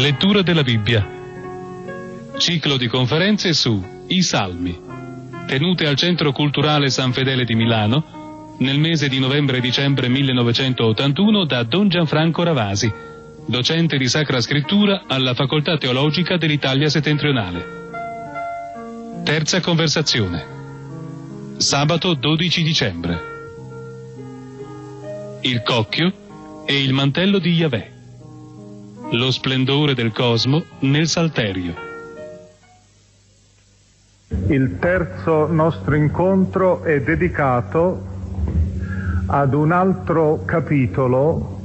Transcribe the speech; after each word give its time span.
Lettura 0.00 0.42
della 0.42 0.62
Bibbia. 0.62 1.04
Ciclo 2.36 2.76
di 2.76 2.86
conferenze 2.86 3.52
su 3.52 4.04
I 4.06 4.22
Salmi, 4.22 4.78
tenute 5.48 5.88
al 5.88 5.96
Centro 5.96 6.30
Culturale 6.30 6.88
San 6.88 7.12
Fedele 7.12 7.44
di 7.44 7.56
Milano 7.56 8.54
nel 8.58 8.78
mese 8.78 9.08
di 9.08 9.18
novembre-dicembre 9.18 10.06
1981 10.08 11.44
da 11.46 11.64
Don 11.64 11.88
Gianfranco 11.88 12.44
Ravasi, 12.44 12.88
docente 13.44 13.96
di 13.96 14.06
Sacra 14.06 14.40
Scrittura 14.40 15.02
alla 15.08 15.34
Facoltà 15.34 15.76
Teologica 15.76 16.36
dell'Italia 16.36 16.88
Settentrionale. 16.88 17.66
Terza 19.24 19.60
conversazione. 19.60 21.56
Sabato 21.56 22.14
12 22.14 22.62
dicembre. 22.62 23.20
Il 25.40 25.60
cocchio 25.62 26.12
e 26.66 26.80
il 26.84 26.92
mantello 26.92 27.40
di 27.40 27.50
Yahweh. 27.50 27.96
Lo 29.12 29.30
splendore 29.30 29.94
del 29.94 30.12
cosmo 30.12 30.62
nel 30.80 31.08
salterio. 31.08 31.72
Il 34.48 34.76
terzo 34.78 35.46
nostro 35.50 35.94
incontro 35.94 36.82
è 36.82 37.00
dedicato 37.00 38.04
ad 39.24 39.54
un 39.54 39.72
altro 39.72 40.42
capitolo 40.44 41.58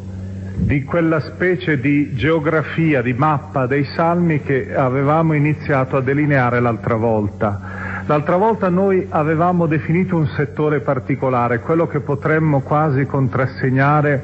di 0.55 0.85
quella 0.85 1.19
specie 1.19 1.81
di 1.81 2.15
geografia, 2.15 3.01
di 3.01 3.11
mappa 3.11 3.65
dei 3.65 3.83
salmi 3.93 4.41
che 4.41 4.73
avevamo 4.73 5.33
iniziato 5.33 5.97
a 5.97 6.01
delineare 6.01 6.61
l'altra 6.61 6.95
volta. 6.95 8.03
L'altra 8.05 8.37
volta 8.37 8.69
noi 8.69 9.05
avevamo 9.09 9.65
definito 9.65 10.15
un 10.15 10.27
settore 10.27 10.79
particolare, 10.79 11.59
quello 11.59 11.87
che 11.87 11.99
potremmo 11.99 12.61
quasi 12.61 13.05
contrassegnare 13.05 14.23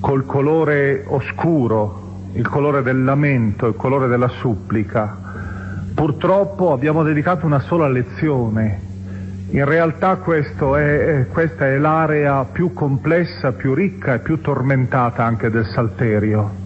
col 0.00 0.24
colore 0.24 1.04
oscuro, 1.06 2.01
il 2.34 2.48
colore 2.48 2.82
del 2.82 3.04
lamento, 3.04 3.66
il 3.66 3.76
colore 3.76 4.08
della 4.08 4.28
supplica. 4.28 5.16
Purtroppo 5.94 6.72
abbiamo 6.72 7.02
dedicato 7.02 7.46
una 7.46 7.60
sola 7.60 7.88
lezione. 7.88 8.90
In 9.50 9.64
realtà 9.66 10.12
è, 10.12 11.26
questa 11.30 11.66
è 11.66 11.76
l'area 11.76 12.44
più 12.44 12.72
complessa, 12.72 13.52
più 13.52 13.74
ricca 13.74 14.14
e 14.14 14.18
più 14.20 14.40
tormentata 14.40 15.24
anche 15.24 15.50
del 15.50 15.66
Salterio. 15.66 16.60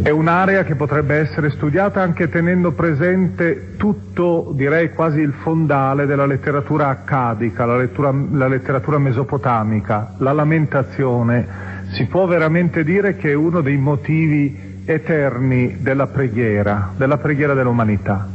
È 0.00 0.10
un'area 0.10 0.62
che 0.62 0.76
potrebbe 0.76 1.16
essere 1.16 1.50
studiata 1.50 2.00
anche 2.00 2.28
tenendo 2.28 2.70
presente 2.70 3.74
tutto, 3.76 4.52
direi 4.54 4.92
quasi 4.92 5.18
il 5.18 5.32
fondale 5.32 6.06
della 6.06 6.24
letteratura 6.24 6.86
accadica, 6.86 7.66
la, 7.66 7.76
lettura, 7.76 8.14
la 8.30 8.46
letteratura 8.46 8.98
mesopotamica, 8.98 10.14
la 10.18 10.32
lamentazione, 10.32 11.67
si 11.92 12.06
può 12.06 12.26
veramente 12.26 12.84
dire 12.84 13.16
che 13.16 13.30
è 13.30 13.34
uno 13.34 13.60
dei 13.60 13.76
motivi 13.76 14.82
eterni 14.84 15.76
della 15.80 16.06
preghiera, 16.06 16.92
della 16.96 17.18
preghiera 17.18 17.54
dell'umanità. 17.54 18.26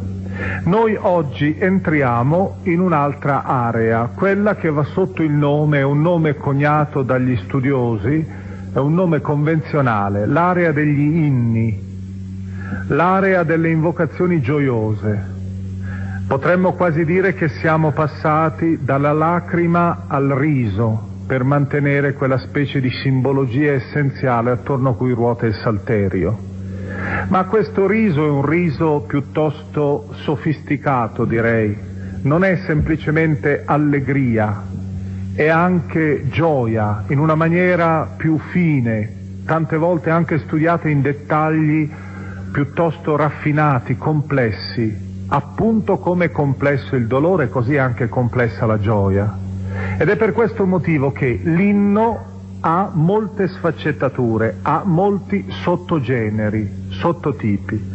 Noi 0.64 0.98
oggi 1.00 1.56
entriamo 1.60 2.58
in 2.64 2.80
un'altra 2.80 3.44
area, 3.44 4.10
quella 4.14 4.56
che 4.56 4.70
va 4.70 4.84
sotto 4.84 5.22
il 5.22 5.32
nome, 5.32 5.80
è 5.80 5.84
un 5.84 6.02
nome 6.02 6.36
coniato 6.36 7.04
dagli 7.04 7.36
studiosi, 7.46 8.26
è 8.74 8.78
un 8.80 8.94
nome 8.94 9.22
convenzionale, 9.22 10.26
l'area 10.26 10.72
degli 10.72 11.00
inni, 11.00 11.80
l'area 12.88 13.44
delle 13.44 13.70
invocazioni 13.70 14.42
gioiose. 14.42 15.32
Potremmo 16.28 16.74
quasi 16.74 17.06
dire 17.06 17.36
che 17.36 17.50
siamo 17.50 17.92
passati 17.92 18.80
dalla 18.82 19.14
lacrima 19.14 20.06
al 20.08 20.30
riso, 20.30 21.10
per 21.34 21.44
mantenere 21.44 22.14
quella 22.14 22.38
specie 22.38 22.80
di 22.80 22.92
simbologia 22.92 23.72
essenziale 23.72 24.52
attorno 24.52 24.90
a 24.90 24.96
cui 24.96 25.14
ruota 25.14 25.48
il 25.48 25.56
salterio. 25.56 26.38
Ma 27.30 27.46
questo 27.46 27.88
riso 27.88 28.24
è 28.24 28.30
un 28.30 28.46
riso 28.46 29.04
piuttosto 29.08 30.14
sofisticato, 30.22 31.26
direi. 31.26 31.76
Non 32.22 32.44
è 32.44 32.58
semplicemente 32.68 33.64
allegria, 33.66 34.62
è 35.34 35.48
anche 35.48 36.26
gioia, 36.30 37.06
in 37.08 37.18
una 37.18 37.34
maniera 37.34 38.14
più 38.16 38.38
fine, 38.52 39.42
tante 39.44 39.76
volte 39.76 40.12
anche 40.12 40.38
studiata 40.38 40.88
in 40.88 41.02
dettagli 41.02 41.90
piuttosto 42.52 43.16
raffinati, 43.16 43.98
complessi. 43.98 45.26
Appunto 45.30 45.98
come 45.98 46.26
è 46.26 46.32
complesso 46.32 46.96
il 46.96 47.08
dolore, 47.08 47.50
così 47.50 47.74
è 47.74 47.80
anche 47.80 48.08
complessa 48.08 48.68
la 48.68 48.78
gioia. 48.78 49.43
Ed 49.98 50.10
è 50.10 50.16
per 50.16 50.34
questo 50.34 50.66
motivo 50.66 51.12
che 51.12 51.40
l'inno 51.44 52.32
ha 52.62 52.92
molte 52.94 53.48
sfaccettature, 53.48 54.60
ha 54.62 54.84
molti 54.86 55.46
sottogeneri, 55.50 56.86
sottotipi. 56.90 57.92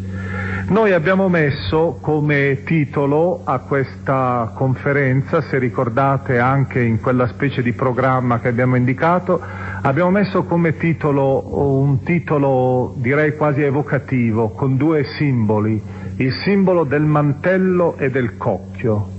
Noi 0.69 0.93
abbiamo 0.93 1.31
messo 1.31 1.97
come 2.03 2.63
titolo 2.65 3.41
a 3.45 3.61
questa 3.61 4.53
conferenza, 4.55 5.41
se 5.41 5.59
ricordate 5.59 6.39
anche 6.39 6.83
in 6.83 7.01
quella 7.01 7.27
specie 7.29 7.63
di 7.63 7.73
programma 7.73 8.41
che 8.41 8.49
abbiamo 8.49 8.77
indicato, 8.77 9.41
abbiamo 9.81 10.11
messo 10.11 10.45
come 10.45 10.77
titolo 10.77 11.79
un 11.79 12.03
titolo 12.03 12.93
direi 12.99 13.35
quasi 13.35 13.63
evocativo, 13.63 14.51
con 14.51 14.77
due 14.77 15.05
simboli, 15.17 15.83
il 16.17 16.33
simbolo 16.45 16.85
del 16.85 17.05
mantello 17.05 17.97
e 17.97 18.11
del 18.11 18.37
cocchio. 18.37 19.17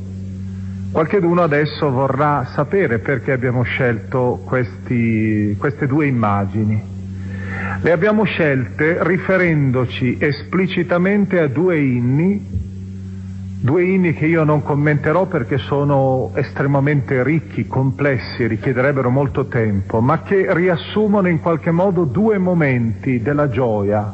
Qualcheduno 0.92 1.44
adesso 1.44 1.92
vorrà 1.92 2.46
sapere 2.56 2.98
perché 2.98 3.32
abbiamo 3.32 3.62
scelto 3.62 4.42
questi, 4.44 5.56
queste 5.60 5.86
due 5.86 6.08
immagini. 6.08 6.82
Le 7.82 7.92
abbiamo 7.92 8.24
scelte 8.24 8.98
riferendoci 9.02 10.18
esplicitamente 10.20 11.40
a 11.40 11.48
due 11.48 11.80
inni, 11.80 12.44
due 13.62 13.84
inni 13.84 14.14
che 14.14 14.26
io 14.26 14.44
non 14.44 14.64
commenterò 14.64 15.28
perché 15.28 15.60
sono 15.60 16.32
estremamente 16.34 17.24
ricchi, 17.24 17.68
complessi, 17.68 18.48
richiederebbero 18.48 19.12
molto 19.12 19.46
tempo, 19.46 20.02
ma 20.02 20.24
che 20.24 20.52
riassumono 20.54 21.28
in 21.28 21.40
qualche 21.40 21.70
modo 21.72 22.04
due 22.04 22.40
momenti 22.40 23.22
della 23.22 23.48
gioia. 23.48 24.12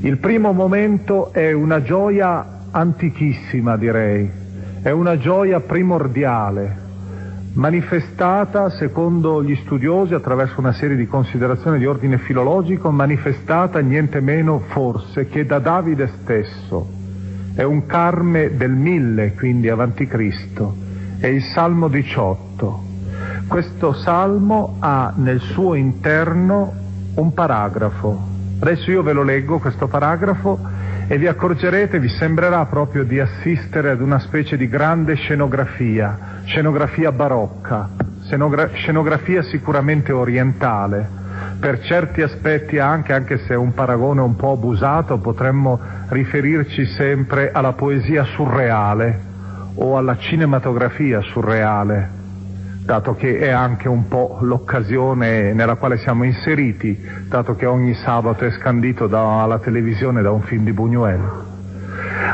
Il 0.00 0.18
primo 0.18 0.52
momento 0.52 1.32
è 1.32 1.52
una 1.52 1.82
gioia 1.82 2.62
antichissima, 2.72 3.76
direi, 3.76 4.42
è 4.84 4.90
una 4.90 5.16
gioia 5.16 5.60
primordiale, 5.60 6.76
manifestata, 7.54 8.68
secondo 8.68 9.42
gli 9.42 9.56
studiosi, 9.64 10.12
attraverso 10.12 10.60
una 10.60 10.74
serie 10.74 10.94
di 10.94 11.06
considerazioni 11.06 11.78
di 11.78 11.86
ordine 11.86 12.18
filologico, 12.18 12.90
manifestata 12.90 13.78
niente 13.78 14.20
meno 14.20 14.58
forse 14.66 15.26
che 15.28 15.46
da 15.46 15.58
Davide 15.58 16.10
stesso. 16.20 16.86
È 17.54 17.62
un 17.62 17.86
carme 17.86 18.58
del 18.58 18.72
mille, 18.72 19.32
quindi 19.32 19.70
avanti 19.70 20.06
Cristo, 20.06 20.74
è 21.18 21.28
il 21.28 21.42
Salmo 21.54 21.88
18. 21.88 22.82
Questo 23.48 23.94
salmo 23.94 24.76
ha 24.80 25.14
nel 25.16 25.40
suo 25.40 25.76
interno 25.76 26.74
un 27.14 27.32
paragrafo. 27.32 28.20
Adesso 28.60 28.90
io 28.90 29.02
ve 29.02 29.14
lo 29.14 29.22
leggo, 29.22 29.58
questo 29.60 29.86
paragrafo, 29.86 30.73
e 31.06 31.18
vi 31.18 31.26
accorgerete, 31.26 31.98
vi 31.98 32.08
sembrerà 32.08 32.64
proprio 32.66 33.04
di 33.04 33.20
assistere 33.20 33.90
ad 33.90 34.00
una 34.00 34.18
specie 34.18 34.56
di 34.56 34.68
grande 34.68 35.14
scenografia, 35.14 36.40
scenografia 36.44 37.12
barocca, 37.12 37.90
scenografia 38.74 39.42
sicuramente 39.42 40.12
orientale, 40.12 41.22
per 41.60 41.80
certi 41.80 42.22
aspetti 42.22 42.78
anche, 42.78 43.12
anche 43.12 43.38
se 43.38 43.54
è 43.54 43.56
un 43.56 43.74
paragone 43.74 44.20
un 44.20 44.36
po' 44.36 44.52
abusato, 44.52 45.18
potremmo 45.18 45.78
riferirci 46.08 46.86
sempre 46.86 47.50
alla 47.52 47.72
poesia 47.72 48.24
surreale 48.24 49.32
o 49.74 49.96
alla 49.96 50.16
cinematografia 50.16 51.20
surreale 51.20 52.13
dato 52.84 53.14
che 53.14 53.38
è 53.38 53.48
anche 53.48 53.88
un 53.88 54.08
po' 54.08 54.38
l'occasione 54.42 55.54
nella 55.54 55.76
quale 55.76 55.96
siamo 55.96 56.24
inseriti, 56.24 57.00
dato 57.28 57.56
che 57.56 57.64
ogni 57.64 57.94
sabato 57.94 58.44
è 58.44 58.50
scandito 58.50 59.06
dalla 59.06 59.58
televisione 59.58 60.20
da 60.20 60.30
un 60.30 60.42
film 60.42 60.64
di 60.64 60.72
Buñuel. 60.72 61.20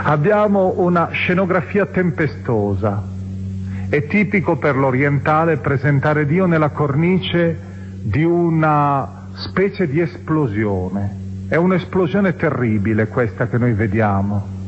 Abbiamo 0.02 0.74
una 0.78 1.10
scenografia 1.12 1.86
tempestosa. 1.86 3.00
È 3.88 4.06
tipico 4.06 4.56
per 4.56 4.76
l'orientale 4.76 5.58
presentare 5.58 6.26
Dio 6.26 6.46
nella 6.46 6.70
cornice 6.70 7.58
di 8.02 8.24
una 8.24 9.28
specie 9.34 9.88
di 9.88 10.00
esplosione. 10.00 11.18
È 11.48 11.56
un'esplosione 11.56 12.34
terribile 12.34 13.06
questa 13.06 13.46
che 13.46 13.58
noi 13.58 13.72
vediamo. 13.72 14.58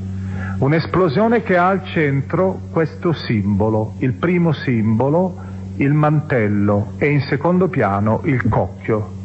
Un'esplosione 0.59 1.43
che 1.43 1.57
ha 1.57 1.67
al 1.69 1.85
centro 1.87 2.61
questo 2.71 3.13
simbolo, 3.13 3.95
il 3.99 4.13
primo 4.13 4.53
simbolo, 4.53 5.51
il 5.77 5.93
mantello 5.93 6.93
e 6.99 7.11
in 7.11 7.21
secondo 7.23 7.69
piano 7.69 8.21
il 8.25 8.49
cocchio. 8.49 9.21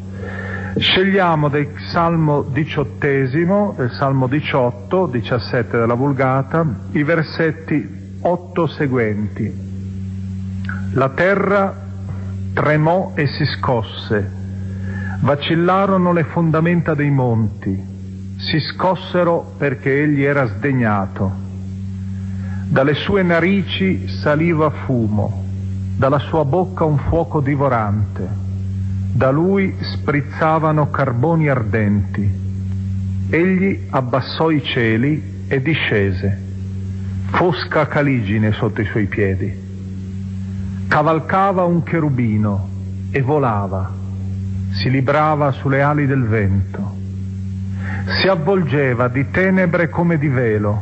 Scegliamo 0.77 1.49
del 1.49 1.69
Salmo 1.89 2.43
diciottesimo, 2.43 3.73
del 3.75 3.91
Salmo 3.91 4.27
18, 4.27 5.07
17 5.07 5.77
della 5.77 5.95
Vulgata, 5.95 6.65
i 6.91 7.03
versetti 7.03 8.17
8 8.21 8.67
seguenti. 8.67 9.51
La 10.93 11.09
terra 11.09 11.85
tremò 12.53 13.13
e 13.15 13.27
si 13.27 13.45
scosse, 13.45 14.31
vacillarono 15.21 16.13
le 16.13 16.23
fondamenta 16.25 16.93
dei 16.93 17.11
monti, 17.11 17.95
si 18.37 18.59
scossero 18.59 19.53
perché 19.57 20.03
egli 20.03 20.23
era 20.23 20.45
sdegnato. 20.45 21.45
Dalle 22.69 22.93
sue 22.93 23.23
narici 23.23 24.07
saliva 24.07 24.69
fumo, 24.69 25.45
dalla 25.97 26.19
sua 26.19 26.45
bocca 26.45 26.83
un 26.83 26.99
fuoco 26.99 27.39
divorante, 27.41 28.29
da 29.13 29.31
lui 29.31 29.75
sprizzavano 29.81 30.91
carboni 30.91 31.49
ardenti. 31.49 32.45
Egli 33.29 33.87
abbassò 33.89 34.51
i 34.51 34.63
cieli 34.63 35.45
e 35.47 35.59
discese, 35.59 36.39
fosca 37.31 37.87
caligine 37.87 38.51
sotto 38.51 38.81
i 38.81 38.85
suoi 38.85 39.07
piedi. 39.07 39.65
Cavalcava 40.87 41.63
un 41.63 41.81
cherubino 41.81 42.69
e 43.09 43.21
volava, 43.23 43.91
si 44.73 44.91
librava 44.91 45.51
sulle 45.51 45.81
ali 45.81 46.05
del 46.05 46.25
vento. 46.25 46.95
Si 48.21 48.27
avvolgeva 48.27 49.07
di 49.07 49.31
tenebre 49.31 49.89
come 49.89 50.19
di 50.19 50.27
velo, 50.27 50.79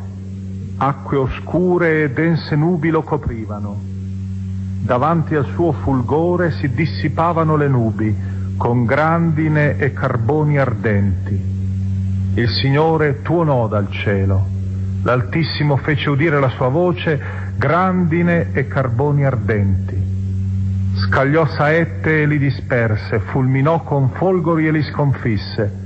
acque 0.75 1.15
oscure 1.15 2.03
e 2.03 2.11
dense 2.11 2.57
nubi 2.57 2.89
lo 2.89 3.01
coprivano 3.01 3.93
davanti 4.85 5.33
al 5.33 5.45
suo 5.55 5.71
fulgore 5.71 6.51
si 6.51 6.69
dissipavano 6.69 7.55
le 7.55 7.67
nubi 7.67 8.15
con 8.55 8.85
grandine 8.85 9.77
e 9.77 9.91
carboni 9.93 10.59
ardenti. 10.59 11.53
Il 12.35 12.47
Signore 12.49 13.23
tuonò 13.23 13.67
dal 13.67 13.89
cielo, 13.89 14.45
l'Altissimo 15.01 15.77
fece 15.77 16.09
udire 16.11 16.39
la 16.39 16.49
sua 16.49 16.67
voce, 16.67 17.19
grandine 17.57 18.51
e 18.53 18.67
carboni 18.67 19.25
ardenti. 19.25 20.03
Scagliò 20.97 21.47
saette 21.47 22.21
e 22.21 22.27
li 22.27 22.37
disperse, 22.37 23.19
fulminò 23.19 23.81
con 23.81 24.11
folgori 24.11 24.67
e 24.67 24.71
li 24.71 24.83
sconfisse. 24.83 25.83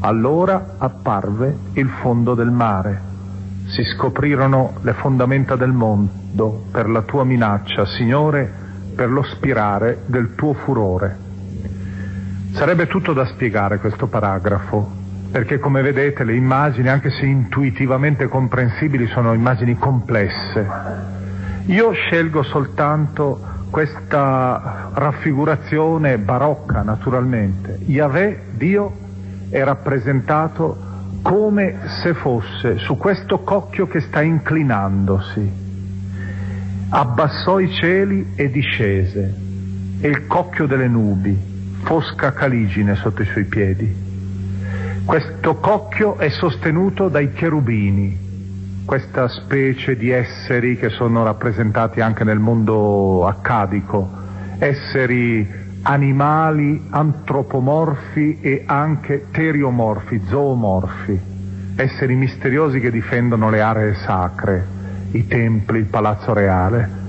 Allora 0.00 0.74
apparve 0.78 1.56
il 1.74 1.88
fondo 1.88 2.34
del 2.34 2.50
mare 2.50 3.12
si 3.66 3.82
scoprirono 3.82 4.74
le 4.82 4.92
fondamenta 4.92 5.56
del 5.56 5.72
mondo 5.72 6.64
per 6.70 6.88
la 6.88 7.02
tua 7.02 7.24
minaccia, 7.24 7.86
Signore, 7.86 8.50
per 8.94 9.10
lo 9.10 9.22
spirare 9.22 10.02
del 10.06 10.34
tuo 10.34 10.54
furore. 10.54 11.16
Sarebbe 12.52 12.86
tutto 12.86 13.12
da 13.12 13.24
spiegare 13.26 13.78
questo 13.78 14.06
paragrafo, 14.06 14.88
perché 15.30 15.58
come 15.58 15.82
vedete 15.82 16.22
le 16.22 16.36
immagini, 16.36 16.88
anche 16.88 17.10
se 17.10 17.26
intuitivamente 17.26 18.28
comprensibili, 18.28 19.06
sono 19.08 19.32
immagini 19.32 19.76
complesse. 19.76 20.66
Io 21.66 21.92
scelgo 21.92 22.42
soltanto 22.42 23.40
questa 23.70 24.90
raffigurazione 24.92 26.18
barocca, 26.18 26.82
naturalmente. 26.82 27.80
Yahweh, 27.86 28.42
Dio, 28.52 28.92
è 29.48 29.64
rappresentato 29.64 30.83
come 31.24 31.78
se 32.02 32.12
fosse 32.12 32.76
su 32.76 32.98
questo 32.98 33.38
cocchio 33.38 33.86
che 33.86 34.00
sta 34.00 34.20
inclinandosi. 34.20 35.50
Abbassò 36.90 37.60
i 37.60 37.72
cieli 37.72 38.32
e 38.34 38.50
discese, 38.50 39.34
e 40.00 40.06
il 40.06 40.26
cocchio 40.26 40.66
delle 40.66 40.86
nubi, 40.86 41.34
fosca 41.82 42.34
caligine 42.34 42.94
sotto 42.96 43.22
i 43.22 43.24
suoi 43.24 43.44
piedi. 43.44 43.90
Questo 45.06 45.54
cocchio 45.56 46.18
è 46.18 46.28
sostenuto 46.28 47.08
dai 47.08 47.32
cherubini, 47.32 48.82
questa 48.84 49.26
specie 49.28 49.96
di 49.96 50.10
esseri 50.10 50.76
che 50.76 50.90
sono 50.90 51.24
rappresentati 51.24 52.02
anche 52.02 52.22
nel 52.24 52.38
mondo 52.38 53.26
accadico, 53.26 54.10
esseri 54.58 55.63
animali 55.86 56.86
antropomorfi 56.88 58.38
e 58.40 58.62
anche 58.64 59.26
teriomorfi, 59.30 60.22
zoomorfi, 60.26 61.20
esseri 61.76 62.14
misteriosi 62.14 62.80
che 62.80 62.90
difendono 62.90 63.50
le 63.50 63.60
aree 63.60 63.94
sacre, 63.94 64.66
i 65.10 65.26
templi, 65.26 65.78
il 65.78 65.84
palazzo 65.84 66.32
reale. 66.32 67.02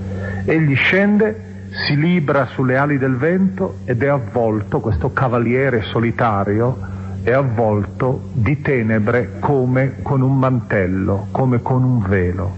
Egli 0.44 0.74
scende, 0.74 1.68
si 1.86 1.96
libra 1.96 2.46
sulle 2.46 2.76
ali 2.76 2.98
del 2.98 3.16
vento 3.16 3.78
ed 3.84 4.02
è 4.02 4.08
avvolto, 4.08 4.80
questo 4.80 5.10
cavaliere 5.10 5.82
solitario, 5.82 6.78
è 7.22 7.32
avvolto 7.32 8.28
di 8.32 8.60
tenebre 8.60 9.38
come 9.40 10.02
con 10.02 10.20
un 10.20 10.38
mantello, 10.38 11.28
come 11.30 11.62
con 11.62 11.82
un 11.82 12.02
velo. 12.06 12.54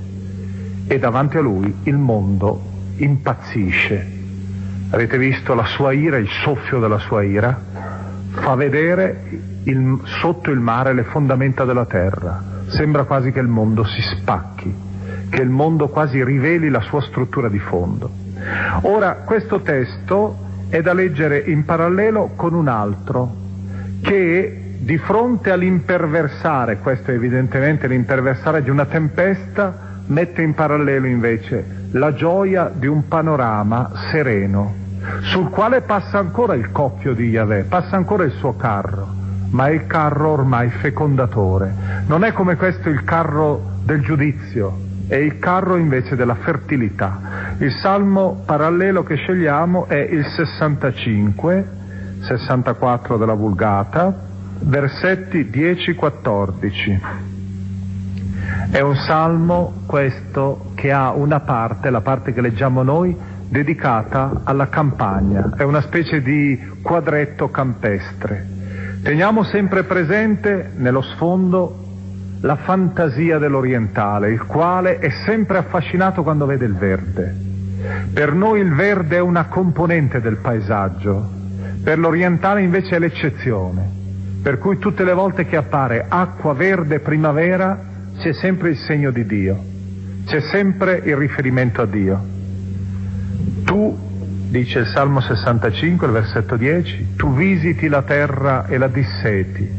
E 0.89 0.99
davanti 0.99 1.37
a 1.37 1.41
lui 1.41 1.73
il 1.85 1.97
mondo 1.97 2.61
impazzisce 2.97 4.17
Avete 4.91 5.19
visto 5.19 5.55
la 5.55 5.67
sua 5.67 5.93
ira, 5.93 6.17
il 6.17 6.29
soffio 6.43 6.79
della 6.81 6.99
sua 6.99 7.23
ira? 7.23 7.61
Fa 8.31 8.55
vedere 8.55 9.23
il, 9.65 10.01
sotto 10.21 10.51
il 10.51 10.61
mare 10.61 10.95
le 10.95 11.05
fondamenta 11.05 11.65
della 11.65 11.85
terra. 11.85 12.43
Sembra 12.69 13.05
quasi 13.05 13.31
che 13.31 13.41
il 13.41 13.49
mondo 13.49 13.85
si 13.85 14.01
spacchi, 14.01 14.75
che 15.29 15.43
il 15.43 15.51
mondo 15.51 15.89
quasi 15.89 16.25
riveli 16.25 16.71
la 16.71 16.81
sua 16.81 17.03
struttura 17.03 17.49
di 17.49 17.59
fondo. 17.59 18.11
Ora, 18.83 19.17
questo 19.25 19.61
testo 19.61 20.47
è 20.69 20.81
da 20.81 20.95
leggere 20.95 21.39
in 21.39 21.65
parallelo 21.65 22.33
con 22.35 22.55
un 22.55 22.69
altro, 22.69 23.35
che 24.01 24.77
di 24.79 24.97
fronte 24.97 25.51
all'imperversare, 25.51 26.79
questo 26.79 27.11
è 27.11 27.15
evidentemente 27.15 27.87
l'imperversare 27.89 28.63
di 28.63 28.71
una 28.71 28.87
tempesta, 28.87 29.88
mette 30.09 30.43
in 30.43 30.55
parallelo 30.55 31.07
invece 31.07 31.87
la 31.93 32.13
gioia 32.13 32.71
di 32.73 32.87
un 32.87 33.09
panorama 33.09 33.91
sereno, 34.11 34.75
sul 35.23 35.49
quale 35.49 35.81
passa 35.83 36.19
ancora 36.19 36.55
il 36.55 36.71
cocchio 36.71 37.15
di 37.15 37.29
Yahweh, 37.29 37.65
passa 37.65 37.97
ancora 37.97 38.25
il 38.25 38.33
suo 38.33 38.57
carro, 38.57 39.07
ma 39.51 39.69
è 39.69 39.71
il 39.71 39.87
carro 39.87 40.31
ormai 40.31 40.69
fecondatore. 40.69 41.73
Non 42.07 42.25
è 42.25 42.33
come 42.33 42.57
questo 42.57 42.89
il 42.91 43.05
carro 43.05 43.77
del 43.85 44.01
giudizio, 44.03 44.87
è 45.07 45.17
il 45.17 45.39
carro 45.39 45.77
invece 45.77 46.17
della 46.17 46.35
fertilità. 46.35 47.55
Il 47.59 47.73
salmo 47.73 48.43
parallelo 48.45 49.03
che 49.03 49.17
scegliamo 49.17 49.87
è 49.87 49.97
il 49.97 50.27
65, 50.27 51.69
64 52.21 53.17
della 53.17 53.35
Vulgata, 53.35 54.27
versetti 54.61 55.49
10-14. 55.51 57.37
È 58.71 58.81
un 58.81 58.97
salmo 58.97 59.83
questo 59.87 60.73
che 60.75 60.93
ha 60.93 61.13
una 61.13 61.41
parte, 61.41 61.89
la 61.89 62.03
parte 62.03 62.35
che 62.35 62.43
leggiamo 62.43 62.83
noi, 62.83 63.17
dedicata 63.49 64.43
alla 64.45 64.69
campagna, 64.69 65.55
è 65.57 65.63
una 65.63 65.81
specie 65.81 66.21
di 66.21 66.77
quadretto 66.83 67.49
campestre. 67.51 68.47
Teniamo 69.03 69.43
sempre 69.45 69.85
presente 69.85 70.71
nello 70.77 71.01
sfondo 71.01 71.83
la 72.43 72.57
fantasia 72.57 73.39
dell'orientale, 73.39 74.33
il 74.33 74.45
quale 74.45 74.99
è 74.99 75.09
sempre 75.25 75.57
affascinato 75.57 76.23
quando 76.23 76.45
vede 76.45 76.67
il 76.67 76.75
verde. 76.75 77.35
Per 78.13 78.35
noi 78.35 78.61
il 78.61 78.75
verde 78.75 79.17
è 79.17 79.21
una 79.21 79.47
componente 79.47 80.21
del 80.21 80.37
paesaggio, 80.37 81.27
per 81.83 81.99
l'orientale 81.99 82.61
invece 82.61 82.97
è 82.97 82.99
l'eccezione, 82.99 83.89
per 84.43 84.59
cui 84.59 84.77
tutte 84.77 85.05
le 85.05 85.15
volte 85.15 85.47
che 85.47 85.57
appare 85.57 86.05
acqua 86.07 86.53
verde 86.53 87.01
primavera 87.01 87.88
c'è 88.19 88.33
sempre 88.33 88.71
il 88.71 88.77
segno 88.79 89.13
di 89.13 89.25
Dio, 89.25 89.65
c'è 90.27 90.41
sempre 90.41 91.01
il 91.05 91.17
riferimento 91.17 91.83
a 91.83 91.87
Dio. 91.87 92.21
Tu, 93.65 93.97
dice 94.51 94.81
il 94.81 94.87
Salmo 94.87 95.21
65, 95.21 96.07
il 96.07 96.13
versetto 96.13 96.57
10, 96.57 97.15
tu 97.17 97.33
visiti 97.33 97.87
la 97.87 98.03
terra 98.03 98.67
e 98.67 98.77
la 98.77 98.89
disseti, 98.89 99.71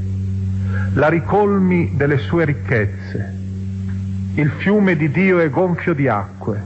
la 0.93 1.10
ricolmi 1.10 1.91
delle 1.96 2.17
sue 2.19 2.46
ricchezze, 2.46 3.38
il 4.36 4.50
fiume 4.58 4.96
di 4.96 5.12
Dio 5.12 5.39
è 5.39 5.50
gonfio 5.50 5.93
di 5.93 6.08
acque, 6.08 6.63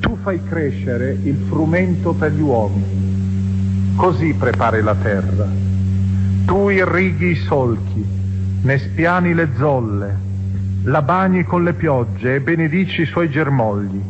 tu 0.00 0.16
fai 0.22 0.40
crescere 0.42 1.18
il 1.22 1.36
frumento 1.48 2.14
per 2.14 2.32
gli 2.32 2.40
uomini. 2.40 3.94
Così 3.94 4.32
prepari 4.32 4.80
la 4.80 4.94
terra. 4.94 5.46
Tu 6.46 6.68
irrighi 6.70 7.32
i 7.32 7.34
solchi, 7.34 8.04
ne 8.62 8.78
spiani 8.78 9.34
le 9.34 9.48
zolle, 9.56 10.26
la 10.88 11.02
bagni 11.02 11.44
con 11.44 11.64
le 11.64 11.74
piogge 11.74 12.36
e 12.36 12.40
benedici 12.40 13.02
i 13.02 13.06
suoi 13.06 13.28
germogli. 13.28 14.00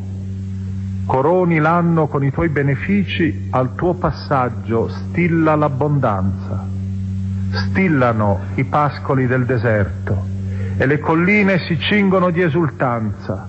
Coroni 1.06 1.58
l'anno 1.58 2.06
con 2.06 2.23
i 2.23 2.30
tuoi 2.30 2.50
benefici, 2.50 3.49
al 3.50 3.75
tuo 3.75 3.94
passaggio 3.94 4.88
stilla 4.88 5.56
l'abbondanza. 5.56 6.66
Stillano 7.50 8.40
i 8.54 8.64
pascoli 8.64 9.26
del 9.26 9.44
deserto 9.44 10.25
e 10.76 10.87
le 10.87 11.00
colline 11.00 11.58
si 11.66 11.78
cingono 11.80 12.30
di 12.30 12.42
esultanza. 12.42 13.49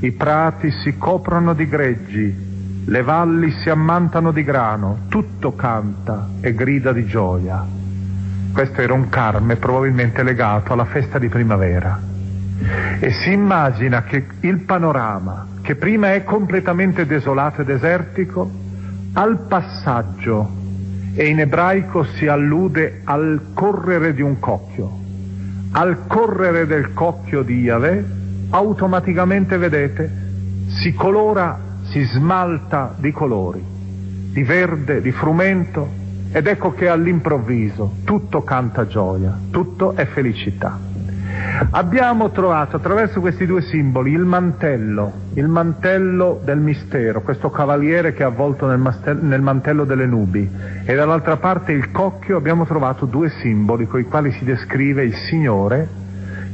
I 0.00 0.10
prati 0.12 0.72
si 0.82 0.96
coprono 0.96 1.54
di 1.54 1.68
greggi 1.68 2.48
le 2.82 3.02
valli 3.02 3.52
si 3.62 3.68
ammantano 3.68 4.32
di 4.32 4.42
grano, 4.42 5.02
tutto 5.08 5.54
canta 5.54 6.30
e 6.40 6.54
grida 6.54 6.92
di 6.92 7.04
gioia. 7.06 7.64
Questo 8.52 8.80
era 8.80 8.94
un 8.94 9.08
carme 9.08 9.56
probabilmente 9.56 10.24
legato 10.24 10.72
alla 10.72 10.86
festa 10.86 11.18
di 11.18 11.28
primavera. 11.28 12.09
E 13.00 13.10
si 13.10 13.32
immagina 13.32 14.02
che 14.02 14.24
il 14.40 14.60
panorama, 14.60 15.46
che 15.62 15.76
prima 15.76 16.12
è 16.12 16.24
completamente 16.24 17.06
desolato 17.06 17.62
e 17.62 17.64
desertico, 17.64 18.50
al 19.14 19.46
passaggio, 19.48 20.58
e 21.14 21.26
in 21.26 21.40
ebraico 21.40 22.04
si 22.04 22.26
allude 22.26 23.00
al 23.04 23.50
correre 23.54 24.14
di 24.14 24.22
un 24.22 24.38
cocchio, 24.38 24.98
al 25.72 26.06
correre 26.06 26.66
del 26.66 26.92
cocchio 26.92 27.42
di 27.42 27.60
Yahweh, 27.60 28.04
automaticamente 28.50 29.56
vedete, 29.56 30.10
si 30.68 30.92
colora 30.92 31.68
si 31.90 32.02
smalta 32.04 32.94
di 32.96 33.10
colori, 33.10 33.62
di 34.32 34.42
verde, 34.44 35.00
di 35.00 35.10
frumento, 35.10 35.88
ed 36.32 36.46
ecco 36.46 36.72
che 36.72 36.88
all'improvviso 36.88 37.96
tutto 38.04 38.42
canta 38.42 38.86
gioia, 38.86 39.36
tutto 39.50 39.96
è 39.96 40.06
felicità. 40.06 40.89
Abbiamo 41.68 42.30
trovato 42.30 42.76
attraverso 42.76 43.20
questi 43.20 43.44
due 43.44 43.60
simboli 43.60 44.12
il 44.12 44.24
mantello, 44.24 45.12
il 45.34 45.46
mantello 45.46 46.40
del 46.42 46.58
mistero, 46.58 47.20
questo 47.20 47.50
cavaliere 47.50 48.14
che 48.14 48.22
è 48.22 48.26
avvolto 48.26 48.66
nel, 48.66 48.78
mastel- 48.78 49.22
nel 49.22 49.42
mantello 49.42 49.84
delle 49.84 50.06
nubi, 50.06 50.50
e 50.84 50.94
dall'altra 50.94 51.36
parte 51.36 51.72
il 51.72 51.90
cocchio 51.90 52.38
abbiamo 52.38 52.64
trovato 52.64 53.04
due 53.04 53.28
simboli 53.28 53.86
con 53.86 54.00
i 54.00 54.04
quali 54.04 54.32
si 54.32 54.44
descrive 54.44 55.04
il 55.04 55.14
Signore, 55.14 55.86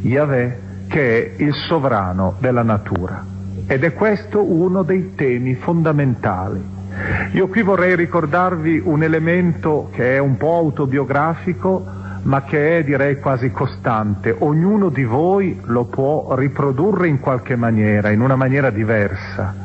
Yahweh, 0.03 0.61
che 0.89 1.37
è 1.37 1.43
il 1.43 1.55
sovrano 1.55 2.35
della 2.41 2.63
natura. 2.63 3.25
Ed 3.67 3.85
è 3.85 3.95
questo 3.95 4.43
uno 4.43 4.83
dei 4.83 5.15
temi 5.15 5.55
fondamentali. 5.55 6.75
Io 7.33 7.47
qui 7.49 7.63
vorrei 7.63 7.95
ricordarvi 7.95 8.81
un 8.85 9.03
elemento 9.03 9.89
che 9.93 10.17
è 10.17 10.19
un 10.19 10.37
po' 10.37 10.57
autobiografico, 10.57 11.85
ma 12.27 12.43
che 12.43 12.79
è 12.79 12.85
direi 12.85 13.19
quasi 13.19 13.51
costante. 13.51 14.35
Ognuno 14.37 14.89
di 14.89 15.05
voi 15.05 15.61
lo 15.65 15.85
può 15.85 16.35
riprodurre 16.35 17.09
in 17.09 17.21
qualche 17.21 17.57
maniera, 17.57 18.11
in 18.11 18.21
una 18.21 18.37
maniera 18.37 18.71
diversa. 18.71 19.65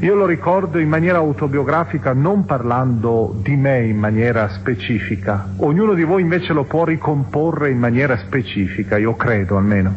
Io 0.00 0.14
lo 0.14 0.26
ricordo 0.26 0.78
in 0.78 0.88
maniera 0.88 1.18
autobiografica 1.18 2.12
non 2.12 2.44
parlando 2.44 3.36
di 3.42 3.56
me 3.56 3.84
in 3.84 3.98
maniera 3.98 4.48
specifica. 4.50 5.48
Ognuno 5.56 5.94
di 5.94 6.04
voi 6.04 6.22
invece 6.22 6.52
lo 6.52 6.64
può 6.64 6.84
ricomporre 6.84 7.70
in 7.70 7.78
maniera 7.78 8.16
specifica, 8.16 8.96
io 8.96 9.16
credo 9.16 9.56
almeno. 9.56 9.92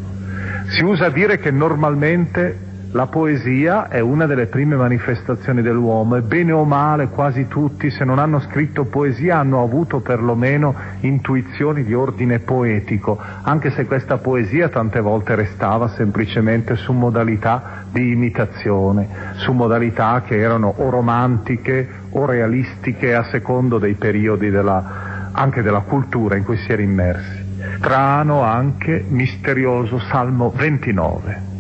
Si 0.70 0.84
usa 0.84 1.10
dire 1.10 1.38
che 1.38 1.51
normalmente 1.51 2.70
la 2.93 3.07
poesia 3.07 3.88
è 3.88 4.01
una 4.01 4.25
delle 4.25 4.48
prime 4.48 4.75
manifestazioni 4.75 5.62
dell'uomo 5.62 6.17
e 6.17 6.21
bene 6.21 6.51
o 6.51 6.65
male 6.65 7.07
quasi 7.07 7.48
tutti, 7.48 7.89
se 7.89 8.03
non 8.03 8.19
hanno 8.19 8.41
scritto 8.41 8.83
poesia, 8.83 9.38
hanno 9.38 9.63
avuto 9.63 10.01
perlomeno 10.01 10.75
intuizioni 11.00 11.86
di 11.86 11.93
ordine 11.93 12.39
poetico, 12.39 13.17
anche 13.43 13.71
se 13.71 13.86
questa 13.86 14.17
poesia 14.17 14.67
tante 14.67 15.00
volte 15.00 15.36
restava 15.36 15.88
semplicemente 15.88 16.75
su 16.75 16.91
modalità 16.91 17.86
di 17.89 18.12
imitazione, 18.12 19.07
su 19.36 19.53
modalità 19.53 20.21
che 20.25 20.38
erano 20.38 20.74
o 20.75 20.89
romantiche 20.89 21.88
o 22.10 22.25
realistiche 22.25 23.15
a 23.15 23.24
secondo 23.24 23.77
dei 23.77 23.93
periodi 23.93 24.50
della, 24.50 25.29
anche 25.31 25.62
della 25.62 25.81
cultura 25.81 26.36
in 26.36 26.43
cui 26.43 26.57
si 26.57 26.69
era 26.69 26.81
immersi. 26.81 27.39
Strano 27.77 28.41
anche, 28.41 29.05
misterioso 29.07 29.98
Salmo 30.00 30.51
29 30.53 31.50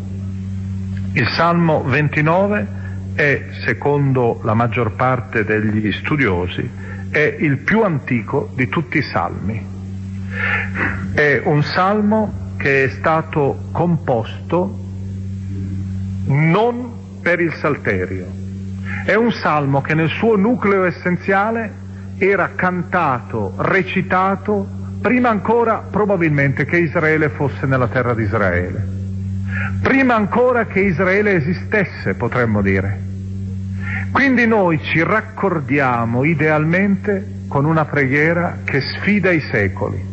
il 1.13 1.27
Salmo 1.27 1.83
29 1.83 2.67
è, 3.13 3.47
secondo 3.65 4.39
la 4.43 4.53
maggior 4.53 4.93
parte 4.93 5.43
degli 5.43 5.91
studiosi, 5.91 6.69
è 7.09 7.35
il 7.39 7.57
più 7.57 7.83
antico 7.83 8.49
di 8.55 8.69
tutti 8.69 8.99
i 8.99 9.01
salmi. 9.01 9.67
È 11.13 11.41
un 11.43 11.63
salmo 11.63 12.53
che 12.55 12.85
è 12.85 12.89
stato 12.91 13.63
composto 13.73 14.79
non 16.27 17.19
per 17.21 17.41
il 17.41 17.53
salterio. 17.55 18.27
È 19.03 19.13
un 19.13 19.33
salmo 19.33 19.81
che 19.81 19.93
nel 19.93 20.09
suo 20.09 20.37
nucleo 20.37 20.85
essenziale 20.85 21.73
era 22.17 22.51
cantato, 22.55 23.53
recitato, 23.57 24.65
prima 25.01 25.27
ancora 25.27 25.83
probabilmente 25.91 26.63
che 26.63 26.77
Israele 26.77 27.27
fosse 27.29 27.65
nella 27.65 27.87
terra 27.87 28.13
di 28.13 28.23
Israele 28.23 28.99
prima 29.81 30.15
ancora 30.15 30.65
che 30.65 30.79
Israele 30.79 31.35
esistesse, 31.35 32.13
potremmo 32.15 32.61
dire. 32.61 33.09
Quindi 34.11 34.45
noi 34.45 34.79
ci 34.83 35.03
raccordiamo 35.03 36.23
idealmente 36.23 37.39
con 37.47 37.65
una 37.65 37.85
preghiera 37.85 38.59
che 38.63 38.81
sfida 38.81 39.31
i 39.31 39.39
secoli, 39.39 40.03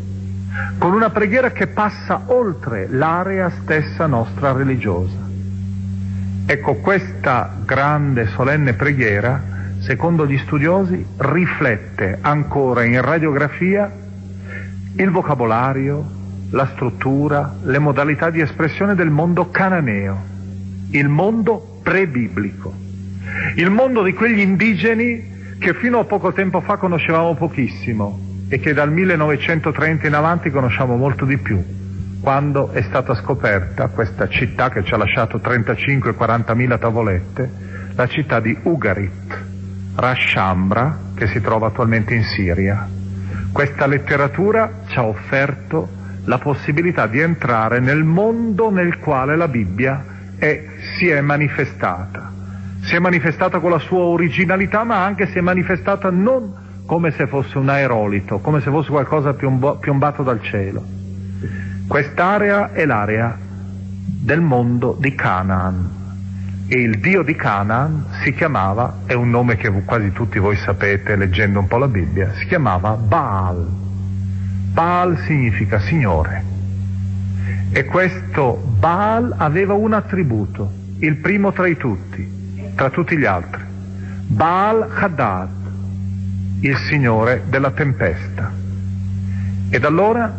con 0.78 0.93
una 0.93 1.11
preghiera 1.11 1.50
che 1.50 1.67
passa 1.67 2.23
oltre 2.26 2.87
l'area 2.88 3.50
stessa 3.62 4.07
nostra 4.07 4.52
religiosa. 4.52 5.17
Ecco, 6.47 6.75
questa 6.76 7.57
grande, 7.64 8.26
solenne 8.28 8.73
preghiera, 8.75 9.43
secondo 9.81 10.26
gli 10.26 10.38
studiosi, 10.38 11.05
riflette 11.17 12.19
ancora 12.21 12.85
in 12.85 13.00
radiografia 13.00 13.93
il 14.97 15.11
vocabolario, 15.11 16.18
la 16.50 16.67
struttura, 16.73 17.57
le 17.62 17.78
modalità 17.78 18.31
di 18.31 18.40
espressione 18.40 18.95
del 18.95 19.11
mondo 19.11 19.50
cananeo, 19.50 20.23
il 20.90 21.09
mondo 21.09 21.81
pre-biblico, 21.83 22.75
il 23.57 23.71
mondo 23.71 24.02
di 24.02 24.14
quegli 24.14 24.40
indigeni 24.40 25.57
che 25.59 25.75
fino 25.75 25.99
a 25.99 26.05
poco 26.05 26.33
tempo 26.33 26.61
fa 26.61 26.76
conoscevamo 26.76 27.35
pochissimo 27.35 28.26
e 28.49 28.59
che 28.59 28.73
dal 28.73 28.90
1930 28.90 30.07
in 30.07 30.14
avanti 30.14 30.50
conosciamo 30.50 30.97
molto 30.97 31.26
di 31.26 31.37
più, 31.37 31.62
quando 32.21 32.71
è 32.71 32.83
stata 32.83 33.14
scoperta 33.14 33.88
questa 33.88 34.28
città 34.28 34.71
che 34.71 34.83
ci 34.85 34.95
ha 34.95 34.97
lasciato 34.97 35.38
35-40 35.38 36.55
mila 36.55 36.78
tavolette, 36.78 37.50
la 37.95 38.07
città 38.07 38.40
di 38.40 38.57
Ugarit, 38.62 39.45
Rashambra, 39.97 40.99
che 41.14 41.26
si 41.26 41.40
trova 41.40 41.67
attualmente 41.67 42.14
in 42.14 42.23
Siria. 42.23 42.88
Questa 43.52 43.87
letteratura 43.87 44.83
ci 44.87 44.99
ha 44.99 45.05
offerto 45.05 45.97
la 46.29 46.39
possibilità 46.39 47.07
di 47.07 47.21
entrare 47.21 47.81
nel 47.81 48.05
mondo 48.05 48.71
nel 48.71 48.99
quale 48.99 49.35
la 49.35 49.49
Bibbia 49.49 50.05
è, 50.37 50.63
si 50.97 51.09
è 51.09 51.23
manifestata. 51.23 52.31
Si 52.83 52.95
è 52.95 52.99
manifestata 52.99 53.59
con 53.61 53.71
la 53.71 53.79
sua 53.79 54.05
originalità, 54.05 54.85
ma 54.85 55.03
anche 55.03 55.27
si 55.29 55.39
è 55.39 55.41
manifestata 55.41 56.11
non 56.11 56.67
come 56.85 57.13
se 57.13 57.27
fosse 57.27 57.57
un 57.57 57.71
aerolito, 57.71 58.39
come 58.41 58.61
se 58.61 58.71
fosse 58.71 58.91
qualcosa 58.91 59.35
piombato 59.35 60.23
dal 60.23 60.43
cielo. 60.43 60.85
Quest'area 61.87 62.73
è 62.73 62.85
l'area 62.85 63.37
del 64.05 64.43
mondo 64.43 64.97
di 65.01 65.15
Canaan, 65.15 65.97
e 66.69 66.79
il 66.79 66.99
dio 66.99 67.23
di 67.23 67.35
Canaan 67.35 68.05
si 68.23 68.35
chiamava, 68.35 68.99
è 69.07 69.15
un 69.15 69.31
nome 69.31 69.57
che 69.57 69.71
quasi 69.87 70.13
tutti 70.13 70.39
voi 70.39 70.57
sapete 70.57 71.17
leggendo 71.17 71.61
un 71.61 71.67
po' 71.67 71.79
la 71.79 71.89
Bibbia, 71.89 72.35
si 72.35 72.47
chiamava 72.47 72.91
Baal. 72.93 73.88
Baal 74.73 75.19
significa 75.27 75.81
Signore. 75.81 76.45
E 77.71 77.85
questo 77.85 78.63
Baal 78.79 79.35
aveva 79.37 79.75
un 79.75 79.93
attributo, 79.93 80.73
il 81.01 81.17
primo 81.17 81.53
tra 81.53 81.69
tutti, 81.75 82.27
tra 82.75 82.91
tutti 82.91 83.17
gli 83.17 83.25
altri. 83.25 83.63
Baal 84.27 84.89
Hadad, 84.91 85.51
il 86.61 86.77
Signore 86.89 87.45
della 87.49 87.71
tempesta. 87.71 88.53
Ed 89.71 89.85
allora 89.85 90.33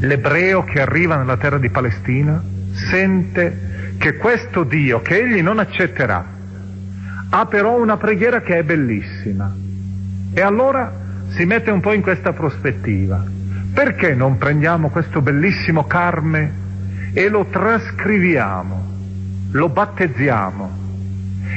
l'ebreo 0.00 0.64
che 0.64 0.80
arriva 0.80 1.16
nella 1.16 1.36
terra 1.36 1.58
di 1.58 1.70
Palestina 1.70 2.42
sente 2.72 3.94
che 3.98 4.16
questo 4.16 4.64
Dio, 4.64 5.02
che 5.02 5.20
egli 5.22 5.42
non 5.42 5.58
accetterà, 5.58 6.24
ha 7.30 7.46
però 7.46 7.80
una 7.80 7.96
preghiera 7.96 8.40
che 8.40 8.58
è 8.58 8.62
bellissima. 8.62 9.54
E 10.32 10.40
allora 10.40 11.06
si 11.30 11.44
mette 11.44 11.70
un 11.70 11.80
po' 11.80 11.92
in 11.92 12.02
questa 12.02 12.32
prospettiva. 12.32 13.24
Perché 13.72 14.14
non 14.14 14.38
prendiamo 14.38 14.88
questo 14.88 15.20
bellissimo 15.20 15.84
carme 15.84 16.66
e 17.12 17.28
lo 17.28 17.46
trascriviamo, 17.46 18.86
lo 19.52 19.68
battezziamo 19.68 20.76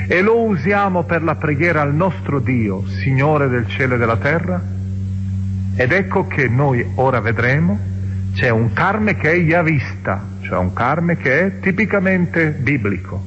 e 0.07 0.21
lo 0.21 0.43
usiamo 0.43 1.03
per 1.03 1.23
la 1.23 1.35
preghiera 1.35 1.81
al 1.81 1.93
nostro 1.93 2.39
Dio, 2.39 2.85
Signore 2.87 3.47
del 3.47 3.67
cielo 3.67 3.95
e 3.95 3.97
della 3.97 4.17
terra? 4.17 4.61
Ed 5.75 5.91
ecco 5.91 6.27
che 6.27 6.47
noi 6.47 6.85
ora 6.95 7.19
vedremo, 7.19 7.79
c'è 8.33 8.49
un 8.49 8.73
carme 8.73 9.15
che 9.15 9.31
è 9.31 9.35
Yavista, 9.35 10.23
cioè 10.41 10.57
un 10.57 10.73
carme 10.73 11.17
che 11.17 11.39
è 11.39 11.59
tipicamente 11.59 12.49
biblico, 12.49 13.23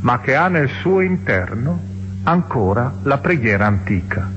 ma 0.00 0.20
che 0.20 0.34
ha 0.34 0.48
nel 0.48 0.68
suo 0.68 1.00
interno 1.00 1.80
ancora 2.24 2.92
la 3.02 3.18
preghiera 3.18 3.66
antica. 3.66 4.28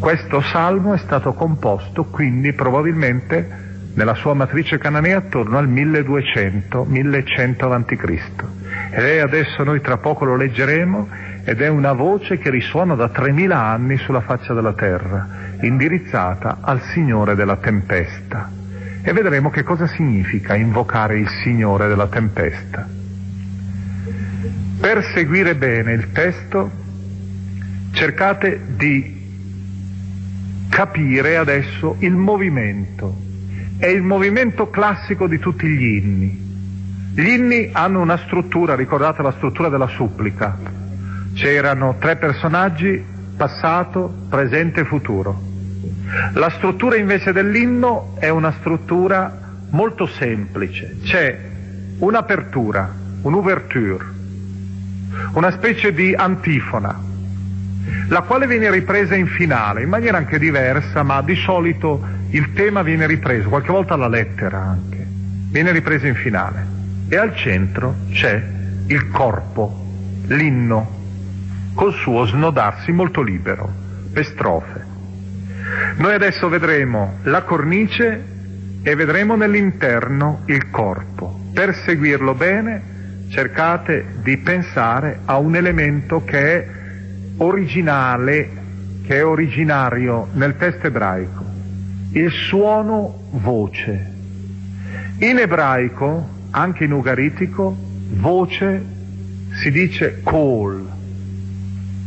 Questo 0.00 0.40
salmo 0.40 0.94
è 0.94 0.98
stato 0.98 1.34
composto 1.34 2.04
quindi 2.04 2.54
probabilmente 2.54 3.68
nella 3.92 4.14
sua 4.14 4.32
matrice 4.32 4.78
cananea 4.78 5.18
attorno 5.18 5.58
al 5.58 5.68
1200-1100 5.68 7.70
a.C. 7.70 8.22
E 8.92 9.18
adesso 9.18 9.62
noi 9.62 9.82
tra 9.82 9.98
poco 9.98 10.24
lo 10.24 10.36
leggeremo 10.36 11.06
ed 11.44 11.60
è 11.60 11.68
una 11.68 11.92
voce 11.92 12.38
che 12.38 12.48
risuona 12.48 12.94
da 12.94 13.10
3000 13.10 13.62
anni 13.62 13.98
sulla 13.98 14.22
faccia 14.22 14.54
della 14.54 14.72
terra, 14.72 15.28
indirizzata 15.60 16.60
al 16.62 16.80
Signore 16.94 17.34
della 17.34 17.56
tempesta 17.56 18.50
e 19.02 19.12
vedremo 19.12 19.50
che 19.50 19.62
cosa 19.62 19.86
significa 19.86 20.54
invocare 20.54 21.18
il 21.18 21.28
Signore 21.42 21.88
della 21.88 22.08
tempesta. 22.08 22.88
Per 24.80 25.04
seguire 25.12 25.56
bene 25.56 25.92
il 25.92 26.10
testo 26.12 26.70
cercate 27.92 28.62
di 28.66 29.19
capire 30.70 31.36
adesso 31.36 31.96
il 31.98 32.14
movimento. 32.14 33.14
È 33.76 33.86
il 33.86 34.02
movimento 34.02 34.70
classico 34.70 35.26
di 35.26 35.38
tutti 35.38 35.66
gli 35.66 35.96
inni. 35.96 36.48
Gli 37.12 37.28
inni 37.28 37.68
hanno 37.72 38.00
una 38.00 38.16
struttura, 38.16 38.74
ricordate 38.76 39.20
la 39.20 39.32
struttura 39.32 39.68
della 39.68 39.88
supplica. 39.88 40.56
C'erano 41.34 41.96
tre 41.98 42.16
personaggi, 42.16 43.04
passato, 43.36 44.14
presente 44.30 44.80
e 44.80 44.84
futuro. 44.84 45.48
La 46.34 46.50
struttura 46.50 46.96
invece 46.96 47.32
dell'inno 47.32 48.14
è 48.18 48.28
una 48.28 48.52
struttura 48.58 49.38
molto 49.70 50.06
semplice, 50.06 50.98
c'è 51.02 51.38
un'apertura, 51.98 52.92
un'ouverture, 53.22 54.04
una 55.34 55.50
specie 55.52 55.92
di 55.92 56.14
antifona, 56.14 57.09
la 58.08 58.22
quale 58.22 58.46
viene 58.46 58.70
ripresa 58.70 59.14
in 59.14 59.26
finale, 59.26 59.82
in 59.82 59.88
maniera 59.88 60.16
anche 60.16 60.38
diversa, 60.38 61.02
ma 61.02 61.22
di 61.22 61.36
solito 61.36 62.02
il 62.30 62.52
tema 62.52 62.82
viene 62.82 63.06
ripreso, 63.06 63.48
qualche 63.48 63.72
volta 63.72 63.96
la 63.96 64.08
lettera 64.08 64.58
anche, 64.58 65.06
viene 65.50 65.72
ripresa 65.72 66.06
in 66.06 66.14
finale. 66.14 66.78
E 67.08 67.16
al 67.16 67.34
centro 67.34 67.96
c'è 68.12 68.42
il 68.86 69.08
corpo, 69.10 69.86
l'inno, 70.26 70.98
col 71.74 71.92
suo 71.94 72.24
snodarsi 72.26 72.92
molto 72.92 73.22
libero, 73.22 73.72
per 74.12 74.24
strofe. 74.24 74.84
Noi 75.96 76.14
adesso 76.14 76.48
vedremo 76.48 77.18
la 77.24 77.42
cornice 77.42 78.24
e 78.82 78.94
vedremo 78.94 79.36
nell'interno 79.36 80.42
il 80.46 80.70
corpo. 80.70 81.38
Per 81.52 81.74
seguirlo 81.74 82.34
bene 82.34 82.82
cercate 83.28 84.04
di 84.22 84.36
pensare 84.38 85.20
a 85.24 85.38
un 85.38 85.54
elemento 85.54 86.24
che 86.24 86.38
è 86.38 86.66
originale, 87.42 88.50
che 89.06 89.16
è 89.16 89.24
originario 89.24 90.28
nel 90.32 90.56
testo 90.56 90.86
ebraico, 90.86 91.44
il 92.12 92.30
suono 92.30 93.22
voce. 93.30 94.14
In 95.18 95.38
ebraico, 95.38 96.28
anche 96.50 96.84
in 96.84 96.92
ugaritico, 96.92 97.76
voce 98.12 98.84
si 99.52 99.70
dice 99.70 100.20
call 100.22 100.88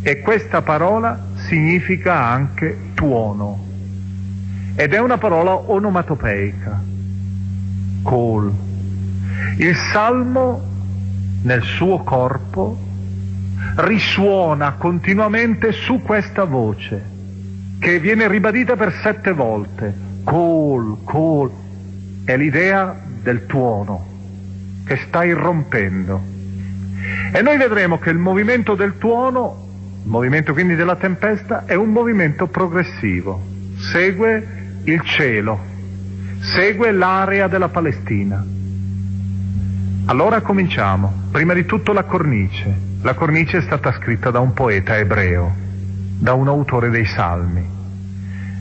e 0.02 0.20
questa 0.20 0.62
parola 0.62 1.28
significa 1.48 2.26
anche 2.26 2.78
tuono 2.94 3.64
ed 4.76 4.94
è 4.94 5.00
una 5.00 5.18
parola 5.18 5.54
onomatopeica, 5.54 6.82
call. 8.04 8.52
Il 9.58 9.76
salmo 9.92 10.62
nel 11.44 11.62
suo 11.62 12.00
corpo 12.00 12.83
risuona 13.76 14.74
continuamente 14.74 15.72
su 15.72 16.02
questa 16.02 16.44
voce 16.44 17.12
che 17.80 18.00
viene 18.00 18.28
ribadita 18.28 18.76
per 18.76 18.94
sette 19.02 19.34
volte, 19.34 19.94
call, 20.24 21.04
call, 21.06 21.52
è 22.24 22.38
l'idea 22.38 22.98
del 23.22 23.46
tuono 23.46 24.12
che 24.86 24.98
sta 25.08 25.24
irrompendo. 25.24 26.32
E 27.34 27.42
noi 27.42 27.58
vedremo 27.58 28.00
che 28.00 28.10
il 28.10 28.18
movimento 28.18 28.76
del 28.76 28.98
tuono 28.98 29.64
il 30.04 30.10
movimento 30.10 30.52
quindi 30.52 30.76
della 30.76 30.98
tempesta 30.98 31.64
è 31.66 31.76
un 31.76 31.92
movimento 31.92 32.48
progressivo, 32.48 33.42
segue 33.78 34.82
il 34.84 35.02
cielo, 35.02 35.60
segue 36.40 36.92
l'area 36.92 37.48
della 37.48 37.70
Palestina. 37.70 38.46
Allora 40.06 40.42
cominciamo. 40.42 41.22
Prima 41.32 41.54
di 41.54 41.66
tutto 41.66 41.94
la 41.94 42.04
cornice. 42.04 42.92
La 43.04 43.16
cornice 43.16 43.58
è 43.58 43.62
stata 43.62 43.92
scritta 43.92 44.32
da 44.32 44.40
un 44.40 44.54
poeta 44.54 44.98
ebreo, 44.98 45.54
da 46.20 46.32
un 46.36 46.48
autore 46.48 46.90
dei 46.90 47.04
salmi. 47.04 47.62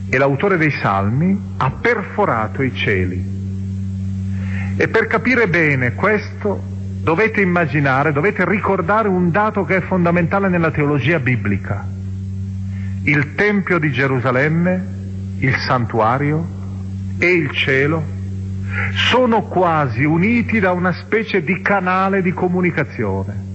E 0.09 0.17
l'autore 0.17 0.57
dei 0.57 0.69
salmi 0.69 1.53
ha 1.55 1.71
perforato 1.71 2.61
i 2.61 2.75
cieli. 2.75 3.25
E 4.75 4.87
per 4.89 5.07
capire 5.07 5.47
bene 5.47 5.93
questo 5.93 6.61
dovete 7.01 7.39
immaginare, 7.39 8.11
dovete 8.11 8.43
ricordare 8.43 9.07
un 9.07 9.31
dato 9.31 9.63
che 9.63 9.77
è 9.77 9.81
fondamentale 9.81 10.49
nella 10.49 10.71
teologia 10.71 11.19
biblica. 11.19 11.87
Il 13.03 13.35
Tempio 13.35 13.79
di 13.79 13.93
Gerusalemme, 13.93 14.87
il 15.37 15.55
santuario 15.55 16.45
e 17.17 17.31
il 17.31 17.49
cielo 17.51 18.03
sono 19.09 19.43
quasi 19.43 20.03
uniti 20.03 20.59
da 20.59 20.73
una 20.73 20.91
specie 20.91 21.45
di 21.45 21.61
canale 21.61 22.21
di 22.21 22.33
comunicazione. 22.33 23.51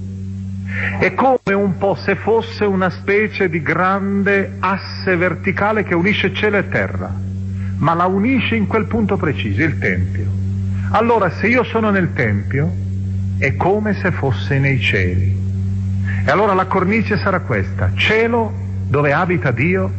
È 0.99 1.15
come 1.15 1.55
un 1.55 1.79
po' 1.79 1.95
se 1.95 2.15
fosse 2.17 2.65
una 2.65 2.91
specie 2.91 3.49
di 3.49 3.63
grande 3.63 4.57
asse 4.59 5.17
verticale 5.17 5.83
che 5.83 5.95
unisce 5.95 6.35
cielo 6.35 6.59
e 6.59 6.69
terra, 6.69 7.11
ma 7.79 7.95
la 7.95 8.05
unisce 8.05 8.55
in 8.55 8.67
quel 8.67 8.85
punto 8.85 9.17
preciso, 9.17 9.63
il 9.63 9.79
Tempio. 9.79 10.27
Allora 10.91 11.31
se 11.31 11.49
io 11.49 11.65
sono 11.65 11.91
nel 11.91 12.13
Tempio, 12.13 12.71
è 13.39 13.57
come 13.57 13.95
se 13.95 14.11
fosse 14.13 14.59
nei 14.59 14.79
cieli. 14.79 15.37
E 16.27 16.31
allora 16.31 16.53
la 16.53 16.67
cornice 16.67 17.17
sarà 17.17 17.41
questa, 17.41 17.93
cielo 17.95 18.53
dove 18.87 19.13
abita 19.13 19.51
Dio, 19.51 19.91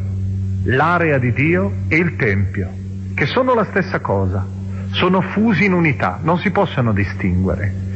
l'area 0.64 1.18
di 1.18 1.34
Dio 1.34 1.72
e 1.88 1.96
il 1.96 2.16
Tempio, 2.16 2.70
che 3.16 3.26
sono 3.26 3.56
la 3.56 3.66
stessa 3.66 4.00
cosa, 4.00 4.46
sono 4.92 5.22
fusi 5.22 5.66
in 5.66 5.74
unità, 5.74 6.20
non 6.22 6.38
si 6.38 6.52
possono 6.52 6.94
distinguere. 6.94 7.88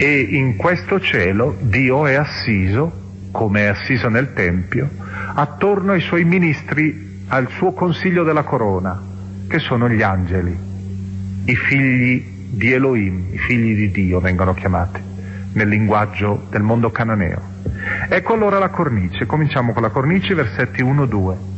E 0.00 0.20
in 0.20 0.54
questo 0.54 1.00
cielo 1.00 1.56
Dio 1.60 2.06
è 2.06 2.14
assiso, 2.14 2.92
come 3.32 3.62
è 3.62 3.64
assiso 3.64 4.08
nel 4.08 4.32
Tempio, 4.32 4.88
attorno 5.34 5.90
ai 5.90 6.00
suoi 6.00 6.22
ministri, 6.22 7.24
al 7.26 7.48
suo 7.50 7.72
consiglio 7.72 8.22
della 8.22 8.44
corona, 8.44 9.02
che 9.48 9.58
sono 9.58 9.88
gli 9.88 10.00
angeli, 10.00 10.56
i 11.46 11.56
figli 11.56 12.24
di 12.48 12.72
Elohim, 12.72 13.26
i 13.32 13.38
figli 13.38 13.74
di 13.74 13.90
Dio 13.90 14.20
vengono 14.20 14.54
chiamati 14.54 15.00
nel 15.54 15.66
linguaggio 15.66 16.46
del 16.48 16.62
mondo 16.62 16.92
cananeo. 16.92 17.42
Ecco 18.08 18.34
allora 18.34 18.60
la 18.60 18.68
cornice, 18.68 19.26
cominciamo 19.26 19.72
con 19.72 19.82
la 19.82 19.90
cornice, 19.90 20.32
versetti 20.32 20.80
1-2. 20.80 21.57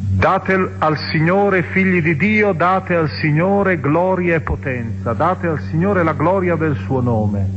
Date 0.00 0.74
al 0.78 0.98
Signore, 1.10 1.62
figli 1.62 2.02
di 2.02 2.16
Dio, 2.16 2.52
date 2.52 2.94
al 2.94 3.08
Signore 3.20 3.78
gloria 3.78 4.36
e 4.36 4.40
potenza, 4.40 5.12
date 5.12 5.46
al 5.46 5.60
Signore 5.70 6.02
la 6.02 6.12
gloria 6.12 6.56
del 6.56 6.76
suo 6.76 7.00
nome, 7.00 7.48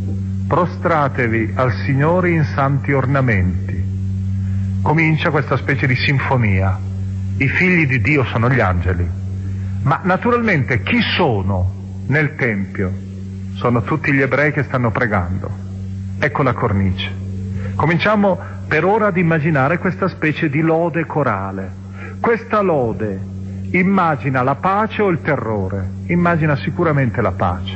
prostratevi 0.48 1.54
al 1.56 1.72
Signore 1.86 2.30
in 2.30 2.44
santi 2.44 2.92
ornamenti. 2.92 3.84
Comincia 4.82 5.30
questa 5.30 5.58
specie 5.58 5.88
di 5.88 5.96
sinfonia. 5.96 6.78
I 7.38 7.48
figli 7.48 7.88
di 7.88 8.02
Dio 8.02 8.24
sono 8.26 8.50
gli 8.50 8.60
angeli. 8.60 9.08
Ma 9.84 10.02
naturalmente 10.04 10.84
chi 10.84 11.00
sono 11.16 12.04
nel 12.08 12.36
Tempio? 12.36 12.92
Sono 13.56 13.82
tutti 13.84 14.12
gli 14.12 14.22
ebrei 14.22 14.52
che 14.52 14.64
stanno 14.64 14.92
pregando. 14.92 15.50
Ecco 16.20 16.44
la 16.44 16.54
cornice. 16.54 17.12
Cominciamo 17.76 18.38
per 18.68 18.86
ora 18.86 19.08
ad 19.08 19.18
immaginare 19.18 19.80
questa 19.80 20.08
specie 20.08 20.50
di 20.50 20.62
lode 20.62 21.06
corale. 21.06 21.81
Questa 22.22 22.62
lode 22.62 23.20
immagina 23.72 24.44
la 24.44 24.54
pace 24.54 25.02
o 25.02 25.10
il 25.10 25.22
terrore? 25.24 25.90
Immagina 26.06 26.56
sicuramente 26.56 27.20
la 27.20 27.32
pace. 27.32 27.76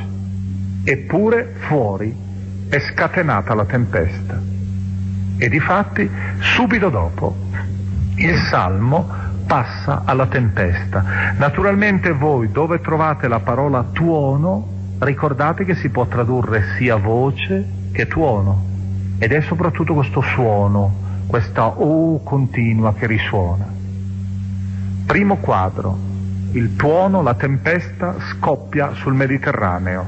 Eppure 0.84 1.56
fuori 1.66 2.14
è 2.68 2.78
scatenata 2.78 3.54
la 3.54 3.64
tempesta. 3.64 4.40
E 5.36 5.48
difatti 5.48 6.08
subito 6.38 6.90
dopo 6.90 7.36
il 8.14 8.36
salmo 8.48 9.08
passa 9.48 10.02
alla 10.04 10.28
tempesta. 10.28 11.34
Naturalmente 11.36 12.12
voi 12.12 12.52
dove 12.52 12.80
trovate 12.80 13.26
la 13.26 13.40
parola 13.40 13.82
tuono, 13.90 14.94
ricordate 15.00 15.64
che 15.64 15.74
si 15.74 15.88
può 15.88 16.06
tradurre 16.06 16.76
sia 16.78 16.94
voce 16.94 17.66
che 17.90 18.06
tuono. 18.06 18.64
Ed 19.18 19.32
è 19.32 19.40
soprattutto 19.40 19.92
questo 19.92 20.20
suono, 20.20 21.24
questa 21.26 21.66
O 21.66 22.22
continua 22.22 22.94
che 22.94 23.08
risuona. 23.08 23.75
Primo 25.06 25.36
quadro, 25.36 25.96
il 26.50 26.74
tuono, 26.74 27.22
la 27.22 27.34
tempesta 27.34 28.16
scoppia 28.32 28.92
sul 28.94 29.14
Mediterraneo, 29.14 30.04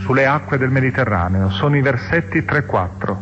sulle 0.00 0.26
acque 0.26 0.58
del 0.58 0.70
Mediterraneo. 0.70 1.48
Sono 1.50 1.76
i 1.76 1.80
versetti 1.80 2.40
3-4. 2.40 3.16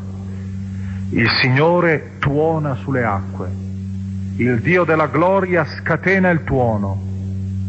Il 1.11 1.29
Signore 1.40 2.14
tuona 2.19 2.75
sulle 2.75 3.05
acque, 3.05 3.49
il 4.37 4.61
Dio 4.61 4.85
della 4.85 5.07
gloria 5.07 5.64
scatena 5.64 6.29
il 6.31 6.42
tuono, 6.42 7.01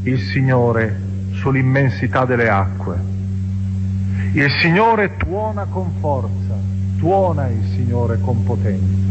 il 0.02 0.20
Signore 0.20 1.00
sull'immensità 1.34 2.26
delle 2.26 2.50
acque. 2.50 2.98
Il 4.34 4.50
Signore 4.60 5.16
tuona 5.16 5.66
con 5.66 5.92
forza, 6.00 6.56
tuona 6.98 7.48
il 7.48 7.64
Signore 7.76 8.20
con 8.20 8.44
potenza. 8.44 9.06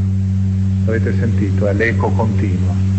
Avete 0.89 1.17
sentito, 1.17 1.69
è 1.69 1.73
l'eco 1.73 2.11
continua. 2.11 2.96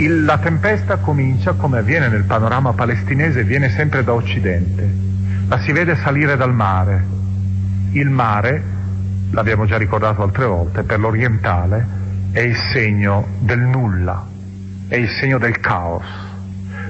Il, 0.00 0.24
la 0.24 0.38
tempesta 0.38 0.96
comincia, 0.96 1.52
come 1.52 1.76
avviene 1.76 2.08
nel 2.08 2.24
panorama 2.24 2.72
palestinese, 2.72 3.44
viene 3.44 3.68
sempre 3.68 4.02
da 4.02 4.14
occidente. 4.14 4.90
La 5.46 5.60
si 5.60 5.72
vede 5.72 5.94
salire 5.96 6.38
dal 6.38 6.54
mare. 6.54 7.04
Il 7.92 8.08
mare, 8.08 8.62
l'abbiamo 9.30 9.66
già 9.66 9.76
ricordato 9.76 10.22
altre 10.22 10.46
volte, 10.46 10.84
per 10.84 11.00
l'orientale 11.00 11.98
è 12.32 12.40
il 12.40 12.56
segno 12.72 13.26
del 13.40 13.58
nulla, 13.58 14.26
è 14.88 14.96
il 14.96 15.10
segno 15.20 15.36
del 15.36 15.60
caos. 15.60 16.06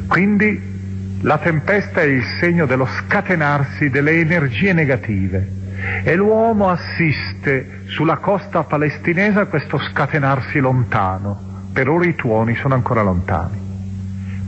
Quindi 0.07 1.19
la 1.23 1.39
tempesta 1.39 2.03
è 2.03 2.05
il 2.05 2.23
segno 2.39 2.65
dello 2.65 2.87
scatenarsi 2.87 3.91
delle 3.91 4.21
energie 4.21 4.73
negative 4.73 5.59
e 6.05 6.15
l'uomo 6.15 6.69
assiste 6.69 7.81
sulla 7.87 8.19
costa 8.19 8.63
palestinese 8.63 9.41
a 9.41 9.47
questo 9.47 9.79
scatenarsi 9.79 10.61
lontano. 10.61 11.50
Per 11.73 11.89
ora 11.89 12.07
i 12.07 12.15
tuoni 12.15 12.55
sono 12.57 12.75
ancora 12.75 13.03
lontani. 13.03 13.69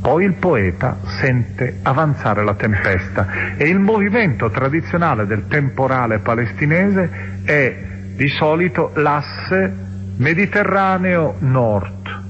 Poi 0.00 0.24
il 0.24 0.34
poeta 0.34 0.98
sente 1.20 1.78
avanzare 1.82 2.42
la 2.42 2.54
tempesta 2.54 3.54
e 3.56 3.68
il 3.68 3.78
movimento 3.78 4.50
tradizionale 4.50 5.26
del 5.26 5.46
temporale 5.46 6.18
palestinese 6.18 7.42
è 7.44 7.90
di 8.16 8.28
solito 8.28 8.90
l'asse 8.94 9.72
Mediterraneo 10.16 11.36
nord. 11.38 12.20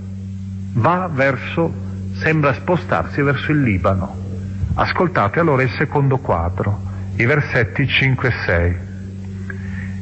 Va 0.74 1.10
verso, 1.12 1.72
sembra 2.14 2.52
spostarsi 2.52 3.22
verso 3.22 3.50
il 3.52 3.62
Libano. 3.62 4.16
Ascoltate 4.74 5.40
allora 5.40 5.62
il 5.62 5.70
secondo 5.70 6.18
quadro, 6.18 6.78
i 7.16 7.24
versetti 7.24 7.86
5 7.86 8.28
e 8.28 8.32
6. 8.46 8.76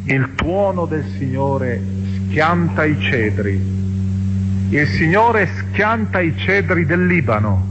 Il 0.07 0.35
tuono 0.35 0.87
del 0.87 1.05
Signore 1.16 1.81
schianta 2.26 2.85
i 2.85 3.00
cedri, 3.00 3.80
il 4.70 4.87
Signore 4.87 5.48
schianta 5.48 6.20
i 6.20 6.33
cedri 6.37 6.87
del 6.87 7.04
Libano, 7.04 7.66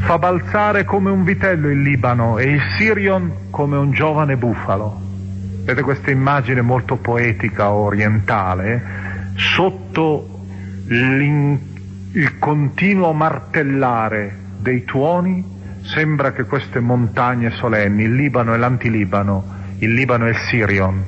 fa 0.00 0.18
balzare 0.18 0.84
come 0.84 1.08
un 1.10 1.24
vitello 1.24 1.70
il 1.70 1.80
Libano 1.80 2.36
e 2.36 2.50
il 2.50 2.60
Sirion 2.76 3.48
come 3.48 3.78
un 3.78 3.92
giovane 3.92 4.36
bufalo. 4.36 5.00
Vedete 5.60 5.80
questa 5.80 6.10
immagine 6.10 6.60
molto 6.60 6.96
poetica 6.96 7.70
orientale, 7.72 8.82
sotto 9.36 10.44
il 10.88 11.58
continuo 12.38 13.14
martellare 13.14 14.36
dei 14.58 14.84
tuoni 14.84 15.42
sembra 15.82 16.32
che 16.32 16.44
queste 16.44 16.80
montagne 16.80 17.52
solenni, 17.52 18.02
il 18.02 18.14
Libano 18.14 18.52
e 18.52 18.58
l'antilibano, 18.58 19.44
il 19.78 19.94
Libano 19.94 20.26
e 20.26 20.30
il 20.30 20.36
Sirion, 20.50 21.02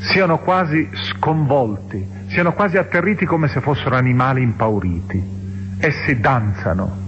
siano 0.00 0.40
quasi 0.40 0.90
sconvolti, 0.92 2.20
siano 2.32 2.52
quasi 2.54 2.78
atterriti 2.78 3.26
come 3.26 3.48
se 3.48 3.60
fossero 3.60 3.94
animali 3.94 4.42
impauriti. 4.42 5.40
Essi 5.78 6.18
danzano 6.18 7.00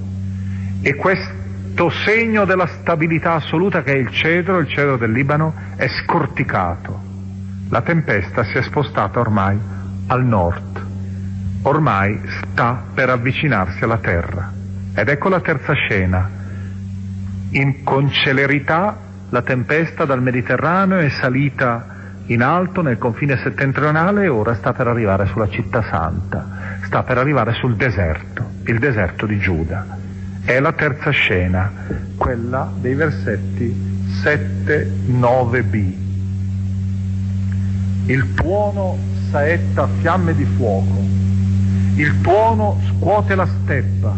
e 0.83 0.95
questo 0.97 1.89
segno 2.05 2.45
della 2.45 2.67
stabilità 2.67 3.35
assoluta 3.35 3.83
che 3.83 3.93
è 3.93 3.97
il 3.97 4.11
cedro, 4.11 4.59
il 4.59 4.69
cedro 4.69 4.99
del 4.99 5.13
Libano, 5.13 5.55
è 5.77 5.89
scorticato. 5.89 7.01
La 7.71 7.81
tempesta 7.81 8.45
si 8.45 8.59
è 8.59 8.63
spostata 8.63 9.19
ormai 9.19 9.59
al 10.09 10.25
nord, 10.25 10.87
ormai 11.63 12.21
sta 12.27 12.85
per 12.93 13.09
avvicinarsi 13.09 13.83
alla 13.83 13.97
terra. 13.97 14.53
Ed 14.95 15.09
ecco 15.09 15.31
la 15.31 15.41
terza 15.41 15.73
scena. 15.73 16.31
In, 17.51 17.83
con 17.83 18.11
celerità 18.11 18.99
la 19.31 19.41
tempesta 19.41 20.05
dal 20.05 20.21
Mediterraneo 20.21 20.99
è 20.99 21.09
salita 21.09 21.94
in 22.27 22.43
alto 22.43 22.81
nel 22.81 22.97
confine 22.97 23.37
settentrionale 23.37 24.25
e 24.25 24.29
ora 24.29 24.55
sta 24.55 24.73
per 24.73 24.87
arrivare 24.87 25.27
sulla 25.27 25.49
città 25.49 25.83
santa, 25.83 26.79
sta 26.85 27.03
per 27.03 27.19
arrivare 27.19 27.53
sul 27.53 27.77
deserto, 27.77 28.51
il 28.65 28.79
deserto 28.79 29.27
di 29.27 29.39
Giuda. 29.39 29.99
È 30.43 30.59
la 30.59 30.73
terza 30.73 31.11
scena, 31.11 31.71
quella 32.17 32.73
dei 32.79 32.95
versetti 32.95 34.03
7, 34.23 34.91
9b. 35.11 35.93
Il 38.07 38.35
tuono 38.35 38.99
saetta 39.31 39.87
fiamme 40.01 40.35
di 40.35 40.45
fuoco, 40.45 41.03
il 41.97 42.21
tuono 42.23 42.81
scuote 42.89 43.35
la 43.35 43.47
steppa, 43.47 44.17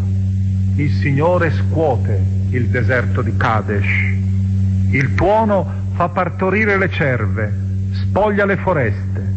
il 0.75 0.91
Signore 0.91 1.51
scuote 1.51 2.21
il 2.49 2.67
deserto 2.69 3.21
di 3.21 3.35
Kadesh, 3.35 4.15
il 4.91 5.13
tuono 5.15 5.85
fa 5.93 6.09
partorire 6.09 6.77
le 6.77 6.89
cerve, 6.89 7.66
spoglia 8.01 8.45
le 8.45 8.57
foreste. 8.57 9.35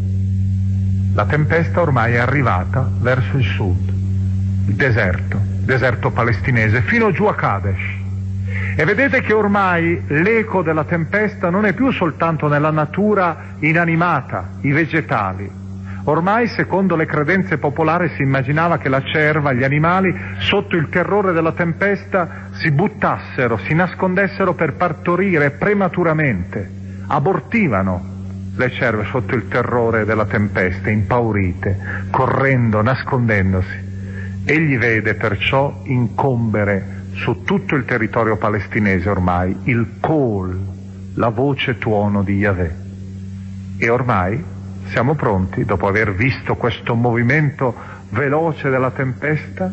La 1.15 1.27
tempesta 1.27 1.81
ormai 1.81 2.15
è 2.15 2.19
arrivata 2.19 2.89
verso 3.01 3.37
il 3.37 3.45
sud, 3.45 3.93
il 4.67 4.75
deserto, 4.75 5.41
deserto 5.65 6.11
palestinese, 6.11 6.83
fino 6.83 7.11
giù 7.11 7.25
a 7.25 7.35
Kadesh. 7.35 7.99
E 8.77 8.85
vedete 8.85 9.21
che 9.21 9.33
ormai 9.33 10.03
l'eco 10.07 10.63
della 10.63 10.85
tempesta 10.85 11.51
non 11.51 11.67
è 11.67 11.73
più 11.73 11.91
soltanto 11.91 12.49
nella 12.49 12.71
natura 12.71 13.57
inanimata, 13.59 14.51
i 14.63 14.73
vegetali. 14.73 15.59
Ormai, 16.05 16.49
secondo 16.49 16.97
le 16.97 17.07
credenze 17.07 17.59
popolari, 17.59 18.11
si 18.17 18.23
immaginava 18.23 18.79
che 18.79 18.89
la 18.89 19.03
cerva, 19.03 19.53
gli 19.53 19.65
animali, 19.65 20.15
sotto 20.39 20.77
il 20.77 20.89
terrore 20.89 21.33
della 21.33 21.53
tempesta, 21.53 22.49
si 22.53 22.71
buttassero, 22.71 23.59
si 23.59 23.75
nascondessero 23.75 24.55
per 24.55 24.75
partorire 24.75 25.51
prematuramente, 25.51 26.71
abortivano 27.09 28.19
le 28.57 28.71
cerve 28.73 29.05
sotto 29.07 29.35
il 29.35 29.49
terrore 29.49 30.05
della 30.05 30.27
tempesta, 30.27 30.91
impaurite, 30.91 32.07
correndo, 32.11 32.83
nascondendosi. 32.83 33.89
Egli 34.45 34.79
vede 34.79 35.15
perciò 35.15 35.81
incombere 35.85 36.99
su 37.15 37.43
tutto 37.43 37.75
il 37.75 37.85
territorio 37.85 38.37
palestinese 38.37 39.09
ormai 39.09 39.57
il 39.65 39.99
call, 40.01 40.59
la 41.15 41.29
voce 41.29 41.79
tuono 41.79 42.23
di 42.23 42.37
Yahweh. 42.37 42.77
E 43.79 43.89
ormai 43.89 44.43
siamo 44.87 45.15
pronti, 45.15 45.65
dopo 45.65 45.87
aver 45.87 46.15
visto 46.15 46.57
questo 46.57 46.95
movimento 46.95 47.75
veloce 48.11 48.71
della 48.71 48.91
tempesta, 48.91 49.73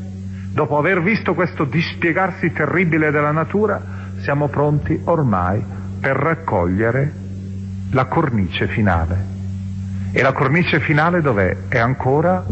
dopo 0.51 0.77
aver 0.77 1.01
visto 1.01 1.33
questo 1.33 1.63
dispiegarsi 1.65 2.51
terribile 2.51 3.11
della 3.11 3.31
natura, 3.31 3.81
siamo 4.19 4.47
pronti 4.47 4.99
ormai 5.05 5.63
per 5.99 6.15
raccogliere 6.15 7.25
la 7.91 8.05
cornice 8.05 8.67
finale. 8.67 9.35
E 10.11 10.21
la 10.21 10.33
cornice 10.33 10.79
finale 10.79 11.21
dov'è? 11.21 11.55
È 11.67 11.77
ancora 11.77 12.43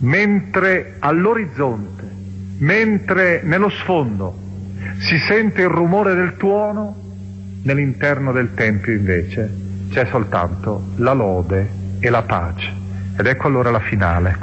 mentre 0.00 0.96
all'orizzonte, 0.98 2.02
mentre 2.58 3.40
nello 3.44 3.68
sfondo 3.68 4.46
si 4.98 5.18
sente 5.18 5.62
il 5.62 5.68
rumore 5.68 6.14
del 6.14 6.36
tuono, 6.36 6.96
nell'interno 7.62 8.32
del 8.32 8.54
Tempio 8.54 8.92
invece 8.92 9.66
c'è 9.90 10.06
soltanto 10.06 10.92
la 10.96 11.12
lode 11.12 11.68
e 12.00 12.10
la 12.10 12.22
pace. 12.22 12.72
Ed 13.16 13.26
ecco 13.26 13.46
allora 13.46 13.70
la 13.70 13.80
finale. 13.80 14.38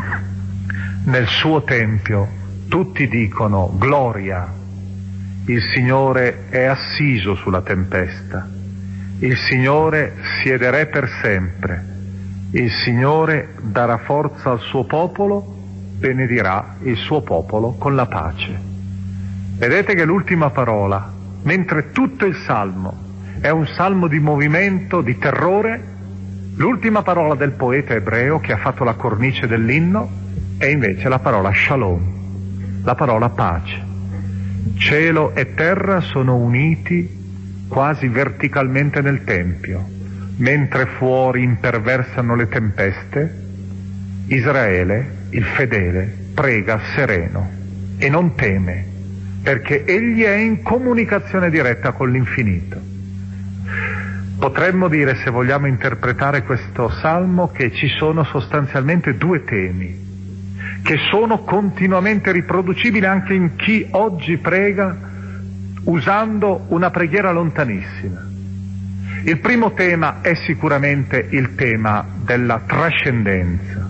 Nel 1.06 1.28
suo 1.28 1.64
tempio 1.64 2.28
tutti 2.68 3.08
dicono 3.08 3.74
gloria, 3.78 4.52
il 5.46 5.62
Signore 5.74 6.50
è 6.50 6.64
assiso 6.64 7.36
sulla 7.36 7.62
tempesta, 7.62 8.48
il 9.20 9.38
Signore 9.38 10.14
siederà 10.42 10.86
per 10.88 11.10
sempre, 11.22 11.84
il 12.52 12.70
Signore 12.84 13.56
darà 13.62 13.98
forza 14.00 14.52
al 14.52 14.60
suo 14.60 14.86
popolo, 14.86 15.54
benedirà 15.98 16.76
il 16.84 16.98
suo 16.98 17.22
popolo 17.22 17.76
con 17.78 17.96
la 17.96 18.08
pace. 18.08 18.60
Vedete 19.58 19.96
che 19.96 20.04
l'ultima 20.04 20.50
parola, 20.50 21.14
mentre 21.44 21.92
tutto 21.92 22.26
il 22.26 22.36
salmo 22.46 23.04
è 23.40 23.50
un 23.50 23.66
salmo 23.68 24.08
di 24.08 24.20
movimento, 24.20 25.00
di 25.00 25.18
terrore, 25.18 25.82
l'ultima 26.56 27.02
parola 27.02 27.36
del 27.36 27.52
poeta 27.52 27.94
ebreo 27.94 28.40
che 28.40 28.52
ha 28.52 28.58
fatto 28.58 28.84
la 28.84 28.96
cornice 28.96 29.48
dell'inno 29.48 30.10
è 30.58 30.66
invece 30.66 31.08
la 31.08 31.20
parola 31.20 31.52
shalom, 31.54 32.84
la 32.84 32.96
parola 32.96 33.30
pace. 33.30 33.84
Cielo 34.78 35.34
e 35.36 35.54
terra 35.54 36.02
sono 36.02 36.36
uniti 36.36 37.24
quasi 37.68 38.08
verticalmente 38.08 39.02
nel 39.02 39.24
Tempio, 39.24 39.88
mentre 40.38 40.86
fuori 40.98 41.44
imperversano 41.44 42.36
le 42.36 42.48
tempeste, 42.48 43.44
Israele, 44.28 45.28
il 45.30 45.44
fedele, 45.44 46.14
prega 46.34 46.80
sereno 46.96 47.50
e 47.98 48.10
non 48.10 48.36
teme, 48.36 48.86
perché 49.42 49.86
egli 49.86 50.24
è 50.24 50.36
in 50.36 50.62
comunicazione 50.62 51.50
diretta 51.50 51.92
con 51.92 52.12
l'infinito. 52.12 52.80
Potremmo 54.38 54.88
dire, 54.88 55.16
se 55.16 55.30
vogliamo 55.30 55.68
interpretare 55.68 56.44
questo 56.44 56.90
salmo, 56.90 57.52
che 57.52 57.72
ci 57.72 57.88
sono 57.88 58.24
sostanzialmente 58.26 59.16
due 59.16 59.44
temi 59.44 60.06
che 60.86 60.98
sono 61.10 61.40
continuamente 61.40 62.32
riproducibili 62.32 63.08
anche 63.08 63.34
in 63.34 63.56
chi 63.56 63.88
oggi 63.90 64.38
prega 64.38 64.96
usando 65.86 66.66
una 66.70 66.90
preghiera 66.90 67.32
lontanissima. 67.32 68.34
Il 69.24 69.40
primo 69.40 69.74
tema 69.74 70.22
è 70.22 70.36
sicuramente 70.36 71.28
il 71.32 71.56
tema 71.56 72.06
della 72.24 72.62
trascendenza. 72.66 73.90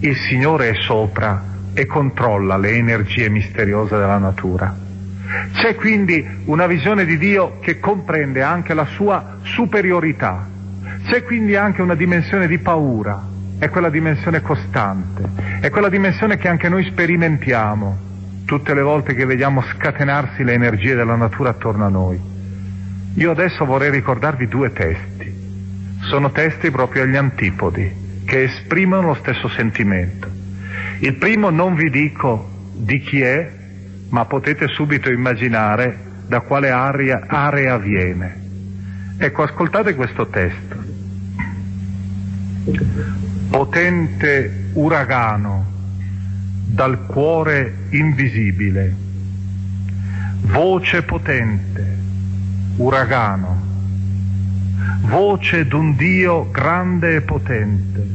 Il 0.00 0.16
Signore 0.16 0.70
è 0.70 0.74
sopra 0.82 1.42
e 1.72 1.86
controlla 1.86 2.56
le 2.56 2.72
energie 2.72 3.28
misteriose 3.28 3.96
della 3.96 4.18
natura. 4.18 4.74
C'è 5.52 5.74
quindi 5.74 6.26
una 6.46 6.66
visione 6.66 7.04
di 7.04 7.18
Dio 7.18 7.58
che 7.60 7.78
comprende 7.78 8.42
anche 8.42 8.74
la 8.74 8.86
sua 8.86 9.38
superiorità. 9.42 10.46
C'è 11.06 11.22
quindi 11.22 11.54
anche 11.56 11.82
una 11.82 11.94
dimensione 11.94 12.46
di 12.46 12.58
paura, 12.58 13.26
è 13.58 13.68
quella 13.68 13.90
dimensione 13.90 14.40
costante, 14.40 15.22
è 15.60 15.70
quella 15.70 15.88
dimensione 15.88 16.36
che 16.36 16.48
anche 16.48 16.68
noi 16.68 16.84
sperimentiamo 16.84 18.07
tutte 18.48 18.72
le 18.72 18.80
volte 18.80 19.12
che 19.12 19.26
vediamo 19.26 19.60
scatenarsi 19.60 20.42
le 20.42 20.54
energie 20.54 20.94
della 20.94 21.16
natura 21.16 21.50
attorno 21.50 21.84
a 21.84 21.90
noi. 21.90 22.18
Io 23.12 23.30
adesso 23.30 23.66
vorrei 23.66 23.90
ricordarvi 23.90 24.48
due 24.48 24.72
testi. 24.72 25.30
Sono 26.08 26.30
testi 26.30 26.70
proprio 26.70 27.02
agli 27.02 27.16
antipodi, 27.16 28.22
che 28.24 28.44
esprimono 28.44 29.08
lo 29.08 29.14
stesso 29.16 29.50
sentimento. 29.50 30.30
Il 31.00 31.16
primo 31.16 31.50
non 31.50 31.74
vi 31.74 31.90
dico 31.90 32.48
di 32.72 33.00
chi 33.00 33.20
è, 33.20 33.52
ma 34.08 34.24
potete 34.24 34.66
subito 34.68 35.10
immaginare 35.10 35.98
da 36.26 36.40
quale 36.40 36.70
area, 36.70 37.24
area 37.26 37.76
viene. 37.76 38.40
Ecco, 39.18 39.42
ascoltate 39.42 39.94
questo 39.94 40.26
testo 40.28 40.96
potente 43.50 44.70
uragano 44.74 45.77
dal 46.70 47.06
cuore 47.06 47.88
invisibile, 47.90 48.94
voce 50.42 51.02
potente, 51.02 51.96
uragano, 52.76 53.60
voce 55.00 55.66
d'un 55.66 55.96
Dio 55.96 56.50
grande 56.50 57.16
e 57.16 57.20
potente, 57.22 58.06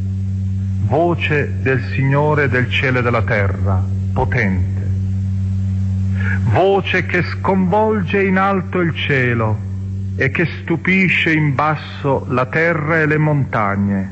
voce 0.86 1.56
del 1.62 1.84
Signore 1.94 2.48
del 2.48 2.70
cielo 2.70 3.00
e 3.00 3.02
della 3.02 3.24
terra, 3.24 3.84
potente, 4.13 4.82
voce 6.52 7.06
che 7.08 7.24
sconvolge 7.24 8.24
in 8.24 8.38
alto 8.38 8.80
il 8.80 8.96
cielo 8.96 9.58
e 10.16 10.30
che 10.30 10.48
stupisce 10.62 11.34
in 11.34 11.56
basso 11.56 12.28
la 12.30 12.46
terra 12.46 13.02
e 13.02 13.08
le 13.08 13.18
montagne. 13.18 14.12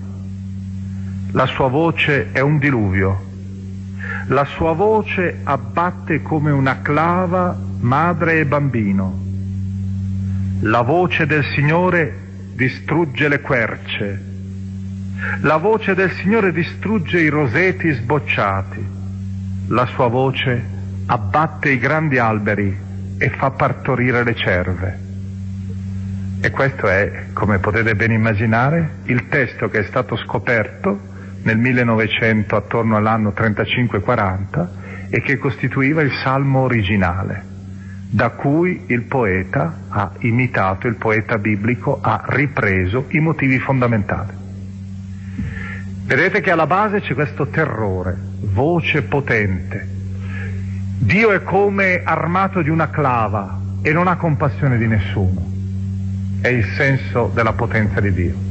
La 1.34 1.46
sua 1.46 1.70
voce 1.70 2.32
è 2.32 2.40
un 2.40 2.58
diluvio. 2.58 3.30
La 4.32 4.46
sua 4.46 4.72
voce 4.72 5.42
abbatte 5.44 6.22
come 6.22 6.52
una 6.52 6.82
clava 6.82 7.54
madre 7.82 8.40
e 8.40 8.46
bambino. 8.46 9.20
La 10.62 10.84
voce 10.84 11.26
del 11.26 11.44
Signore 11.54 12.18
distrugge 12.54 13.28
le 13.28 13.42
querce. 13.42 14.24
La 15.42 15.58
voce 15.58 15.96
del 15.96 16.12
Signore 16.12 16.54
distrugge 16.54 17.20
i 17.20 17.28
roseti 17.28 17.92
sbocciati. 17.92 18.88
La 19.68 19.86
sua 19.88 20.08
voce 20.08 20.64
abbatte 21.08 21.70
i 21.70 21.78
grandi 21.78 22.18
alberi 22.18 22.74
e 23.18 23.30
fa 23.32 23.52
partorire 23.52 24.24
le 24.24 24.36
cerve. 24.36 25.00
E 26.40 26.50
questo 26.52 26.88
è, 26.88 27.26
come 27.34 27.60
potete 27.60 27.96
ben 27.96 28.12
immaginare, 28.14 29.00
il 29.08 29.28
testo 29.28 29.68
che 29.68 29.80
è 29.80 29.84
stato 29.84 30.16
scoperto 30.16 31.10
nel 31.44 31.58
1900 31.58 32.56
attorno 32.56 32.98
all'anno 32.98 33.34
35-40 33.36 34.68
e 35.10 35.22
che 35.22 35.38
costituiva 35.38 36.02
il 36.02 36.12
salmo 36.24 36.60
originale, 36.60 37.44
da 38.10 38.30
cui 38.30 38.84
il 38.88 39.04
poeta 39.04 39.82
ha 39.90 40.12
imitato, 40.20 40.88
il 40.88 40.96
poeta 40.96 41.38
biblico 41.38 42.00
ha 42.02 42.24
ripreso 42.28 43.06
i 43.10 43.20
motivi 43.20 43.60
fondamentali. 43.60 44.40
Vedete 46.06 46.42
che 46.42 46.52
alla 46.52 46.68
base 46.68 47.02
c'è 47.02 47.14
questo 47.14 47.48
terrore, 47.48 48.18
voce 48.40 49.04
potente. 49.04 49.88
Dio 50.98 51.32
è 51.32 51.42
come 51.44 52.02
armato 52.04 52.62
di 52.62 52.70
una 52.70 52.90
clava 52.90 53.60
e 53.82 53.92
non 53.92 54.08
ha 54.08 54.18
compassione 54.18 54.78
di 54.78 54.88
nessuno. 54.88 55.50
È 56.42 56.48
il 56.48 56.66
senso 56.76 57.32
della 57.34 57.54
potenza 57.54 58.00
di 58.00 58.14
Dio. 58.14 58.51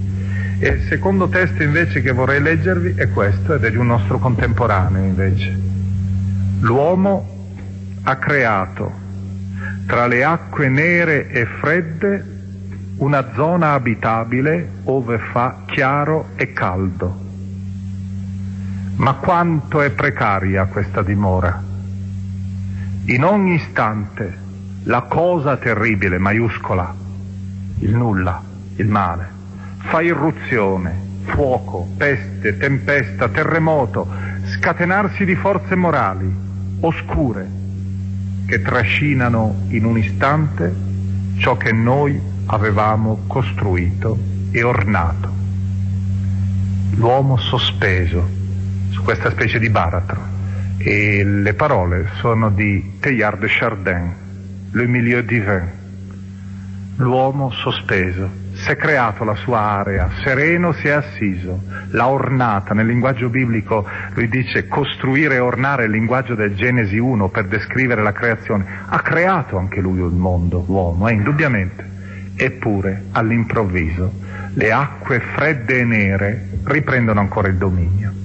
E 0.62 0.68
il 0.68 0.82
secondo 0.88 1.26
testo 1.30 1.62
invece 1.62 2.02
che 2.02 2.12
vorrei 2.12 2.42
leggervi 2.42 2.92
è 2.94 3.08
questo, 3.08 3.54
ed 3.54 3.64
è 3.64 3.70
di 3.70 3.78
un 3.78 3.86
nostro 3.86 4.18
contemporaneo 4.18 5.02
invece. 5.02 5.58
L'uomo 6.60 7.48
ha 8.02 8.16
creato 8.16 8.92
tra 9.86 10.06
le 10.06 10.22
acque 10.22 10.68
nere 10.68 11.30
e 11.30 11.46
fredde 11.46 12.24
una 12.96 13.32
zona 13.32 13.72
abitabile 13.72 14.68
ove 14.84 15.18
fa 15.32 15.62
chiaro 15.64 16.32
e 16.36 16.52
caldo. 16.52 17.18
Ma 18.96 19.14
quanto 19.14 19.80
è 19.80 19.90
precaria 19.90 20.66
questa 20.66 21.00
dimora? 21.00 21.58
In 23.06 23.24
ogni 23.24 23.54
istante 23.54 24.36
la 24.82 25.00
cosa 25.08 25.56
terribile, 25.56 26.18
maiuscola, 26.18 26.94
il 27.78 27.96
nulla, 27.96 28.42
il 28.76 28.86
male, 28.86 29.38
fa 29.80 30.02
irruzione, 30.02 30.94
fuoco, 31.24 31.88
peste, 31.96 32.56
tempesta, 32.56 33.28
terremoto, 33.28 34.06
scatenarsi 34.44 35.24
di 35.24 35.34
forze 35.34 35.74
morali, 35.74 36.32
oscure, 36.80 37.48
che 38.46 38.62
trascinano 38.62 39.66
in 39.68 39.84
un 39.84 39.98
istante 39.98 40.74
ciò 41.38 41.56
che 41.56 41.72
noi 41.72 42.20
avevamo 42.46 43.22
costruito 43.26 44.18
e 44.50 44.62
ornato. 44.62 45.38
L'uomo 46.96 47.36
sospeso 47.36 48.28
su 48.90 49.02
questa 49.02 49.30
specie 49.30 49.58
di 49.58 49.70
baratro 49.70 50.20
e 50.78 51.22
le 51.24 51.54
parole 51.54 52.08
sono 52.20 52.50
di 52.50 52.98
Teilhard 53.00 53.40
de 53.40 53.46
Chardin, 53.48 54.14
Le 54.72 54.86
milieu 54.86 55.22
divin, 55.22 55.68
l'uomo 56.96 57.50
sospeso 57.50 58.39
si 58.60 58.70
è 58.70 58.76
creato 58.76 59.24
la 59.24 59.34
sua 59.36 59.58
area, 59.58 60.10
sereno 60.22 60.72
si 60.72 60.88
è 60.88 60.90
assiso, 60.90 61.62
l'ha 61.90 62.08
ornata, 62.08 62.74
nel 62.74 62.86
linguaggio 62.86 63.30
biblico 63.30 63.86
lui 64.12 64.28
dice 64.28 64.68
costruire 64.68 65.36
e 65.36 65.38
ornare 65.38 65.84
il 65.84 65.90
linguaggio 65.90 66.34
del 66.34 66.54
Genesi 66.54 66.98
1 66.98 67.28
per 67.28 67.46
descrivere 67.46 68.02
la 68.02 68.12
creazione, 68.12 68.66
ha 68.86 69.00
creato 69.00 69.56
anche 69.56 69.80
lui 69.80 69.98
il 69.98 70.14
mondo, 70.14 70.62
l'uomo, 70.66 71.08
eh, 71.08 71.12
indubbiamente, 71.12 71.88
eppure 72.36 73.04
all'improvviso 73.12 74.12
le 74.54 74.72
acque 74.72 75.20
fredde 75.20 75.78
e 75.78 75.84
nere 75.84 76.48
riprendono 76.64 77.20
ancora 77.20 77.48
il 77.48 77.56
dominio. 77.56 78.19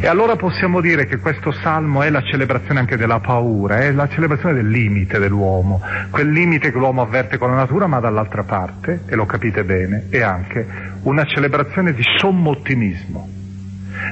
E 0.00 0.06
allora 0.06 0.36
possiamo 0.36 0.80
dire 0.80 1.06
che 1.06 1.18
questo 1.18 1.50
salmo 1.50 2.02
è 2.02 2.10
la 2.10 2.22
celebrazione 2.22 2.80
anche 2.80 2.96
della 2.96 3.20
paura, 3.20 3.78
è 3.78 3.90
la 3.92 4.08
celebrazione 4.08 4.54
del 4.54 4.68
limite 4.68 5.18
dell'uomo, 5.18 5.80
quel 6.10 6.30
limite 6.30 6.70
che 6.70 6.78
l'uomo 6.78 7.02
avverte 7.02 7.38
con 7.38 7.50
la 7.50 7.56
natura, 7.56 7.86
ma 7.86 7.98
dall'altra 7.98 8.44
parte, 8.44 9.02
e 9.06 9.14
lo 9.14 9.26
capite 9.26 9.64
bene, 9.64 10.06
è 10.10 10.20
anche 10.20 10.66
una 11.02 11.24
celebrazione 11.24 11.94
di 11.94 12.02
sommo 12.18 12.50
ottimismo. 12.50 13.28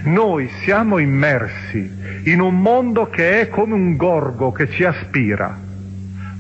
Noi 0.05 0.49
siamo 0.63 0.99
immersi 0.99 2.23
in 2.25 2.41
un 2.41 2.59
mondo 2.61 3.09
che 3.09 3.41
è 3.41 3.49
come 3.49 3.75
un 3.75 3.97
gorgo 3.97 4.53
che 4.53 4.69
ci 4.71 4.85
aspira, 4.85 5.59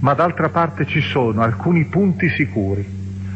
ma 0.00 0.14
d'altra 0.14 0.48
parte 0.48 0.86
ci 0.86 1.00
sono 1.00 1.42
alcuni 1.42 1.84
punti 1.84 2.28
sicuri, 2.30 2.84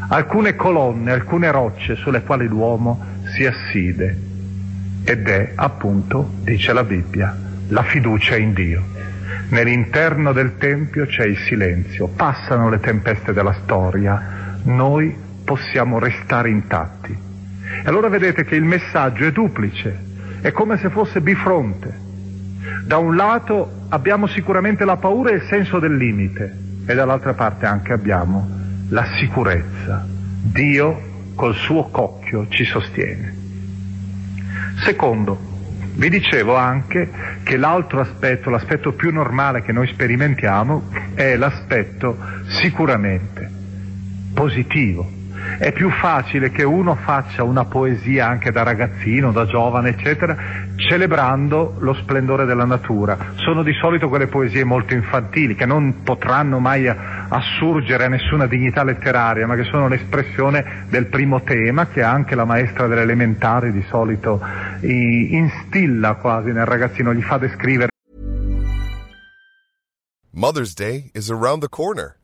alcune 0.08 0.54
colonne, 0.54 1.12
alcune 1.12 1.50
rocce 1.50 1.96
sulle 1.96 2.22
quali 2.22 2.46
l'uomo 2.46 3.04
si 3.34 3.44
asside 3.44 4.27
ed 5.08 5.26
è 5.26 5.52
appunto, 5.54 6.32
dice 6.42 6.74
la 6.74 6.84
Bibbia, 6.84 7.34
la 7.68 7.82
fiducia 7.82 8.36
in 8.36 8.52
Dio. 8.52 8.84
Nell'interno 9.48 10.34
del 10.34 10.58
Tempio 10.58 11.06
c'è 11.06 11.24
il 11.24 11.38
silenzio, 11.38 12.08
passano 12.08 12.68
le 12.68 12.78
tempeste 12.78 13.32
della 13.32 13.54
storia, 13.62 14.58
noi 14.64 15.16
possiamo 15.46 15.98
restare 15.98 16.50
intatti. 16.50 17.12
E 17.12 17.88
allora 17.88 18.10
vedete 18.10 18.44
che 18.44 18.54
il 18.54 18.64
messaggio 18.64 19.24
è 19.24 19.32
duplice, 19.32 19.98
è 20.42 20.52
come 20.52 20.76
se 20.76 20.90
fosse 20.90 21.22
bifronte. 21.22 21.90
Da 22.84 22.98
un 22.98 23.16
lato 23.16 23.86
abbiamo 23.88 24.26
sicuramente 24.26 24.84
la 24.84 24.98
paura 24.98 25.30
e 25.30 25.36
il 25.36 25.46
senso 25.48 25.78
del 25.78 25.96
limite 25.96 26.54
e 26.84 26.94
dall'altra 26.94 27.32
parte 27.32 27.64
anche 27.64 27.94
abbiamo 27.94 28.46
la 28.90 29.06
sicurezza. 29.18 30.06
Dio 30.06 31.32
col 31.34 31.54
suo 31.54 31.84
cocchio 31.84 32.46
ci 32.50 32.66
sostiene. 32.66 33.37
Secondo, 34.82 35.48
vi 35.94 36.08
dicevo 36.08 36.54
anche 36.54 37.10
che 37.42 37.56
l'altro 37.56 38.00
aspetto, 38.00 38.50
l'aspetto 38.50 38.92
più 38.92 39.12
normale 39.12 39.62
che 39.62 39.72
noi 39.72 39.88
sperimentiamo, 39.88 40.88
è 41.14 41.36
l'aspetto 41.36 42.16
sicuramente 42.60 43.50
positivo. 44.32 45.17
È 45.58 45.72
più 45.72 45.90
facile 45.90 46.50
che 46.50 46.62
uno 46.64 46.94
faccia 46.94 47.42
una 47.42 47.64
poesia 47.64 48.26
anche 48.26 48.50
da 48.50 48.62
ragazzino, 48.62 49.32
da 49.32 49.46
giovane, 49.46 49.90
eccetera, 49.90 50.36
celebrando 50.76 51.76
lo 51.78 51.94
splendore 51.94 52.44
della 52.44 52.64
natura. 52.64 53.32
Sono 53.36 53.62
di 53.62 53.72
solito 53.80 54.08
quelle 54.08 54.26
poesie 54.26 54.64
molto 54.64 54.94
infantili, 54.94 55.54
che 55.54 55.66
non 55.66 56.02
potranno 56.02 56.58
mai 56.58 56.86
assurgere 56.86 58.04
a 58.04 58.08
nessuna 58.08 58.46
dignità 58.46 58.84
letteraria, 58.84 59.46
ma 59.46 59.56
che 59.56 59.64
sono 59.64 59.88
l'espressione 59.88 60.86
del 60.88 61.06
primo 61.06 61.42
tema 61.42 61.86
che 61.86 62.02
anche 62.02 62.34
la 62.34 62.44
maestra 62.44 62.86
dell'elementare 62.86 63.72
di 63.72 63.84
solito 63.88 64.40
instilla 64.82 66.14
quasi 66.14 66.52
nel 66.52 66.66
ragazzino, 66.66 67.14
gli 67.14 67.22
fa 67.22 67.38
descrivere. 67.38 67.88
Mother's 70.30 70.74
Day 70.74 71.10
is 71.14 71.30
around 71.30 71.62
the 71.62 71.68
corner. 71.68 72.17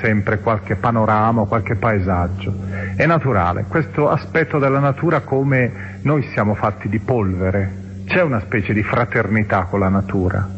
Sempre 0.00 0.40
qualche 0.40 0.76
panorama, 0.76 1.44
qualche 1.44 1.76
paesaggio. 1.76 2.54
È 2.94 3.06
naturale, 3.06 3.64
questo 3.68 4.08
aspetto 4.08 4.58
della 4.58 4.78
natura 4.78 5.20
come 5.20 5.98
noi 6.02 6.22
siamo 6.32 6.54
fatti 6.54 6.88
di 6.88 6.98
polvere. 6.98 8.02
C'è 8.06 8.22
una 8.22 8.40
specie 8.40 8.72
di 8.72 8.82
fraternità 8.82 9.64
con 9.64 9.80
la 9.80 9.88
natura. 9.88 10.48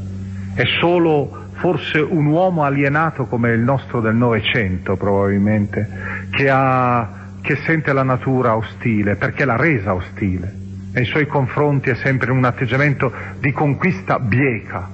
È 0.55 0.65
solo 0.81 1.49
forse 1.61 1.99
un 1.99 2.27
uomo 2.27 2.65
alienato 2.65 3.27
come 3.27 3.51
il 3.51 3.61
nostro 3.61 4.01
del 4.01 4.15
Novecento 4.15 4.97
probabilmente, 4.97 5.89
che, 6.31 6.49
ha, 6.51 7.09
che 7.43 7.57
sente 7.67 7.93
la 7.93 8.03
natura 8.03 8.57
ostile 8.57 9.17
perché 9.17 9.45
l'ha 9.45 9.57
resa 9.57 9.95
ostile. 9.95 10.55
Nei 10.93 11.05
suoi 11.05 11.27
confronti 11.27 11.91
è 11.91 11.95
sempre 11.97 12.33
un 12.33 12.45
atteggiamento 12.45 13.13
di 13.39 13.53
conquista 13.53 14.19
bieca, 14.19 14.89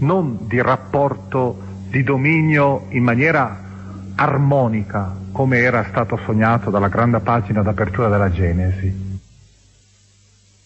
non 0.00 0.46
di 0.48 0.60
rapporto 0.60 1.62
di 1.90 2.02
dominio 2.02 2.86
in 2.90 3.04
maniera 3.04 3.66
armonica, 4.18 5.14
come 5.32 5.58
era 5.58 5.84
stato 5.88 6.18
sognato 6.24 6.70
dalla 6.70 6.88
grande 6.88 7.20
pagina 7.20 7.62
d'apertura 7.62 8.08
della 8.08 8.30
Genesi. 8.30 9.20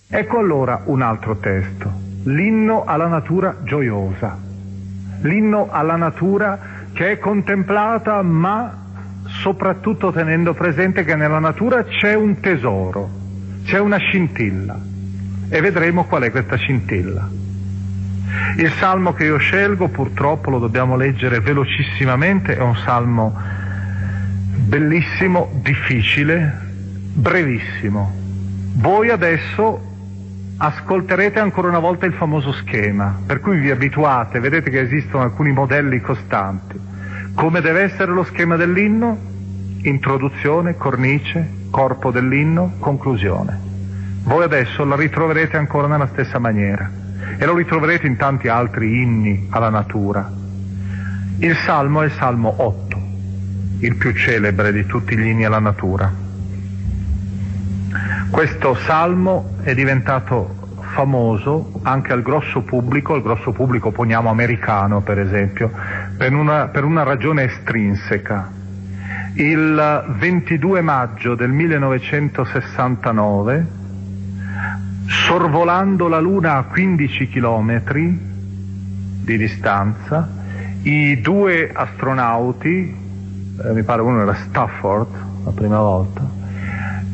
Ecco 0.08 0.38
allora 0.38 0.82
un 0.86 1.02
altro 1.02 1.36
testo, 1.36 1.92
l'inno 2.24 2.84
alla 2.84 3.06
natura 3.06 3.56
gioiosa 3.62 4.50
l'inno 5.22 5.68
alla 5.70 5.96
natura 5.96 6.58
che 6.92 7.12
è 7.12 7.18
contemplata 7.18 8.22
ma 8.22 8.80
soprattutto 9.26 10.12
tenendo 10.12 10.52
presente 10.54 11.04
che 11.04 11.16
nella 11.16 11.38
natura 11.38 11.84
c'è 11.84 12.14
un 12.14 12.40
tesoro, 12.40 13.08
c'è 13.64 13.78
una 13.78 13.98
scintilla 13.98 14.78
e 15.48 15.60
vedremo 15.60 16.04
qual 16.04 16.22
è 16.22 16.30
questa 16.30 16.56
scintilla. 16.56 17.28
Il 18.56 18.72
salmo 18.78 19.12
che 19.12 19.24
io 19.24 19.38
scelgo 19.38 19.88
purtroppo 19.88 20.50
lo 20.50 20.58
dobbiamo 20.58 20.96
leggere 20.96 21.40
velocissimamente, 21.40 22.56
è 22.56 22.60
un 22.60 22.76
salmo 22.76 23.34
bellissimo, 24.56 25.50
difficile, 25.62 26.60
brevissimo. 27.14 28.10
Voi 28.74 29.10
adesso 29.10 29.90
ascolterete 30.56 31.40
ancora 31.40 31.68
una 31.68 31.78
volta 31.78 32.06
il 32.06 32.14
famoso 32.14 32.52
schema, 32.52 33.20
per 33.26 33.40
cui 33.40 33.58
vi 33.58 33.70
abituate, 33.70 34.40
vedete 34.40 34.70
che 34.70 34.80
esistono 34.80 35.24
alcuni 35.24 35.52
modelli 35.52 36.00
costanti. 36.00 36.78
Come 37.34 37.60
deve 37.60 37.82
essere 37.82 38.12
lo 38.12 38.24
schema 38.24 38.56
dell'inno? 38.56 39.30
Introduzione, 39.82 40.76
cornice, 40.76 41.48
corpo 41.70 42.10
dell'inno, 42.10 42.74
conclusione. 42.78 43.58
Voi 44.24 44.44
adesso 44.44 44.84
la 44.84 44.96
ritroverete 44.96 45.56
ancora 45.56 45.86
nella 45.86 46.06
stessa 46.06 46.38
maniera 46.38 47.01
e 47.36 47.46
lo 47.46 47.56
ritroverete 47.56 48.06
in 48.06 48.16
tanti 48.16 48.48
altri 48.48 49.02
inni 49.02 49.46
alla 49.50 49.70
natura. 49.70 50.30
Il 51.38 51.56
salmo 51.56 52.02
è 52.02 52.06
il 52.06 52.12
salmo 52.12 52.54
8, 52.56 53.02
il 53.80 53.96
più 53.96 54.12
celebre 54.12 54.72
di 54.72 54.86
tutti 54.86 55.16
gli 55.16 55.26
inni 55.26 55.44
alla 55.44 55.58
natura. 55.58 56.12
Questo 58.30 58.74
salmo 58.74 59.56
è 59.62 59.74
diventato 59.74 60.60
famoso 60.92 61.80
anche 61.82 62.12
al 62.12 62.22
grosso 62.22 62.62
pubblico, 62.62 63.14
al 63.14 63.22
grosso 63.22 63.50
pubblico 63.52 63.90
poniamo 63.90 64.30
americano 64.30 65.00
per 65.00 65.18
esempio, 65.18 65.72
per 66.16 66.32
una, 66.32 66.68
per 66.68 66.84
una 66.84 67.02
ragione 67.02 67.42
estrinseca. 67.44 68.60
Il 69.34 70.04
22 70.18 70.80
maggio 70.82 71.34
del 71.34 71.50
1969, 71.50 73.66
sorvolando 75.12 76.08
la 76.08 76.20
Luna 76.20 76.56
a 76.56 76.62
15 76.62 77.28
chilometri 77.28 78.18
di 79.22 79.36
distanza, 79.36 80.28
i 80.82 81.20
due 81.20 81.70
astronauti, 81.72 82.96
eh, 83.62 83.72
mi 83.72 83.82
pare 83.82 84.00
uno 84.00 84.22
era 84.22 84.34
Stafford 84.34 85.08
la 85.44 85.50
prima 85.50 85.78
volta, 85.78 86.22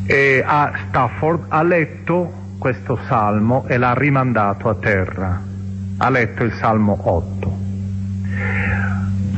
e 0.07 0.43
a 0.47 0.73
Stafford 0.87 1.47
ha 1.49 1.63
letto 1.63 2.33
questo 2.59 2.99
salmo 3.09 3.67
e 3.67 3.77
l'ha 3.77 3.95
rimandato 3.95 4.69
a 4.69 4.75
terra. 4.77 5.43
Ha 5.99 6.11
letto 6.11 6.45
il 6.45 6.53
salmo 6.53 6.99
8. 7.03 7.59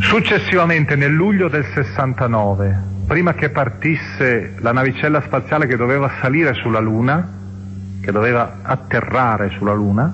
Successivamente 0.01 0.97
nel 0.97 1.13
luglio 1.13 1.49
del 1.49 1.65
69, 1.73 2.83
prima 3.07 3.33
che 3.35 3.49
partisse 3.49 4.55
la 4.59 4.73
navicella 4.73 5.23
spaziale 5.23 5.67
che 5.67 5.77
doveva 5.77 6.11
salire 6.21 6.53
sulla 6.55 6.81
Luna, 6.81 7.39
che 8.01 8.13
doveva 8.13 8.59
atterrare 8.63 9.51
sulla 9.51 9.73
Luna, 9.73 10.13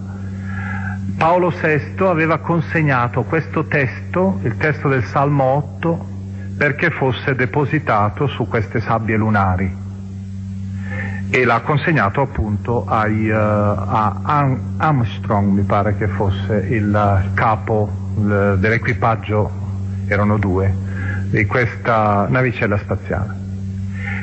Paolo 1.17 1.51
VI 1.51 2.05
aveva 2.05 2.39
consegnato 2.39 3.23
questo 3.25 3.65
testo, 3.65 4.41
il 4.43 4.57
testo 4.57 4.89
del 4.89 5.05
Salmo 5.05 5.45
8, 5.45 6.07
perché 6.57 6.91
fosse 6.91 7.35
depositato 7.35 8.27
su 8.27 8.47
queste 8.49 8.81
sabbie 8.81 9.17
lunari 9.17 9.85
e 11.29 11.45
l'ha 11.45 11.61
consegnato 11.61 12.21
appunto 12.21 12.85
ai, 12.87 13.29
uh, 13.29 13.35
a 13.35 14.21
Armstrong, 14.77 15.53
mi 15.53 15.63
pare 15.63 15.97
che 15.97 16.07
fosse 16.07 16.67
il 16.71 17.31
capo 17.35 17.91
dell'equipaggio, 18.15 19.51
erano 20.07 20.39
due, 20.39 20.75
di 21.29 21.45
questa 21.47 22.27
navicella 22.29 22.79
spaziale. 22.79 23.35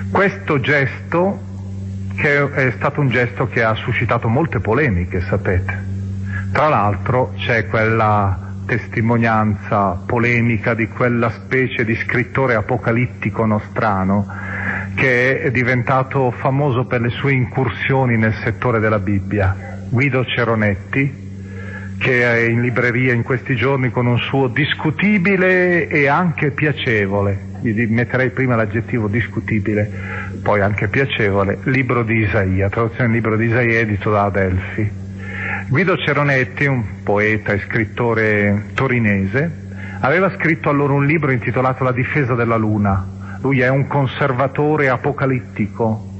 Questo 0.09 0.59
gesto, 0.59 1.39
che 2.15 2.51
è 2.51 2.71
stato 2.71 3.01
un 3.01 3.09
gesto 3.09 3.47
che 3.47 3.63
ha 3.63 3.73
suscitato 3.75 4.27
molte 4.27 4.59
polemiche, 4.59 5.21
sapete. 5.21 5.91
Tra 6.51 6.67
l'altro 6.67 7.33
c'è 7.35 7.67
quella 7.67 8.51
testimonianza 8.65 10.01
polemica 10.05 10.73
di 10.73 10.87
quella 10.87 11.29
specie 11.31 11.83
di 11.83 11.95
scrittore 11.95 12.55
apocalittico 12.55 13.45
nostrano 13.45 14.25
che 14.95 15.41
è 15.41 15.51
diventato 15.51 16.31
famoso 16.31 16.85
per 16.85 17.01
le 17.01 17.09
sue 17.09 17.33
incursioni 17.33 18.17
nel 18.17 18.33
settore 18.43 18.79
della 18.79 18.99
Bibbia, 18.99 19.85
Guido 19.89 20.23
Ceronetti, 20.23 21.21
che 21.97 22.23
è 22.23 22.49
in 22.49 22.61
libreria 22.61 23.13
in 23.13 23.23
questi 23.23 23.55
giorni 23.55 23.89
con 23.89 24.05
un 24.05 24.17
suo 24.17 24.47
discutibile 24.47 25.87
e 25.87 26.07
anche 26.07 26.51
piacevole, 26.51 27.52
metterei 27.71 28.31
prima 28.31 28.55
l'aggettivo 28.55 29.07
discutibile, 29.07 29.89
poi 30.41 30.61
anche 30.61 30.87
piacevole, 30.87 31.59
libro 31.63 32.03
di 32.03 32.17
Isaia, 32.17 32.69
traduzione 32.69 33.05
del 33.05 33.15
libro 33.15 33.35
di 33.35 33.45
Isaia 33.45 33.79
edito 33.79 34.11
da 34.11 34.23
Adelphi. 34.25 34.91
Guido 35.69 35.97
Ceronetti, 35.97 36.65
un 36.65 36.83
poeta 37.03 37.53
e 37.53 37.59
scrittore 37.59 38.65
torinese, 38.73 39.61
aveva 40.01 40.31
scritto 40.31 40.69
allora 40.69 40.93
un 40.93 41.05
libro 41.05 41.31
intitolato 41.31 41.83
La 41.83 41.91
difesa 41.91 42.35
della 42.35 42.57
luna, 42.57 43.39
lui 43.41 43.61
è 43.61 43.69
un 43.69 43.87
conservatore 43.87 44.89
apocalittico, 44.89 46.11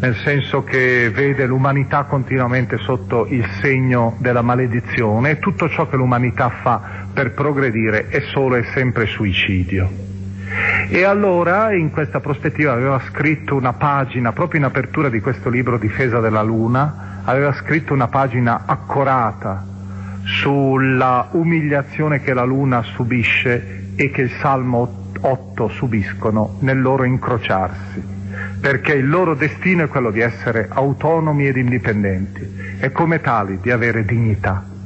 nel 0.00 0.14
senso 0.16 0.64
che 0.64 1.10
vede 1.10 1.46
l'umanità 1.46 2.04
continuamente 2.04 2.78
sotto 2.78 3.26
il 3.26 3.44
segno 3.60 4.16
della 4.20 4.42
maledizione 4.42 5.30
e 5.30 5.38
tutto 5.38 5.68
ciò 5.68 5.88
che 5.88 5.96
l'umanità 5.96 6.50
fa 6.62 7.06
per 7.12 7.32
progredire 7.32 8.08
è 8.08 8.20
solo 8.32 8.56
e 8.56 8.64
sempre 8.74 9.06
suicidio. 9.06 10.07
E 10.88 11.04
allora 11.04 11.72
in 11.72 11.90
questa 11.90 12.20
prospettiva 12.20 12.72
aveva 12.72 13.00
scritto 13.08 13.54
una 13.54 13.74
pagina, 13.74 14.32
proprio 14.32 14.60
in 14.60 14.66
apertura 14.66 15.08
di 15.08 15.20
questo 15.20 15.50
libro 15.50 15.78
Difesa 15.78 16.20
della 16.20 16.42
Luna, 16.42 17.22
aveva 17.24 17.52
scritto 17.52 17.92
una 17.92 18.08
pagina 18.08 18.62
accorata 18.64 19.64
sulla 20.24 21.28
umiliazione 21.32 22.20
che 22.20 22.32
la 22.32 22.44
Luna 22.44 22.82
subisce 22.82 23.92
e 23.96 24.10
che 24.10 24.22
il 24.22 24.30
Salmo 24.40 25.12
otto 25.20 25.68
subiscono 25.68 26.56
nel 26.60 26.80
loro 26.80 27.04
incrociarsi, 27.04 28.02
perché 28.60 28.92
il 28.92 29.08
loro 29.08 29.34
destino 29.34 29.84
è 29.84 29.88
quello 29.88 30.10
di 30.10 30.20
essere 30.20 30.68
autonomi 30.70 31.46
ed 31.46 31.56
indipendenti 31.56 32.76
e 32.78 32.92
come 32.92 33.20
tali 33.20 33.58
di 33.60 33.70
avere 33.70 34.04
dignità. 34.04 34.76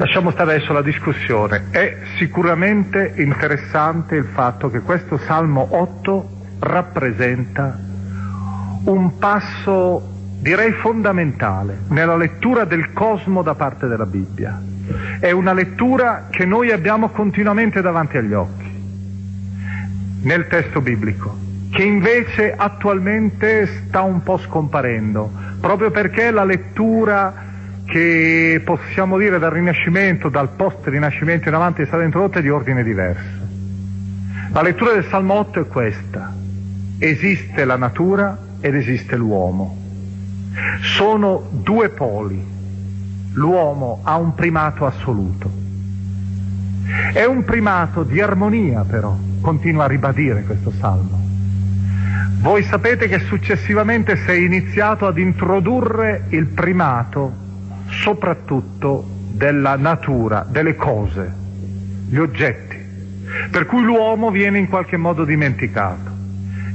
Lasciamo 0.00 0.30
stare 0.30 0.54
adesso 0.54 0.72
la 0.72 0.80
discussione. 0.80 1.66
È 1.68 1.98
sicuramente 2.16 3.12
interessante 3.16 4.16
il 4.16 4.24
fatto 4.24 4.70
che 4.70 4.80
questo 4.80 5.18
Salmo 5.18 5.68
8 5.72 6.30
rappresenta 6.60 7.78
un 8.84 9.18
passo, 9.18 10.08
direi 10.40 10.72
fondamentale, 10.72 11.80
nella 11.88 12.16
lettura 12.16 12.64
del 12.64 12.94
cosmo 12.94 13.42
da 13.42 13.54
parte 13.54 13.88
della 13.88 14.06
Bibbia. 14.06 14.58
È 15.20 15.32
una 15.32 15.52
lettura 15.52 16.28
che 16.30 16.46
noi 16.46 16.72
abbiamo 16.72 17.10
continuamente 17.10 17.82
davanti 17.82 18.16
agli 18.16 18.32
occhi 18.32 18.72
nel 20.22 20.46
testo 20.46 20.80
biblico, 20.80 21.36
che 21.72 21.82
invece 21.82 22.54
attualmente 22.56 23.66
sta 23.66 24.00
un 24.00 24.22
po' 24.22 24.38
scomparendo, 24.38 25.30
proprio 25.60 25.90
perché 25.90 26.30
la 26.30 26.44
lettura 26.44 27.48
che 27.90 28.62
possiamo 28.64 29.18
dire 29.18 29.40
dal 29.40 29.50
Rinascimento, 29.50 30.28
dal 30.28 30.50
post-Rinascimento 30.50 31.48
in 31.48 31.54
avanti 31.54 31.82
è 31.82 31.86
stata 31.86 32.04
introdotta 32.04 32.40
di 32.40 32.48
ordine 32.48 32.84
diverso. 32.84 33.48
La 34.52 34.62
lettura 34.62 34.92
del 34.92 35.04
Salmo 35.06 35.34
8 35.34 35.60
è 35.62 35.66
questa. 35.66 36.32
Esiste 36.98 37.64
la 37.64 37.76
natura 37.76 38.38
ed 38.60 38.76
esiste 38.76 39.16
l'uomo. 39.16 39.76
Sono 40.82 41.48
due 41.50 41.88
poli. 41.88 42.40
L'uomo 43.32 44.00
ha 44.04 44.16
un 44.16 44.34
primato 44.34 44.86
assoluto. 44.86 45.50
È 47.12 47.24
un 47.24 47.42
primato 47.44 48.04
di 48.04 48.20
armonia 48.20 48.84
però, 48.84 49.16
continua 49.40 49.84
a 49.84 49.88
ribadire 49.88 50.44
questo 50.44 50.70
salmo. 50.78 51.18
Voi 52.40 52.62
sapete 52.62 53.08
che 53.08 53.18
successivamente 53.18 54.16
si 54.16 54.30
è 54.30 54.34
iniziato 54.34 55.06
ad 55.06 55.18
introdurre 55.18 56.26
il 56.28 56.46
primato 56.46 57.48
soprattutto 58.02 59.04
della 59.32 59.76
natura, 59.76 60.46
delle 60.48 60.74
cose, 60.74 61.32
gli 62.08 62.16
oggetti, 62.16 62.76
per 63.50 63.66
cui 63.66 63.82
l'uomo 63.82 64.30
viene 64.30 64.58
in 64.58 64.68
qualche 64.68 64.96
modo 64.96 65.24
dimenticato. 65.24 66.10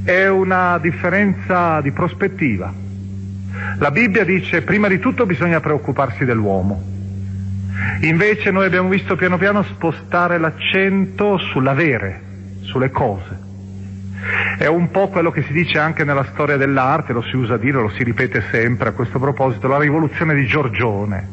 È 0.04 0.28
una 0.28 0.78
differenza 0.78 1.80
di 1.80 1.90
prospettiva. 1.90 2.72
La 3.78 3.90
Bibbia 3.90 4.24
dice 4.24 4.62
prima 4.62 4.88
di 4.88 4.98
tutto 4.98 5.26
bisogna 5.26 5.60
preoccuparsi 5.60 6.24
dell'uomo. 6.24 6.94
Invece 8.00 8.50
noi 8.50 8.66
abbiamo 8.66 8.88
visto 8.88 9.16
piano 9.16 9.36
piano 9.36 9.62
spostare 9.62 10.38
l'accento 10.38 11.38
sull'avere, 11.38 12.22
sulle 12.60 12.90
cose. 12.90 13.45
È 14.58 14.66
un 14.66 14.90
po' 14.90 15.08
quello 15.08 15.30
che 15.30 15.42
si 15.42 15.52
dice 15.52 15.78
anche 15.78 16.04
nella 16.04 16.24
storia 16.32 16.56
dell'arte, 16.56 17.12
lo 17.12 17.22
si 17.22 17.36
usa 17.36 17.56
dire, 17.56 17.80
lo 17.80 17.90
si 17.90 18.02
ripete 18.02 18.42
sempre 18.50 18.88
a 18.88 18.92
questo 18.92 19.18
proposito, 19.18 19.68
la 19.68 19.78
rivoluzione 19.78 20.34
di 20.34 20.46
Giorgione. 20.46 21.28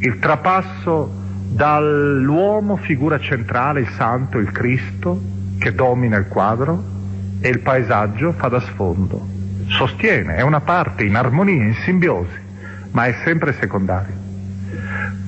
Il 0.00 0.18
trapasso 0.18 1.12
dall'uomo, 1.50 2.76
figura 2.76 3.18
centrale, 3.18 3.80
il 3.80 3.88
santo, 3.96 4.38
il 4.38 4.50
Cristo, 4.52 5.20
che 5.58 5.74
domina 5.74 6.16
il 6.16 6.26
quadro, 6.28 6.82
e 7.40 7.48
il 7.48 7.60
paesaggio 7.60 8.32
fa 8.32 8.48
da 8.48 8.60
sfondo. 8.60 9.26
Sostiene, 9.68 10.36
è 10.36 10.42
una 10.42 10.60
parte 10.60 11.04
in 11.04 11.14
armonia, 11.14 11.62
in 11.62 11.74
simbiosi, 11.84 12.36
ma 12.92 13.06
è 13.06 13.14
sempre 13.24 13.52
secondario. 13.52 14.14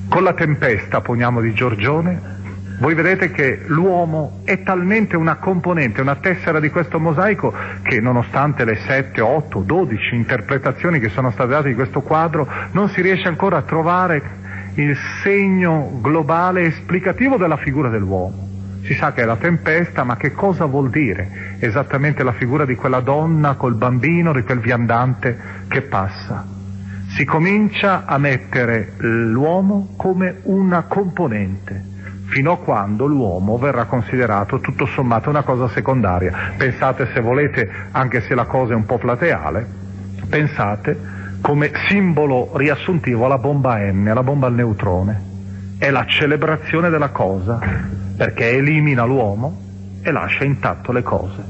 Con 0.09 0.23
la 0.23 0.33
tempesta, 0.33 1.01
poniamo 1.01 1.41
di 1.41 1.53
Giorgione, 1.53 2.39
voi 2.81 2.95
vedete 2.95 3.29
che 3.29 3.61
l'uomo 3.67 4.41
è 4.43 4.63
talmente 4.63 5.15
una 5.15 5.35
componente, 5.35 6.01
una 6.01 6.15
tessera 6.15 6.59
di 6.59 6.71
questo 6.71 6.99
mosaico 6.99 7.53
che 7.83 8.01
nonostante 8.01 8.65
le 8.65 8.77
7, 8.87 9.21
8, 9.21 9.59
12 9.59 10.15
interpretazioni 10.15 10.99
che 10.99 11.09
sono 11.09 11.29
state 11.29 11.49
date 11.49 11.67
di 11.67 11.75
questo 11.75 12.01
quadro 12.01 12.47
non 12.71 12.89
si 12.89 13.01
riesce 13.01 13.27
ancora 13.27 13.57
a 13.57 13.61
trovare 13.61 14.21
il 14.75 14.97
segno 15.21 15.99
globale 16.01 16.63
esplicativo 16.63 17.37
della 17.37 17.57
figura 17.57 17.87
dell'uomo. 17.89 18.47
Si 18.81 18.95
sa 18.95 19.13
che 19.13 19.21
è 19.21 19.25
la 19.25 19.37
tempesta, 19.37 20.03
ma 20.03 20.17
che 20.17 20.31
cosa 20.31 20.65
vuol 20.65 20.89
dire 20.89 21.57
esattamente 21.59 22.23
la 22.23 22.33
figura 22.33 22.65
di 22.65 22.73
quella 22.73 23.01
donna 23.01 23.53
col 23.57 23.75
bambino, 23.75 24.33
di 24.33 24.41
quel 24.41 24.59
viandante 24.59 25.37
che 25.67 25.83
passa? 25.83 26.47
Si 27.09 27.25
comincia 27.25 28.05
a 28.05 28.17
mettere 28.17 28.93
l'uomo 28.97 29.93
come 29.97 30.39
una 30.45 30.81
componente 30.87 31.89
fino 32.31 32.53
a 32.53 32.57
quando 32.57 33.05
l'uomo 33.05 33.57
verrà 33.57 33.85
considerato 33.85 34.61
tutto 34.61 34.85
sommato 34.85 35.29
una 35.29 35.43
cosa 35.43 35.67
secondaria. 35.67 36.53
Pensate 36.55 37.09
se 37.13 37.19
volete, 37.19 37.69
anche 37.91 38.21
se 38.21 38.33
la 38.35 38.45
cosa 38.45 38.71
è 38.71 38.75
un 38.75 38.85
po' 38.85 38.97
plateale, 38.97 39.67
pensate 40.29 40.97
come 41.41 41.71
simbolo 41.87 42.51
riassuntivo 42.55 43.25
alla 43.25 43.37
bomba 43.37 43.77
N, 43.79 44.07
alla 44.07 44.23
bomba 44.23 44.47
al 44.47 44.53
neutrone. 44.53 45.29
È 45.77 45.89
la 45.89 46.05
celebrazione 46.05 46.89
della 46.89 47.09
cosa, 47.09 47.59
perché 48.15 48.51
elimina 48.51 49.03
l'uomo 49.03 49.59
e 50.01 50.11
lascia 50.11 50.45
intatto 50.45 50.93
le 50.93 51.03
cose. 51.03 51.43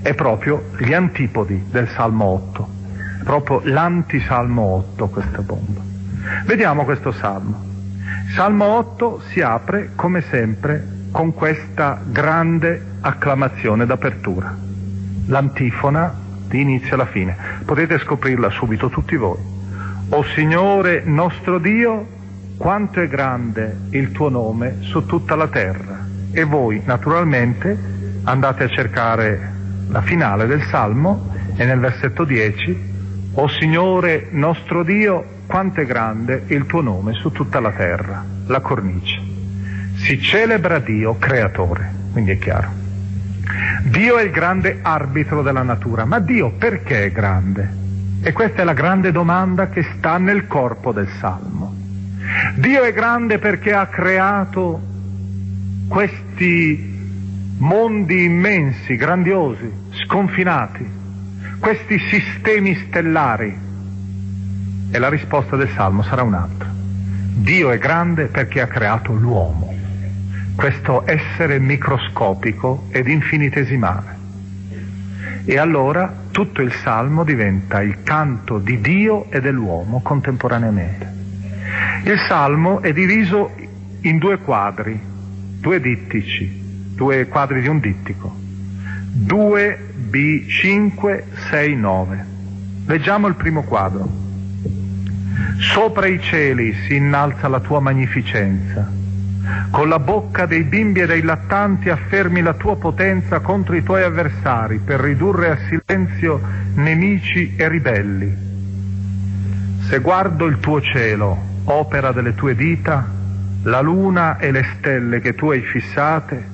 È 0.00 0.14
proprio 0.14 0.70
gli 0.78 0.94
antipodi 0.94 1.66
del 1.70 1.88
Salmo 1.88 2.24
8, 2.24 2.68
proprio 3.22 3.60
l'antisalmo 3.64 4.62
8 4.62 5.08
questa 5.08 5.42
bomba. 5.42 5.80
Vediamo 6.46 6.84
questo 6.84 7.12
salmo. 7.12 7.71
Salmo 8.34 8.64
8 8.64 9.20
si 9.28 9.42
apre, 9.42 9.90
come 9.94 10.22
sempre, 10.22 10.82
con 11.10 11.34
questa 11.34 12.00
grande 12.02 12.82
acclamazione 13.02 13.84
d'apertura. 13.84 14.56
L'antifona 15.26 16.14
di 16.48 16.62
inizio 16.62 16.94
alla 16.94 17.04
fine. 17.04 17.36
Potete 17.64 17.98
scoprirla 17.98 18.48
subito 18.48 18.88
tutti 18.88 19.16
voi. 19.16 19.38
O 20.08 20.22
Signore 20.34 21.02
nostro 21.04 21.58
Dio, 21.58 22.06
quanto 22.56 23.02
è 23.02 23.06
grande 23.06 23.76
il 23.90 24.12
tuo 24.12 24.30
nome 24.30 24.78
su 24.80 25.04
tutta 25.04 25.34
la 25.34 25.48
terra. 25.48 25.98
E 26.32 26.44
voi, 26.44 26.80
naturalmente, 26.86 27.78
andate 28.24 28.64
a 28.64 28.68
cercare 28.68 29.52
la 29.88 30.00
finale 30.00 30.46
del 30.46 30.62
Salmo 30.62 31.28
e 31.54 31.66
nel 31.66 31.80
versetto 31.80 32.24
10 32.24 32.90
O 33.34 33.48
Signore 33.48 34.28
nostro 34.32 34.82
Dio, 34.82 35.24
quanto 35.52 35.82
è 35.82 35.84
grande 35.84 36.44
il 36.46 36.64
tuo 36.64 36.80
nome 36.80 37.12
su 37.12 37.30
tutta 37.30 37.60
la 37.60 37.72
terra, 37.72 38.24
la 38.46 38.60
cornice. 38.60 39.20
Si 39.96 40.18
celebra 40.18 40.78
Dio 40.78 41.18
creatore, 41.18 41.92
quindi 42.10 42.30
è 42.30 42.38
chiaro. 42.38 42.70
Dio 43.82 44.16
è 44.16 44.22
il 44.22 44.30
grande 44.30 44.78
arbitro 44.80 45.42
della 45.42 45.60
natura, 45.60 46.06
ma 46.06 46.20
Dio 46.20 46.52
perché 46.52 47.04
è 47.04 47.12
grande? 47.12 47.70
E 48.22 48.32
questa 48.32 48.62
è 48.62 48.64
la 48.64 48.72
grande 48.72 49.12
domanda 49.12 49.68
che 49.68 49.84
sta 49.98 50.16
nel 50.16 50.46
corpo 50.46 50.90
del 50.90 51.08
Salmo. 51.20 51.74
Dio 52.54 52.84
è 52.84 52.92
grande 52.94 53.38
perché 53.38 53.74
ha 53.74 53.88
creato 53.88 54.80
questi 55.86 56.98
mondi 57.58 58.24
immensi, 58.24 58.96
grandiosi, 58.96 59.70
sconfinati, 60.06 60.90
questi 61.58 61.98
sistemi 62.08 62.74
stellari. 62.86 63.70
E 64.94 64.98
la 64.98 65.08
risposta 65.08 65.56
del 65.56 65.70
Salmo 65.70 66.02
sarà 66.02 66.22
un'altra. 66.22 66.70
Dio 66.70 67.70
è 67.70 67.78
grande 67.78 68.26
perché 68.26 68.60
ha 68.60 68.66
creato 68.66 69.14
l'uomo, 69.14 69.74
questo 70.54 71.04
essere 71.06 71.58
microscopico 71.58 72.88
ed 72.90 73.08
infinitesimale. 73.08 74.18
E 75.46 75.58
allora 75.58 76.14
tutto 76.30 76.60
il 76.60 76.72
Salmo 76.72 77.24
diventa 77.24 77.80
il 77.80 78.02
canto 78.02 78.58
di 78.58 78.80
Dio 78.82 79.30
e 79.30 79.40
dell'uomo 79.40 80.02
contemporaneamente. 80.02 81.10
Il 82.04 82.18
Salmo 82.28 82.82
è 82.82 82.92
diviso 82.92 83.50
in 84.02 84.18
due 84.18 84.38
quadri, 84.38 85.00
due 85.58 85.80
dittici, 85.80 86.92
due 86.94 87.26
quadri 87.28 87.62
di 87.62 87.68
un 87.68 87.80
dittico. 87.80 88.36
2, 89.14 89.78
B, 89.94 90.46
5, 90.46 91.24
6, 91.50 91.76
9. 91.76 92.26
Leggiamo 92.86 93.26
il 93.26 93.34
primo 93.34 93.62
quadro. 93.62 94.21
Sopra 95.58 96.06
i 96.06 96.20
cieli 96.20 96.74
si 96.86 96.96
innalza 96.96 97.48
la 97.48 97.60
tua 97.60 97.80
magnificenza. 97.80 98.90
Con 99.70 99.88
la 99.88 99.98
bocca 99.98 100.46
dei 100.46 100.62
bimbi 100.62 101.00
e 101.00 101.06
dei 101.06 101.22
lattanti 101.22 101.88
affermi 101.88 102.42
la 102.42 102.54
tua 102.54 102.76
potenza 102.76 103.40
contro 103.40 103.74
i 103.74 103.82
tuoi 103.82 104.02
avversari 104.02 104.78
per 104.78 105.00
ridurre 105.00 105.50
a 105.50 105.58
silenzio 105.68 106.40
nemici 106.74 107.54
e 107.56 107.68
ribelli. 107.68 108.36
Se 109.88 109.98
guardo 109.98 110.46
il 110.46 110.58
tuo 110.58 110.80
cielo, 110.80 111.36
opera 111.64 112.12
delle 112.12 112.34
tue 112.34 112.54
dita, 112.54 113.08
la 113.64 113.80
luna 113.80 114.38
e 114.38 114.50
le 114.50 114.64
stelle 114.76 115.20
che 115.20 115.34
tu 115.34 115.50
hai 115.50 115.62
fissate, 115.62 116.50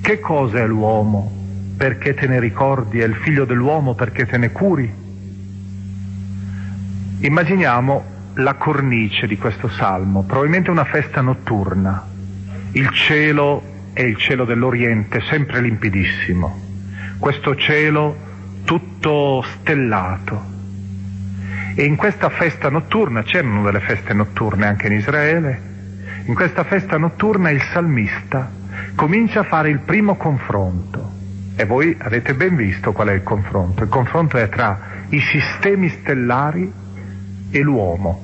che 0.00 0.20
cosa 0.20 0.58
è 0.58 0.66
l'uomo 0.66 1.40
perché 1.76 2.14
te 2.14 2.26
ne 2.26 2.38
ricordi 2.38 3.00
e 3.00 3.04
il 3.04 3.14
figlio 3.14 3.44
dell'uomo 3.44 3.94
perché 3.94 4.26
te 4.26 4.36
ne 4.36 4.50
curi? 4.52 4.92
Immaginiamo 7.20 8.11
la 8.34 8.54
cornice 8.54 9.26
di 9.26 9.36
questo 9.36 9.68
salmo, 9.68 10.24
probabilmente 10.24 10.70
una 10.70 10.84
festa 10.84 11.20
notturna. 11.20 12.06
Il 12.72 12.90
cielo 12.90 13.62
è 13.92 14.02
il 14.02 14.16
cielo 14.16 14.44
dell'Oriente, 14.44 15.20
sempre 15.28 15.60
limpidissimo. 15.60 16.60
Questo 17.18 17.54
cielo 17.56 18.16
tutto 18.64 19.42
stellato, 19.42 20.52
e 21.74 21.84
in 21.84 21.96
questa 21.96 22.28
festa 22.28 22.68
notturna, 22.68 23.22
c'erano 23.22 23.62
delle 23.62 23.80
feste 23.80 24.12
notturne 24.12 24.66
anche 24.66 24.88
in 24.88 24.92
Israele, 24.92 25.70
in 26.26 26.34
questa 26.34 26.64
festa 26.64 26.98
notturna 26.98 27.50
il 27.50 27.60
salmista 27.72 28.50
comincia 28.94 29.40
a 29.40 29.44
fare 29.44 29.70
il 29.70 29.80
primo 29.80 30.16
confronto. 30.16 31.10
E 31.56 31.64
voi 31.64 31.94
avete 31.98 32.34
ben 32.34 32.56
visto 32.56 32.92
qual 32.92 33.08
è 33.08 33.12
il 33.12 33.22
confronto. 33.22 33.82
Il 33.82 33.88
confronto 33.88 34.36
è 34.36 34.48
tra 34.48 34.78
i 35.08 35.20
sistemi 35.20 35.88
stellari 35.88 36.70
e 37.52 37.60
l'uomo. 37.60 38.20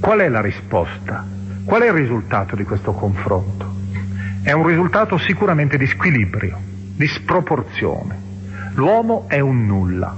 Qual 0.00 0.18
è 0.18 0.28
la 0.28 0.40
risposta? 0.40 1.24
Qual 1.64 1.82
è 1.82 1.86
il 1.86 1.92
risultato 1.92 2.56
di 2.56 2.64
questo 2.64 2.92
confronto? 2.92 3.72
È 4.42 4.50
un 4.50 4.66
risultato 4.66 5.16
sicuramente 5.18 5.78
di 5.78 5.86
squilibrio, 5.86 6.58
di 6.96 7.06
sproporzione. 7.06 8.18
L'uomo 8.74 9.26
è 9.28 9.38
un 9.38 9.64
nulla, 9.66 10.16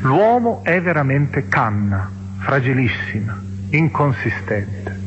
L'uomo 0.00 0.62
è 0.64 0.80
veramente 0.80 1.48
canna, 1.48 2.10
fragilissima, 2.38 3.40
inconsistente. 3.70 5.00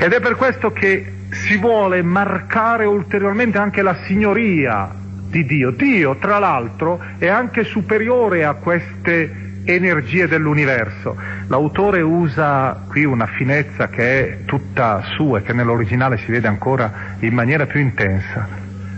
Ed 0.00 0.12
è 0.12 0.20
per 0.20 0.36
questo 0.36 0.72
che 0.72 1.12
si 1.30 1.56
vuole 1.56 2.02
marcare 2.02 2.84
ulteriormente 2.84 3.58
anche 3.58 3.82
la 3.82 3.96
signoria 4.06 4.92
di 5.28 5.44
Dio. 5.44 5.70
Dio, 5.70 6.16
tra 6.16 6.38
l'altro, 6.38 7.00
è 7.18 7.28
anche 7.28 7.64
superiore 7.64 8.44
a 8.44 8.54
queste 8.54 9.45
energie 9.66 10.28
dell'universo. 10.28 11.16
L'autore 11.48 12.00
usa 12.00 12.84
qui 12.88 13.04
una 13.04 13.26
finezza 13.26 13.88
che 13.88 14.20
è 14.20 14.44
tutta 14.44 15.02
sua 15.16 15.40
e 15.40 15.42
che 15.42 15.52
nell'originale 15.52 16.18
si 16.18 16.30
vede 16.30 16.48
ancora 16.48 17.16
in 17.18 17.34
maniera 17.34 17.66
più 17.66 17.80
intensa. 17.80 18.48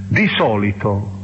Di 0.07 0.29
solito 0.37 1.17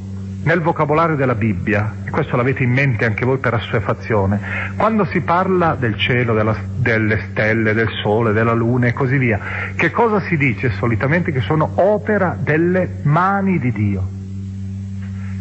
nel 0.45 0.61
vocabolario 0.61 1.16
della 1.16 1.34
Bibbia, 1.34 1.95
e 2.05 2.11
questo 2.11 2.36
l'avete 2.36 2.62
in 2.62 2.70
mente 2.70 3.07
anche 3.07 3.24
voi 3.24 3.38
per 3.38 3.55
assuefazione, 3.55 4.38
quando 4.76 5.05
si 5.07 5.20
parla 5.20 5.74
del 5.74 5.97
cielo, 5.97 6.34
della, 6.34 6.55
delle 6.76 7.28
stelle, 7.30 7.72
del 7.72 7.88
sole, 8.03 8.32
della 8.32 8.53
luna 8.53 8.86
e 8.86 8.92
così 8.92 9.16
via, 9.16 9.40
che 9.74 9.90
cosa 9.90 10.20
si 10.20 10.36
dice 10.36 10.70
solitamente? 10.72 11.32
Che 11.32 11.40
sono 11.40 11.70
opera 11.76 12.36
delle 12.38 12.97
mani 13.03 13.59
di 13.59 13.72
Dio. 13.72 14.09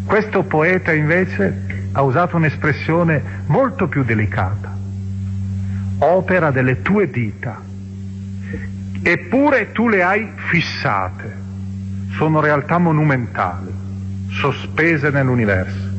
Questo 0.06 0.44
poeta 0.44 0.94
invece 0.94 1.83
ha 1.94 2.02
usato 2.02 2.36
un'espressione 2.36 3.44
molto 3.48 3.88
più 3.88 4.04
delicata, 4.04 4.76
opera 6.00 6.52
delle 6.52 6.82
tue 6.82 7.10
dita, 7.10 7.62
eppure 9.02 9.72
tu 9.72 9.90
le 9.90 10.04
hai 10.04 10.30
fissate, 10.36 11.42
sono 12.18 12.40
realtà 12.40 12.78
monumentali 12.78 13.82
sospese 14.34 15.10
nell'universo. 15.10 15.92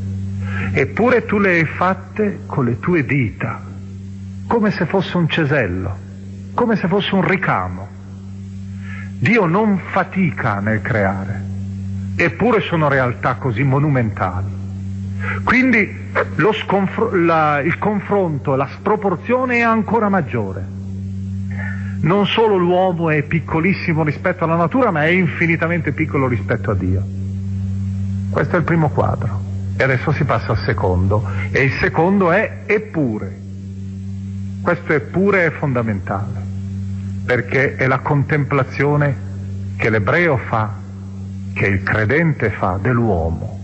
Eppure 0.73 1.25
tu 1.25 1.39
le 1.39 1.51
hai 1.51 1.65
fatte 1.65 2.41
con 2.47 2.65
le 2.65 2.79
tue 2.79 3.05
dita, 3.05 3.61
come 4.47 4.71
se 4.71 4.87
fosse 4.87 5.17
un 5.17 5.29
cesello, 5.29 5.99
come 6.55 6.77
se 6.77 6.89
fosse 6.89 7.15
un 7.15 7.27
ricamo. 7.27 7.89
Dio 9.19 9.47
non 9.47 9.79
fatica 9.79 10.59
nel 10.61 10.81
creare, 10.83 11.43
eppure 12.17 12.61
sono 12.61 12.89
realtà 12.89 13.35
così 13.37 13.63
monumentali. 13.63 14.63
Quindi 15.43 16.11
la, 17.13 17.61
il 17.61 17.79
confronto, 17.79 18.55
la 18.55 18.69
sproporzione 18.75 19.59
è 19.59 19.63
ancora 19.63 20.09
maggiore. 20.09 20.65
Non 22.01 22.27
solo 22.27 22.57
l'uomo 22.57 23.11
è 23.11 23.23
piccolissimo 23.23 24.03
rispetto 24.05 24.45
alla 24.45 24.57
natura, 24.57 24.91
ma 24.91 25.05
è 25.05 25.09
infinitamente 25.09 25.93
piccolo 25.93 26.27
rispetto 26.27 26.71
a 26.71 26.75
Dio. 26.75 27.03
Questo 28.31 28.57
è 28.57 28.59
il 28.59 28.65
primo 28.65 28.91
quadro. 28.91 29.41
E 29.77 29.83
adesso 29.83 30.13
si 30.13 30.25
passa 30.25 30.53
al 30.53 30.59
secondo. 30.59 31.27
E 31.51 31.63
il 31.63 31.73
secondo 31.73 32.31
è 32.31 32.63
eppure. 32.67 33.41
Questo 34.61 34.93
eppure 34.93 35.47
è 35.47 35.51
fondamentale, 35.51 36.41
perché 37.25 37.77
è 37.77 37.87
la 37.87 37.99
contemplazione 37.99 39.17
che 39.77 39.91
l'ebreo 39.91 40.37
fa, 40.39 40.75
che 41.53 41.67
il 41.67 41.83
credente 41.83 42.51
fa 42.51 42.79
dell'uomo. 42.81 43.61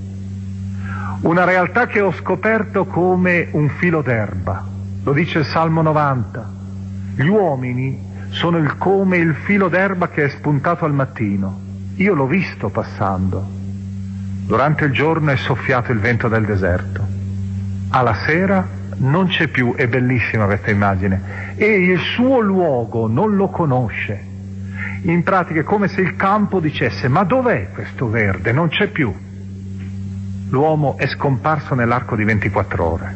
Una 1.22 1.44
realtà 1.44 1.86
che 1.86 2.00
ho 2.00 2.12
scoperto 2.12 2.86
come 2.86 3.48
un 3.52 3.68
filo 3.68 4.02
d'erba. 4.02 4.66
Lo 5.02 5.12
dice 5.12 5.40
il 5.40 5.44
Salmo 5.44 5.82
90. 5.82 6.50
Gli 7.16 7.26
uomini 7.26 7.98
sono 8.30 8.58
il 8.58 8.76
come 8.76 9.16
il 9.18 9.34
filo 9.44 9.68
d'erba 9.68 10.08
che 10.08 10.24
è 10.24 10.28
spuntato 10.28 10.84
al 10.84 10.92
mattino. 10.92 11.60
Io 11.96 12.14
l'ho 12.14 12.26
visto 12.26 12.68
passando 12.70 13.58
Durante 14.50 14.84
il 14.86 14.90
giorno 14.90 15.30
è 15.30 15.36
soffiato 15.36 15.92
il 15.92 16.00
vento 16.00 16.26
del 16.26 16.44
deserto. 16.44 17.06
Alla 17.90 18.14
sera 18.26 18.66
non 18.96 19.28
c'è 19.28 19.46
più, 19.46 19.76
è 19.76 19.86
bellissima 19.86 20.46
questa 20.46 20.70
immagine, 20.70 21.54
e 21.54 21.66
il 21.66 22.00
suo 22.00 22.40
luogo 22.40 23.06
non 23.06 23.36
lo 23.36 23.46
conosce. 23.46 24.20
In 25.02 25.22
pratica 25.22 25.60
è 25.60 25.62
come 25.62 25.86
se 25.86 26.00
il 26.00 26.16
campo 26.16 26.58
dicesse 26.58 27.06
ma 27.06 27.22
dov'è 27.22 27.68
questo 27.72 28.10
verde? 28.10 28.50
Non 28.50 28.70
c'è 28.70 28.88
più. 28.88 29.14
L'uomo 30.50 30.96
è 30.98 31.06
scomparso 31.06 31.74
nell'arco 31.74 32.16
di 32.16 32.24
24 32.24 32.84
ore. 32.84 33.14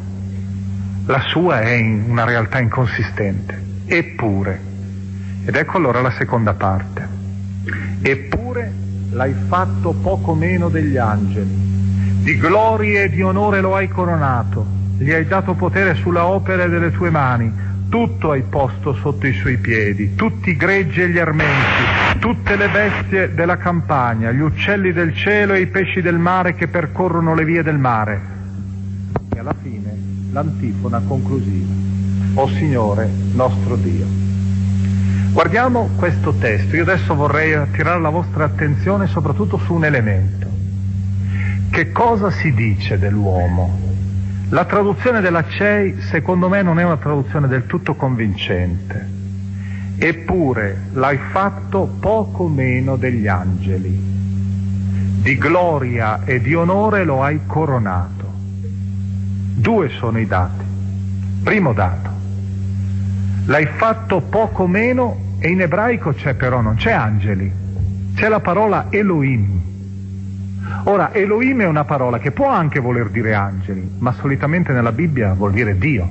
La 1.05 1.19
sua 1.19 1.59
è 1.59 1.77
una 1.79 2.23
realtà 2.23 2.59
inconsistente. 2.59 3.61
Eppure, 3.85 4.61
ed 5.45 5.55
ecco 5.55 5.77
allora 5.77 6.01
la 6.01 6.11
seconda 6.11 6.53
parte, 6.53 7.07
eppure 8.01 8.71
l'hai 9.11 9.35
fatto 9.47 9.91
poco 9.91 10.33
meno 10.33 10.69
degli 10.69 10.97
angeli. 10.97 11.63
Di 12.23 12.37
gloria 12.37 13.03
e 13.03 13.09
di 13.09 13.21
onore 13.21 13.61
lo 13.61 13.75
hai 13.75 13.89
coronato, 13.89 14.65
gli 14.97 15.11
hai 15.11 15.27
dato 15.27 15.53
potere 15.53 15.93
sulla 15.95 16.25
opera 16.25 16.67
delle 16.67 16.91
tue 16.91 17.09
mani, 17.09 17.51
tutto 17.95 18.31
hai 18.31 18.41
posto 18.41 18.93
sotto 18.93 19.25
i 19.25 19.31
suoi 19.31 19.55
piedi, 19.55 20.15
tutti 20.15 20.49
i 20.49 20.57
greggi 20.57 21.01
e 21.01 21.07
gli 21.07 21.17
armenti, 21.17 22.19
tutte 22.19 22.57
le 22.57 22.67
bestie 22.67 23.33
della 23.33 23.55
campagna, 23.55 24.33
gli 24.33 24.41
uccelli 24.41 24.91
del 24.91 25.15
cielo 25.15 25.53
e 25.53 25.61
i 25.61 25.67
pesci 25.67 26.01
del 26.01 26.17
mare 26.17 26.55
che 26.55 26.67
percorrono 26.67 27.33
le 27.33 27.45
vie 27.45 27.63
del 27.63 27.77
mare. 27.77 28.21
E 29.33 29.39
alla 29.39 29.55
fine 29.61 29.97
l'antifona 30.33 30.99
conclusiva. 31.07 31.71
O 32.33 32.49
Signore 32.49 33.09
nostro 33.31 33.77
Dio. 33.77 34.05
Guardiamo 35.31 35.91
questo 35.95 36.33
testo, 36.33 36.75
io 36.75 36.81
adesso 36.81 37.15
vorrei 37.15 37.53
attirare 37.53 38.01
la 38.01 38.09
vostra 38.09 38.43
attenzione 38.43 39.07
soprattutto 39.07 39.57
su 39.57 39.73
un 39.73 39.85
elemento. 39.85 40.49
Che 41.69 41.91
cosa 41.93 42.29
si 42.29 42.51
dice 42.51 42.99
dell'uomo? 42.99 43.84
La 44.49 44.65
traduzione 44.65 45.21
della 45.21 45.43
CEI 45.43 46.01
secondo 46.01 46.49
me 46.49 46.61
non 46.61 46.77
è 46.77 46.83
una 46.83 46.97
traduzione 46.97 47.47
del 47.47 47.65
tutto 47.65 47.95
convincente, 47.95 49.09
eppure 49.97 50.83
l'hai 50.93 51.17
fatto 51.31 51.87
poco 51.99 52.47
meno 52.47 52.95
degli 52.95 53.27
angeli. 53.27 54.13
Di 55.21 55.37
gloria 55.39 56.23
e 56.25 56.39
di 56.41 56.53
onore 56.53 57.03
lo 57.03 57.23
hai 57.23 57.39
coronato. 57.47 58.33
Due 59.55 59.89
sono 59.89 60.19
i 60.19 60.27
dati. 60.27 60.63
Primo 61.43 61.73
dato, 61.73 62.09
l'hai 63.45 63.65
fatto 63.65 64.21
poco 64.21 64.67
meno 64.67 65.37
e 65.39 65.49
in 65.49 65.61
ebraico 65.61 66.13
c'è 66.13 66.35
però, 66.35 66.61
non 66.61 66.75
c'è 66.75 66.91
angeli, 66.91 67.51
c'è 68.13 68.27
la 68.27 68.39
parola 68.39 68.87
Elohim 68.89 69.64
Ora, 70.85 71.13
Elohim 71.13 71.61
è 71.61 71.67
una 71.67 71.83
parola 71.83 72.19
che 72.19 72.31
può 72.31 72.47
anche 72.47 72.79
voler 72.79 73.09
dire 73.09 73.33
angeli, 73.33 73.95
ma 73.99 74.13
solitamente 74.13 74.71
nella 74.71 74.91
Bibbia 74.91 75.33
vuol 75.33 75.51
dire 75.51 75.77
Dio. 75.77 76.07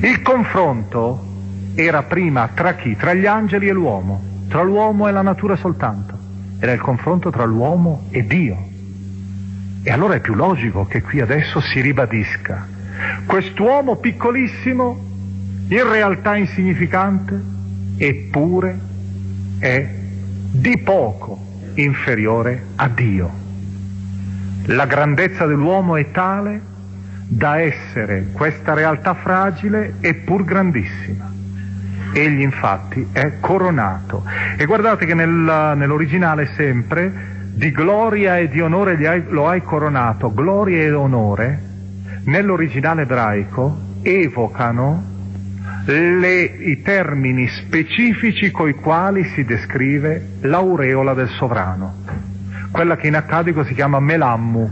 Il 0.00 0.22
confronto 0.22 1.32
era 1.74 2.02
prima 2.02 2.48
tra 2.54 2.74
chi? 2.74 2.96
Tra 2.96 3.14
gli 3.14 3.26
angeli 3.26 3.68
e 3.68 3.72
l'uomo, 3.72 4.22
tra 4.48 4.62
l'uomo 4.62 5.08
e 5.08 5.12
la 5.12 5.22
natura 5.22 5.56
soltanto. 5.56 6.16
Era 6.58 6.72
il 6.72 6.80
confronto 6.80 7.30
tra 7.30 7.44
l'uomo 7.44 8.06
e 8.10 8.24
Dio. 8.24 8.68
E 9.82 9.90
allora 9.90 10.14
è 10.14 10.20
più 10.20 10.34
logico 10.34 10.86
che 10.86 11.02
qui 11.02 11.20
adesso 11.20 11.60
si 11.60 11.80
ribadisca. 11.80 12.66
Quest'uomo 13.26 13.96
piccolissimo, 13.96 15.04
in 15.68 15.90
realtà 15.90 16.36
insignificante, 16.36 17.42
eppure 17.96 18.78
è 19.58 19.88
di 20.50 20.78
poco 20.78 21.43
inferiore 21.74 22.66
a 22.76 22.88
Dio. 22.88 23.42
La 24.66 24.86
grandezza 24.86 25.46
dell'uomo 25.46 25.96
è 25.96 26.10
tale 26.10 26.60
da 27.26 27.60
essere 27.60 28.28
questa 28.32 28.74
realtà 28.74 29.14
fragile 29.14 29.94
eppur 30.00 30.44
grandissima. 30.44 31.32
Egli 32.12 32.40
infatti 32.40 33.08
è 33.12 33.40
coronato. 33.40 34.24
E 34.56 34.64
guardate 34.66 35.04
che 35.04 35.14
nel, 35.14 35.28
nell'originale 35.28 36.50
sempre 36.54 37.32
di 37.54 37.70
gloria 37.70 38.38
e 38.38 38.48
di 38.48 38.60
onore 38.60 38.96
hai, 39.06 39.24
lo 39.28 39.48
hai 39.48 39.62
coronato. 39.62 40.32
Gloria 40.32 40.82
e 40.82 40.92
onore 40.92 41.60
nell'originale 42.24 43.02
ebraico 43.02 43.78
evocano 44.02 45.12
le, 45.92 46.42
i 46.42 46.80
termini 46.80 47.46
specifici 47.48 48.50
coi 48.50 48.74
quali 48.74 49.24
si 49.34 49.44
descrive 49.44 50.38
l'aureola 50.40 51.12
del 51.12 51.28
sovrano, 51.28 51.96
quella 52.70 52.96
che 52.96 53.08
in 53.08 53.16
accadico 53.16 53.64
si 53.64 53.74
chiama 53.74 54.00
melammu. 54.00 54.70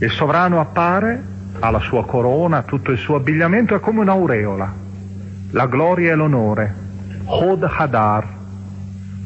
Il 0.00 0.10
sovrano 0.10 0.60
appare, 0.60 1.22
ha 1.60 1.70
la 1.70 1.80
sua 1.80 2.04
corona, 2.04 2.62
tutto 2.62 2.90
il 2.90 2.98
suo 2.98 3.16
abbigliamento, 3.16 3.74
è 3.74 3.80
come 3.80 4.00
un'aureola, 4.00 4.74
la 5.50 5.66
gloria 5.66 6.12
e 6.12 6.14
l'onore, 6.14 6.74
Hod 7.24 7.62
Hadar. 7.62 8.36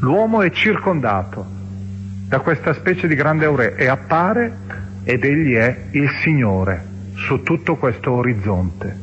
L'uomo 0.01 0.43
è 0.43 0.51
circondato 0.51 1.47
da 2.27 2.41
questa 2.41 2.75
specie 2.75 3.07
di 3.07 3.15
grande 3.15 3.45
aureola 3.47 3.77
e 3.77 3.87
appare 3.89 4.57
ed 5.05 5.25
egli 5.25 5.55
è 5.55 5.85
il 5.93 6.09
Signore 6.23 6.85
su 7.15 7.43
tutto 7.43 7.77
questo 7.77 8.13
orizzonte. 8.13 9.02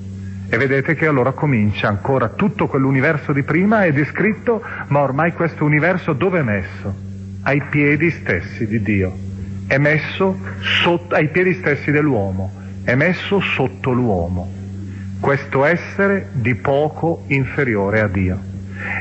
E 0.52 0.58
vedete 0.58 0.96
che 0.96 1.06
allora 1.06 1.32
comincia 1.32 1.88
ancora 1.88 2.30
tutto 2.30 2.66
quell'universo 2.68 3.34
di 3.34 3.44
prima 3.44 3.84
è 3.84 3.92
descritto, 3.92 4.64
ma 4.88 5.02
ormai 5.02 5.34
questo 5.34 5.64
universo 5.64 6.14
dove 6.14 6.40
è 6.40 6.44
messo? 6.44 6.96
Ai 7.44 7.62
piedi 7.70 8.10
stessi 8.10 8.66
di 8.66 8.82
Dio. 8.82 9.16
È 9.68 9.78
messo 9.78 10.40
sotto, 10.82 11.14
ai 11.14 11.28
piedi 11.28 11.54
stessi 11.54 11.92
dell'uomo. 11.92 12.52
È 12.84 12.96
messo 12.96 13.40
sotto 13.40 13.92
l'uomo. 13.92 14.52
Questo 15.20 15.66
essere 15.66 16.30
di 16.32 16.56
poco 16.56 17.26
inferiore 17.28 18.02
a 18.02 18.08
Dio. 18.08 18.40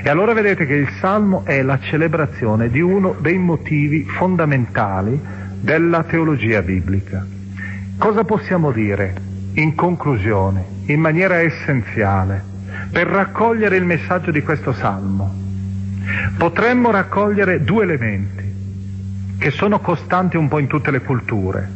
E 0.05 0.09
allora 0.11 0.35
vedete 0.35 0.67
che 0.67 0.75
il 0.75 0.89
Salmo 1.01 1.47
è 1.47 1.63
la 1.63 1.79
celebrazione 1.79 2.69
di 2.69 2.81
uno 2.81 3.17
dei 3.19 3.39
motivi 3.39 4.05
fondamentali 4.05 5.19
della 5.61 6.03
teologia 6.03 6.61
biblica. 6.61 7.25
Cosa 7.97 8.25
possiamo 8.25 8.71
dire 8.71 9.15
in 9.55 9.75
conclusione, 9.75 10.77
in 10.89 11.01
maniera 11.01 11.41
essenziale, 11.41 12.43
per 12.91 13.07
raccogliere 13.07 13.77
il 13.77 13.85
messaggio 13.85 14.31
di 14.31 14.43
questo 14.43 14.73
salmo, 14.73 15.35
potremmo 16.37 16.91
raccogliere 16.91 17.63
due 17.63 17.83
elementi 17.83 18.47
che 19.39 19.51
sono 19.51 19.81
costanti 19.81 20.37
un 20.37 20.49
po' 20.49 20.59
in 20.59 20.67
tutte 20.67 20.91
le 20.91 21.01
culture, 21.01 21.69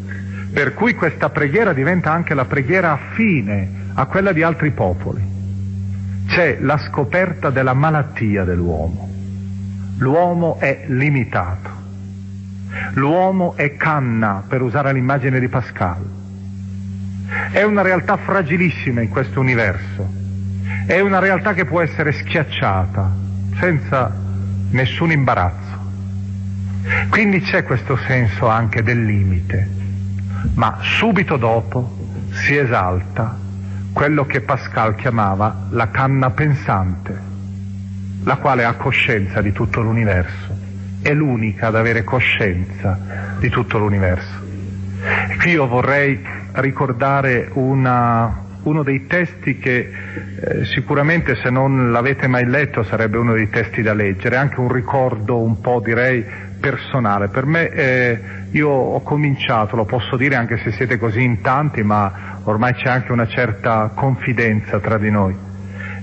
per 0.53 0.73
cui 0.75 0.95
questa 0.95 1.29
preghiera 1.29 1.73
diventa 1.73 2.11
anche 2.11 2.35
la 2.35 2.47
preghiera 2.47 2.93
affine 2.93 3.91
a 3.95 4.07
quella 4.07 4.33
di 4.33 4.43
altri 4.43 4.71
popoli. 4.71 5.31
C'è 6.27 6.59
la 6.61 6.79
scoperta 6.79 7.51
della 7.51 7.75
malattia 7.75 8.45
dell'uomo. 8.45 9.11
L'uomo 9.99 10.59
è 10.59 10.85
limitato. 10.87 11.81
L'uomo 12.95 13.55
è 13.57 13.77
canna, 13.77 14.43
per 14.49 14.63
usare 14.63 14.93
l'immagine 14.95 15.39
di 15.39 15.49
Pascal 15.49 16.21
è 17.53 17.63
una 17.63 17.83
realtà 17.83 18.17
fragilissima 18.17 19.03
in 19.03 19.11
questo 19.11 19.39
universo, 19.39 20.11
è 20.87 21.01
una 21.01 21.19
realtà 21.19 21.53
che 21.53 21.67
può 21.67 21.83
essere 21.83 22.13
schiacciata 22.13 23.15
senza 23.61 24.11
nessun 24.71 25.13
imbarazzo. 25.13 25.81
Quindi 27.11 27.41
c'è 27.43 27.63
questo 27.63 27.99
senso 28.07 28.49
anche 28.49 28.83
del 28.83 29.05
limite, 29.05 29.69
ma 30.55 30.79
subito 30.81 31.37
dopo 31.37 31.99
si 32.31 32.57
esalta 32.57 33.39
quello 33.93 34.25
che 34.25 34.41
Pascal 34.41 34.95
chiamava 34.95 35.67
la 35.71 35.91
canna 35.91 36.31
pensante, 36.31 37.21
la 38.25 38.37
quale 38.37 38.65
ha 38.65 38.73
coscienza 38.75 39.43
di 39.43 39.53
tutto 39.53 39.83
l'universo, 39.83 40.57
è 41.03 41.13
l'unica 41.13 41.67
ad 41.67 41.77
avere 41.77 42.03
coscienza 42.03 42.99
di 43.39 43.51
tutto 43.51 43.77
l'universo. 43.77 44.41
E 45.29 45.37
qui 45.37 45.51
io 45.51 45.67
vorrei 45.67 46.41
ricordare 46.55 47.49
una, 47.55 48.45
uno 48.65 48.83
dei 48.83 49.07
testi 49.07 49.59
che 49.59 49.91
eh, 50.41 50.65
sicuramente 50.67 51.35
se 51.37 51.51
non 51.51 51.91
l'avete 51.91 52.27
mai 52.27 52.45
letto 52.47 52.83
sarebbe 52.83 53.19
uno 53.19 53.35
dei 53.35 53.49
testi 53.49 53.83
da 53.83 53.95
leggere, 53.95 54.37
anche 54.37 54.61
un 54.61 54.71
ricordo 54.71 55.39
un 55.39 55.61
po' 55.61 55.81
direi 55.81 56.25
personale. 56.61 57.29
Per 57.29 57.47
me 57.47 57.69
eh, 57.71 58.21
io 58.51 58.69
ho 58.69 59.01
cominciato, 59.01 59.77
lo 59.77 59.85
posso 59.85 60.17
dire 60.17 60.37
anche 60.37 60.59
se 60.59 60.71
siete 60.73 60.99
così 60.99 61.23
in 61.23 61.41
tanti, 61.41 61.83
ma 61.83 62.41
ormai 62.45 62.75
c'è 62.75 62.89
anche 62.89 63.13
una 63.13 63.27
certa 63.27 63.93
confidenza 63.95 64.79
tra 64.79 64.99
di 64.99 65.11
noi. 65.11 65.37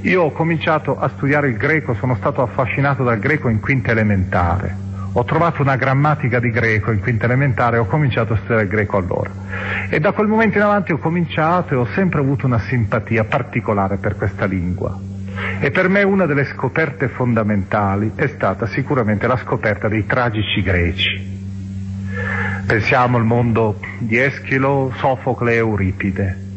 Io 0.02 0.24
ho 0.24 0.32
cominciato 0.32 0.98
a 0.98 1.10
studiare 1.10 1.50
il 1.50 1.58
greco, 1.58 1.94
sono 1.94 2.16
stato 2.16 2.42
affascinato 2.42 3.04
dal 3.04 3.20
greco 3.20 3.50
in 3.50 3.60
quinta 3.60 3.92
elementare 3.92 4.88
ho 5.12 5.24
trovato 5.24 5.62
una 5.62 5.76
grammatica 5.76 6.40
di 6.40 6.52
greco 6.52 6.92
in 6.92 7.00
quinta 7.00 7.26
elementare 7.26 7.78
e 7.78 7.80
ho 7.80 7.86
cominciato 7.86 8.34
a 8.34 8.38
studiare 8.38 8.64
il 8.64 8.68
greco 8.68 8.98
allora. 8.98 9.32
E 9.90 10.00
da 10.00 10.12
quel 10.12 10.28
momento 10.28 10.58
in 10.58 10.64
avanti 10.64 10.92
ho 10.92 10.98
cominciato 10.98 11.74
e 11.74 11.78
ho 11.78 11.88
sempre 11.94 12.20
avuto 12.20 12.46
una 12.46 12.60
simpatia 12.60 13.24
particolare 13.24 13.98
per 13.98 14.16
questa 14.16 14.46
lingua. 14.46 14.98
E 15.60 15.72
per 15.72 15.90
me 15.90 16.04
una 16.04 16.26
delle 16.26 16.46
scoperte 16.46 17.08
fondamentali 17.08 18.12
è 18.16 18.28
stata 18.28 18.68
sicuramente 18.68 19.26
la 19.26 19.38
scoperta 19.38 19.88
dei 19.88 20.06
tragici 20.06 20.62
greci. 20.62 21.38
Pensiamo 22.66 23.18
al 23.18 23.26
mondo 23.26 23.80
di 23.98 24.18
Eschilo, 24.18 24.92
Sofocle 24.96 25.54
e 25.54 25.56
Euripide 25.56 26.48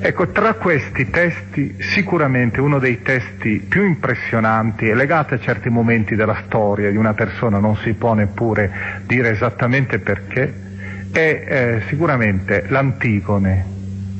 Ecco, 0.00 0.28
tra 0.28 0.54
questi 0.54 1.10
testi 1.10 1.74
sicuramente 1.80 2.60
uno 2.60 2.78
dei 2.78 3.02
testi 3.02 3.58
più 3.68 3.84
impressionanti 3.84 4.88
e 4.88 4.94
legato 4.94 5.34
a 5.34 5.40
certi 5.40 5.68
momenti 5.70 6.14
della 6.14 6.42
storia 6.46 6.90
di 6.90 6.96
una 6.96 7.14
persona, 7.14 7.58
non 7.58 7.76
si 7.76 7.94
può 7.94 8.14
neppure 8.14 9.02
dire 9.06 9.30
esattamente 9.30 9.98
perché, 9.98 10.66
è 11.10 11.18
eh, 11.18 11.82
sicuramente 11.88 12.66
l'Antigone 12.68 13.64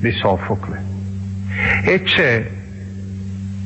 di 0.00 0.10
Sofocle. 0.12 0.82
E 1.84 2.02
c'è 2.02 2.50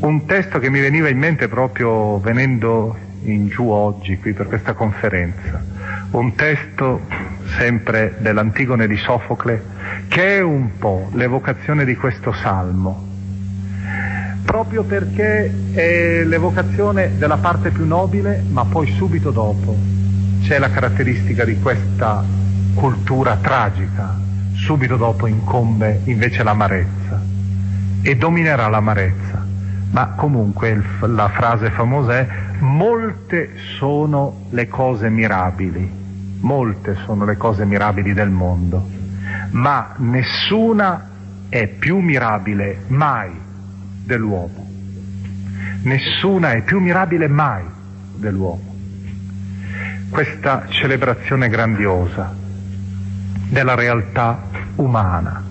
un 0.01 0.27
testo 0.27 0.59
che 0.59 0.69
mi 0.69 0.81
veniva 0.81 1.09
in 1.09 1.19
mente 1.19 1.49
proprio 1.49 2.19
venendo 2.19 2.97
in 3.25 3.49
giù 3.49 3.69
oggi 3.69 4.19
qui 4.19 4.33
per 4.33 4.49
questa 4.49 4.75
conferenza, 4.75 5.65
un 6.13 6.35
testo 6.35 7.01
sempre 7.57 8.17
dell'Antigone 8.19 8.87
di 8.87 8.97
Sofocle 8.97 9.63
che 10.09 10.37
è 10.37 10.41
un 10.41 10.77
po' 10.79 11.09
l'evocazione 11.13 11.85
di 11.85 11.97
questo 11.97 12.33
salmo, 12.33 13.09
proprio 14.45 14.85
perché 14.85 15.51
è 15.73 16.23
l'evocazione 16.25 17.17
della 17.17 17.39
parte 17.39 17.71
più 17.71 17.87
nobile, 17.87 18.43
ma 18.51 18.65
poi 18.65 18.93
subito 18.93 19.31
dopo 19.31 19.77
c'è 20.43 20.59
la 20.59 20.71
caratteristica 20.71 21.45
di 21.45 21.59
questa 21.61 22.23
cultura 22.75 23.37
tragica, 23.37 24.19
subito 24.55 24.97
dopo 24.97 25.27
incombe 25.27 26.01
invece 26.05 26.43
l'amarezza 26.43 27.21
e 28.03 28.17
dominerà 28.17 28.69
l'amarezza. 28.69 29.47
Ma 29.93 30.09
comunque 30.17 30.83
la 31.01 31.29
frase 31.29 31.71
famosa 31.71 32.19
è 32.19 32.27
molte 32.61 33.51
sono 33.77 34.47
le 34.51 34.67
cose 34.67 35.11
mirabili, 35.11 36.02
molte 36.43 36.97
sono 37.05 37.25
le 37.25 37.37
cose 37.37 37.65
mirabili 37.65 38.13
del 38.13 38.31
mondo, 38.31 38.89
ma 39.51 39.95
nessuna 39.99 41.09
è 41.49 41.67
più 41.67 41.99
mirabile 41.99 42.85
mai 42.89 43.31
dell'uomo. 44.05 44.69
Nessuna 45.83 46.53
è 46.53 46.63
più 46.63 46.79
mirabile 46.79 47.29
mai 47.29 47.65
dell'uomo. 48.17 48.75
Questa 50.11 50.67
celebrazione 50.69 51.49
grandiosa 51.49 52.35
della 53.49 53.75
realtà 53.75 54.43
umana. 54.77 55.43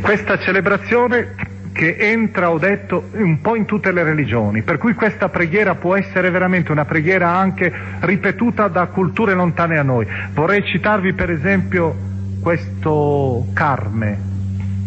Questa 0.00 0.38
celebrazione 0.38 1.34
che 1.72 1.96
entra, 1.96 2.50
ho 2.50 2.58
detto, 2.58 3.08
un 3.12 3.40
po' 3.40 3.56
in 3.56 3.64
tutte 3.64 3.92
le 3.92 4.02
religioni, 4.02 4.62
per 4.62 4.76
cui 4.78 4.94
questa 4.94 5.28
preghiera 5.30 5.74
può 5.74 5.96
essere 5.96 6.30
veramente 6.30 6.70
una 6.70 6.84
preghiera 6.84 7.30
anche 7.30 7.72
ripetuta 8.00 8.68
da 8.68 8.86
culture 8.86 9.34
lontane 9.34 9.78
a 9.78 9.82
noi. 9.82 10.06
Vorrei 10.32 10.62
citarvi 10.64 11.14
per 11.14 11.30
esempio 11.30 11.96
questo 12.40 13.46
Carme, 13.54 14.30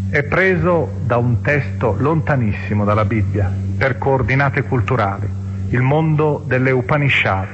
è 0.09 0.23
preso 0.23 0.99
da 1.03 1.17
un 1.17 1.41
testo 1.41 1.95
lontanissimo 1.97 2.85
dalla 2.85 3.05
Bibbia, 3.05 3.51
per 3.77 3.97
coordinate 3.97 4.61
culturali, 4.63 5.27
il 5.69 5.81
mondo 5.81 6.43
delle 6.45 6.71
Upanishad, 6.71 7.47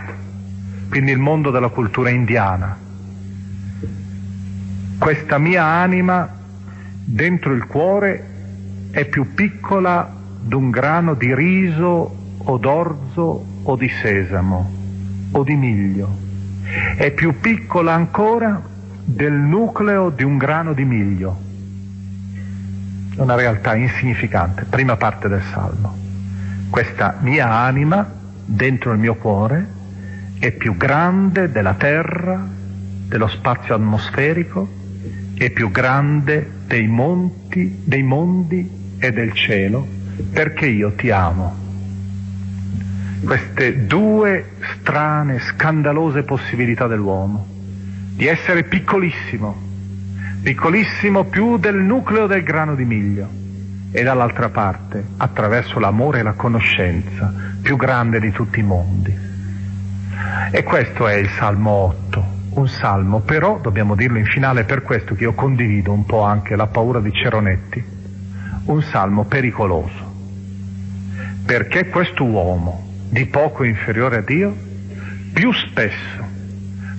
quindi 0.90 1.12
il 1.12 1.20
mondo 1.20 1.52
della 1.52 1.70
cultura 1.70 2.10
indiana. 2.10 2.78
Questa 4.98 5.38
mia 5.38 5.64
anima 5.64 6.30
dentro 7.04 7.54
il 7.54 7.66
cuore 7.66 8.31
è 8.92 9.06
più 9.06 9.34
piccola 9.34 10.14
d'un 10.42 10.70
grano 10.70 11.14
di 11.14 11.34
riso 11.34 12.16
o 12.38 12.58
d'orzo 12.58 13.46
o 13.64 13.76
di 13.76 13.88
sesamo 13.88 14.70
o 15.32 15.44
di 15.44 15.56
miglio. 15.56 16.18
È 16.96 17.12
più 17.12 17.40
piccola 17.40 17.94
ancora 17.94 18.62
del 19.04 19.34
nucleo 19.34 20.10
di 20.10 20.24
un 20.24 20.38
grano 20.38 20.74
di 20.74 20.84
miglio. 20.84 21.50
Una 23.16 23.36
realtà 23.36 23.76
insignificante, 23.76 24.66
prima 24.66 24.98
parte 24.98 25.28
del 25.30 25.42
Salmo. 25.52 25.98
Questa 26.70 27.18
mia 27.22 27.50
anima 27.50 28.10
dentro 28.46 28.92
il 28.92 29.00
mio 29.00 29.16
cuore 29.16 29.80
è 30.38 30.52
più 30.52 30.76
grande 30.76 31.52
della 31.52 31.76
terra, 31.76 32.46
dello 33.08 33.28
spazio 33.28 33.76
atmosferico, 33.76 34.68
è 35.36 35.50
più 35.50 35.72
grande 35.72 36.50
dei 36.66 36.88
monti, 36.88 37.82
dei 37.84 38.04
mondi 38.04 38.80
e 39.02 39.12
del 39.12 39.34
cielo, 39.34 39.88
perché 40.32 40.68
io 40.68 40.94
ti 40.94 41.10
amo. 41.10 41.58
Queste 43.26 43.88
due 43.88 44.52
strane, 44.78 45.40
scandalose 45.40 46.22
possibilità 46.22 46.86
dell'uomo, 46.86 47.48
di 48.14 48.28
essere 48.28 48.64
piccolissimo, 48.64 49.60
piccolissimo 50.44 51.24
più 51.24 51.58
del 51.58 51.78
nucleo 51.78 52.28
del 52.28 52.44
grano 52.44 52.76
di 52.76 52.86
miglio, 52.86 53.28
e 53.92 54.04
dall'altra 54.04 54.50
parte, 54.50 55.04
attraverso 55.18 55.80
l'amore 55.80 56.20
e 56.20 56.24
la 56.24 56.34
conoscenza, 56.34 57.34
più 57.60 57.78
grande 57.78 58.20
di 58.20 58.30
tutti 58.32 58.60
i 58.60 58.64
mondi. 58.64 59.18
E 60.52 60.64
questo 60.64 61.08
è 61.08 61.16
il 61.16 61.30
Salmo 61.30 61.72
8, 61.72 62.26
un 62.54 62.68
salmo, 62.68 63.22
però 63.22 63.60
dobbiamo 63.60 63.96
dirlo 63.96 64.20
in 64.20 64.26
finale 64.26 64.64
per 64.64 64.84
questo 64.84 65.16
che 65.16 65.24
io 65.24 65.34
condivido 65.34 65.92
un 65.92 66.06
po' 66.06 66.22
anche 66.22 66.56
la 66.56 66.68
paura 66.68 67.00
di 67.00 67.12
Ceronetti 67.12 67.91
un 68.66 68.82
salmo 68.84 69.26
pericoloso, 69.26 70.14
perché 71.46 71.88
questo 71.88 72.24
uomo 72.26 72.88
di 73.10 73.26
poco 73.26 73.64
inferiore 73.64 74.18
a 74.18 74.22
Dio 74.22 74.56
più 75.34 75.52
spesso 75.52 76.30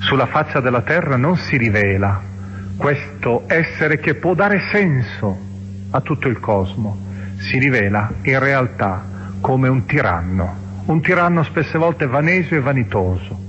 sulla 0.01 0.27
faccia 0.27 0.61
della 0.61 0.83
terra 0.83 1.17
non 1.17 1.37
si 1.37 1.57
rivela 1.57 2.31
questo 2.77 3.45
essere 3.47 3.99
che 3.99 4.17
può 4.17 4.35
dare 4.35 4.61
senso 4.73 5.39
a 5.91 6.01
tutto 6.01 6.29
il 6.29 6.41
cosmo, 6.41 6.99
si 7.37 7.59
rivela 7.59 8.11
in 8.23 8.39
realtà 8.39 9.05
come 9.41 9.69
un 9.69 9.85
tiranno, 9.85 10.83
un 10.87 11.01
tiranno 11.01 11.45
spesse 11.45 11.79
volte 11.79 12.07
vanesio 12.07 12.57
e 12.57 12.61
vanitoso, 12.61 13.42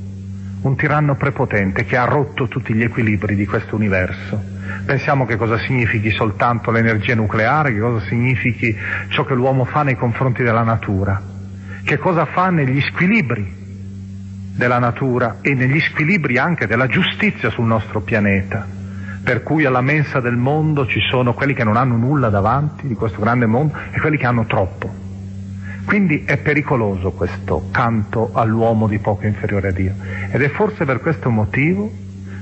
un 0.64 0.76
tiranno 0.76 1.16
prepotente 1.16 1.86
che 1.86 1.97
ha 1.97 2.05
rotto 2.05 2.47
tutti 2.47 2.74
gli 2.74 2.84
equilibri 2.84 3.36
di 3.36 3.45
questo 3.45 3.76
universo. 3.76 4.41
Pensiamo 4.86 5.26
che 5.26 5.36
cosa 5.36 5.57
significhi 5.59 6.09
soltanto 6.11 6.72
l'energia 6.72 7.16
nucleare, 7.16 7.74
che 7.74 7.80
cosa 7.80 8.05
significhi 8.05 8.76
ciò 9.09 9.26
che 9.26 9.34
l'uomo 9.34 9.66
fa 9.66 9.84
nei 9.84 9.95
confronti 9.95 10.41
della 10.41 10.64
natura, 10.64 11.22
che 11.84 11.97
cosa 11.97 12.26
fa 12.26 12.49
negli 12.49 12.82
squilibri 12.82 13.61
della 14.55 14.80
natura 14.80 15.38
e 15.41 15.53
negli 15.53 15.80
squilibri 15.82 16.38
anche 16.38 16.66
della 16.66 16.88
giustizia 16.88 17.49
sul 17.49 17.66
nostro 17.66 18.01
pianeta, 18.01 18.66
per 19.24 19.43
cui 19.43 19.66
alla 19.66 19.82
mensa 19.82 20.22
del 20.22 20.38
mondo 20.38 20.86
ci 20.88 20.99
sono 21.09 21.34
quelli 21.34 21.53
che 21.53 21.64
non 21.64 21.76
hanno 21.76 21.97
nulla 21.97 22.30
davanti 22.30 22.88
di 22.88 22.93
questo 22.93 23.20
grande 23.20 23.47
mondo 23.47 23.78
e 23.91 23.99
quelli 23.99 24.18
che 24.18 24.26
hanno 24.26 24.45
troppo. 24.45 25.03
Quindi 25.86 26.24
è 26.26 26.38
pericoloso 26.38 27.12
questo 27.12 27.68
canto 27.72 28.32
all'uomo 28.34 28.88
di 28.88 29.00
poco 29.00 29.26
inferiore 29.26 29.70
a 29.70 29.72
Dio. 29.72 29.94
Ed 30.32 30.42
è 30.42 30.50
forse 30.50 30.86
per 30.86 31.00
questo 31.00 31.30
motivo 31.30 31.92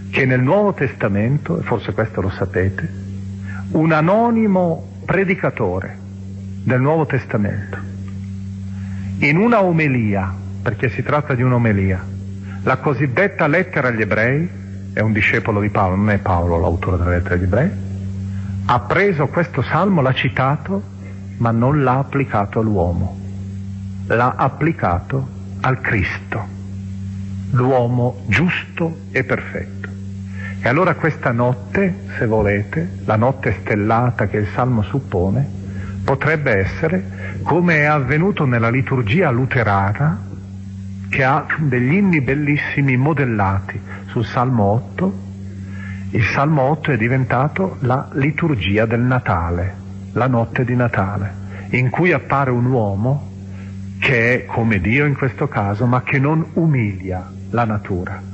che 0.10 0.26
nel 0.26 0.42
Nuovo 0.42 0.74
Testamento, 0.74 1.60
e 1.60 1.64
forse 1.64 1.94
questo 1.94 2.22
lo 2.22 2.30
sapete, 2.30 2.90
un 3.72 3.92
anonimo 3.92 5.00
predicatore 5.06 5.98
del 6.64 6.82
Nuovo 6.82 7.06
Testamento, 7.06 7.78
in 9.20 9.38
una 9.38 9.64
omelia, 9.64 10.34
perché 10.62 10.90
si 10.90 11.02
tratta 11.02 11.34
di 11.34 11.42
un'omelia, 11.42 12.06
la 12.64 12.78
cosiddetta 12.78 13.48
lettera 13.48 13.88
agli 13.88 14.02
ebrei, 14.02 14.50
è 14.94 15.00
un 15.00 15.14
discepolo 15.14 15.62
di 15.62 15.70
Paolo, 15.70 15.96
non 15.96 16.10
è 16.10 16.18
Paolo 16.20 16.60
l'autore 16.60 16.98
della 16.98 17.12
lettera 17.12 17.36
agli 17.36 17.44
ebrei, 17.44 17.70
ha 18.66 18.80
preso 18.82 19.28
questo 19.28 19.62
salmo, 19.62 20.02
l'ha 20.02 20.14
citato, 20.14 20.82
ma 21.38 21.52
non 21.52 21.84
l'ha 21.84 21.98
applicato 21.98 22.60
all'uomo, 22.60 23.21
l'ha 24.08 24.34
applicato 24.36 25.28
al 25.62 25.80
Cristo, 25.82 26.48
l'uomo 27.52 28.24
giusto 28.28 29.02
e 29.12 29.24
perfetto. 29.24 29.90
E 30.64 30.70
allora 30.70 30.94
questa 30.96 31.32
notte, 31.32 32.04
se 32.18 32.26
volete, 32.26 33.00
la 33.06 33.16
notte 33.16 33.58
stellata 33.62 34.28
che 34.28 34.38
il 34.38 34.48
Salmo 34.54 34.84
suppone, 34.84 35.60
potrebbe 36.04 36.52
essere 36.52 37.40
come 37.44 37.78
è 37.78 37.84
avvenuto 37.84 38.46
nella 38.46 38.70
liturgia 38.70 39.32
luterana, 39.32 40.30
che 41.10 41.24
ha 41.24 41.46
degli 41.58 41.94
inni 41.94 42.22
bellissimi 42.22 42.96
modellati 42.96 43.80
sul 44.08 44.26
Salmo 44.26 44.64
8. 44.64 45.20
Il 46.12 46.24
Salmo 46.26 46.62
8 46.64 46.92
è 46.92 46.98
diventato 46.98 47.78
la 47.82 48.08
liturgia 48.14 48.86
del 48.86 49.02
Natale, 49.02 49.76
la 50.14 50.28
notte 50.28 50.64
di 50.64 50.76
Natale, 50.76 51.34
in 51.72 51.90
cui 51.90 52.12
appare 52.12 52.52
un 52.52 52.66
uomo 52.66 53.31
che 54.02 54.34
è 54.34 54.46
come 54.46 54.82
Dio 54.82 55.06
in 55.06 55.16
questo 55.16 55.48
caso, 55.48 55.86
ma 55.86 56.02
che 56.02 56.20
non 56.20 56.44
umilia 56.56 57.32
la 57.52 57.64
natura 57.64 58.30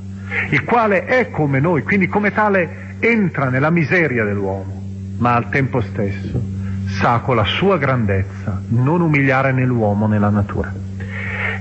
il 0.50 0.64
quale 0.64 1.06
è 1.06 1.30
come 1.30 1.58
noi, 1.60 1.82
quindi 1.82 2.06
come 2.06 2.32
tale 2.32 2.96
entra 2.98 3.48
nella 3.48 3.70
miseria 3.70 4.24
dell'uomo, 4.24 4.82
ma 5.18 5.34
al 5.34 5.48
tempo 5.48 5.80
stesso 5.80 6.56
sa 6.86 7.20
con 7.20 7.36
la 7.36 7.44
sua 7.44 7.78
grandezza 7.78 8.62
non 8.68 9.00
umiliare 9.00 9.52
nell'uomo 9.52 10.06
nella 10.06 10.30
natura. 10.30 10.72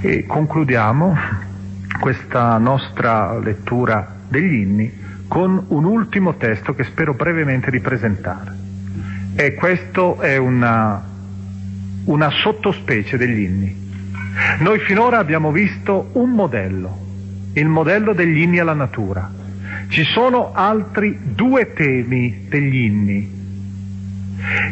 E 0.01 0.25
concludiamo 0.25 1.15
questa 1.99 2.57
nostra 2.57 3.37
lettura 3.39 4.15
degli 4.27 4.53
inni 4.53 5.05
con 5.27 5.65
un 5.69 5.83
ultimo 5.83 6.35
testo 6.35 6.73
che 6.75 6.83
spero 6.83 7.13
brevemente 7.13 7.71
di 7.71 7.79
presentare. 7.79 8.55
E 9.35 9.53
questo 9.53 10.19
è 10.19 10.37
una, 10.37 11.03
una 12.05 12.29
sottospecie 12.31 13.17
degli 13.17 13.39
inni. 13.39 13.86
Noi 14.59 14.79
finora 14.79 15.17
abbiamo 15.17 15.51
visto 15.51 16.09
un 16.13 16.31
modello, 16.31 16.99
il 17.53 17.67
modello 17.67 18.13
degli 18.13 18.41
inni 18.41 18.59
alla 18.59 18.73
natura. 18.73 19.29
Ci 19.87 20.03
sono 20.03 20.51
altri 20.53 21.17
due 21.21 21.73
temi 21.73 22.45
degli 22.47 22.75
inni 22.75 23.35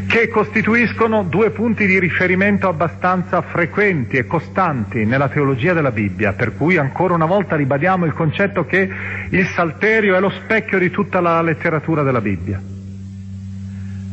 che 0.07 0.27
costituiscono 0.29 1.23
due 1.23 1.49
punti 1.49 1.85
di 1.85 1.99
riferimento 1.99 2.67
abbastanza 2.67 3.41
frequenti 3.41 4.17
e 4.17 4.25
costanti 4.25 5.05
nella 5.05 5.27
teologia 5.27 5.73
della 5.73 5.91
Bibbia, 5.91 6.33
per 6.33 6.55
cui 6.55 6.77
ancora 6.77 7.15
una 7.15 7.25
volta 7.25 7.55
ribadiamo 7.55 8.05
il 8.05 8.13
concetto 8.13 8.65
che 8.65 8.87
il 9.29 9.47
salterio 9.47 10.15
è 10.15 10.19
lo 10.19 10.29
specchio 10.29 10.77
di 10.77 10.91
tutta 10.91 11.19
la 11.19 11.41
letteratura 11.41 12.03
della 12.03 12.21
Bibbia. 12.21 12.61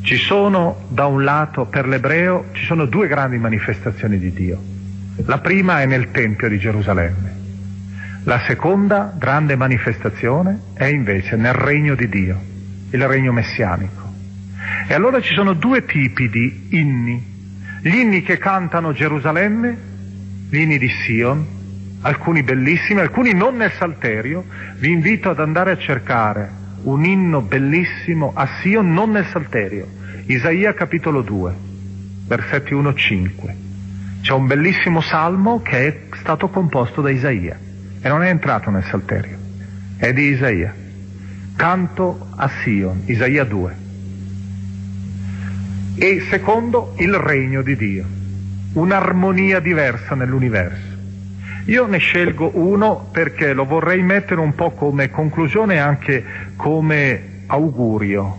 Ci 0.02 0.16
sono 0.16 0.86
da 0.88 1.06
un 1.06 1.22
lato 1.22 1.66
per 1.66 1.86
l'ebreo 1.86 2.46
ci 2.52 2.64
sono 2.64 2.86
due 2.86 3.06
grandi 3.06 3.38
manifestazioni 3.38 4.18
di 4.18 4.32
Dio. 4.32 4.71
La 5.26 5.38
prima 5.38 5.80
è 5.80 5.86
nel 5.86 6.10
Tempio 6.10 6.48
di 6.48 6.58
Gerusalemme 6.58 7.40
la 8.24 8.40
seconda 8.46 9.12
grande 9.18 9.56
manifestazione 9.56 10.60
è 10.74 10.84
invece 10.84 11.34
nel 11.34 11.54
regno 11.54 11.96
di 11.96 12.08
Dio, 12.08 12.40
il 12.90 13.08
regno 13.08 13.32
messianico. 13.32 14.12
E 14.86 14.94
allora 14.94 15.20
ci 15.20 15.34
sono 15.34 15.54
due 15.54 15.84
tipi 15.84 16.28
di 16.28 16.68
inni. 16.70 17.20
Gli 17.80 17.96
inni 17.96 18.22
che 18.22 18.38
cantano 18.38 18.92
Gerusalemme, 18.92 19.76
gli 20.48 20.58
inni 20.58 20.78
di 20.78 20.88
Sion, 20.88 21.44
alcuni 22.02 22.44
bellissimi, 22.44 23.00
alcuni 23.00 23.34
non 23.34 23.56
nel 23.56 23.72
Salterio. 23.72 24.44
Vi 24.76 24.88
invito 24.88 25.30
ad 25.30 25.40
andare 25.40 25.72
a 25.72 25.76
cercare 25.76 26.48
un 26.84 27.04
inno 27.04 27.40
bellissimo 27.40 28.30
a 28.36 28.48
Sion, 28.60 28.92
non 28.92 29.10
nel 29.10 29.26
Salterio. 29.26 29.88
Isaia 30.26 30.72
capitolo 30.74 31.22
2, 31.22 31.54
versetti 32.28 32.72
1-5. 32.72 33.61
C'è 34.22 34.32
un 34.32 34.46
bellissimo 34.46 35.00
salmo 35.00 35.62
che 35.62 35.86
è 35.88 36.16
stato 36.16 36.48
composto 36.48 37.00
da 37.00 37.10
Isaia 37.10 37.58
e 38.00 38.08
non 38.08 38.22
è 38.22 38.28
entrato 38.28 38.70
nel 38.70 38.84
Salterio, 38.84 39.36
è 39.96 40.12
di 40.12 40.28
Isaia. 40.28 40.72
Canto 41.56 42.28
a 42.36 42.48
Sion, 42.48 43.02
Isaia 43.06 43.42
2. 43.42 43.76
E 45.96 46.24
secondo, 46.30 46.94
il 46.98 47.14
regno 47.14 47.62
di 47.62 47.74
Dio, 47.74 48.04
un'armonia 48.74 49.58
diversa 49.58 50.14
nell'universo. 50.14 50.90
Io 51.66 51.86
ne 51.86 51.98
scelgo 51.98 52.52
uno 52.54 53.08
perché 53.10 53.52
lo 53.52 53.64
vorrei 53.64 54.02
mettere 54.02 54.40
un 54.40 54.54
po' 54.54 54.70
come 54.70 55.10
conclusione 55.10 55.74
e 55.74 55.78
anche 55.78 56.24
come 56.54 57.42
augurio, 57.46 58.38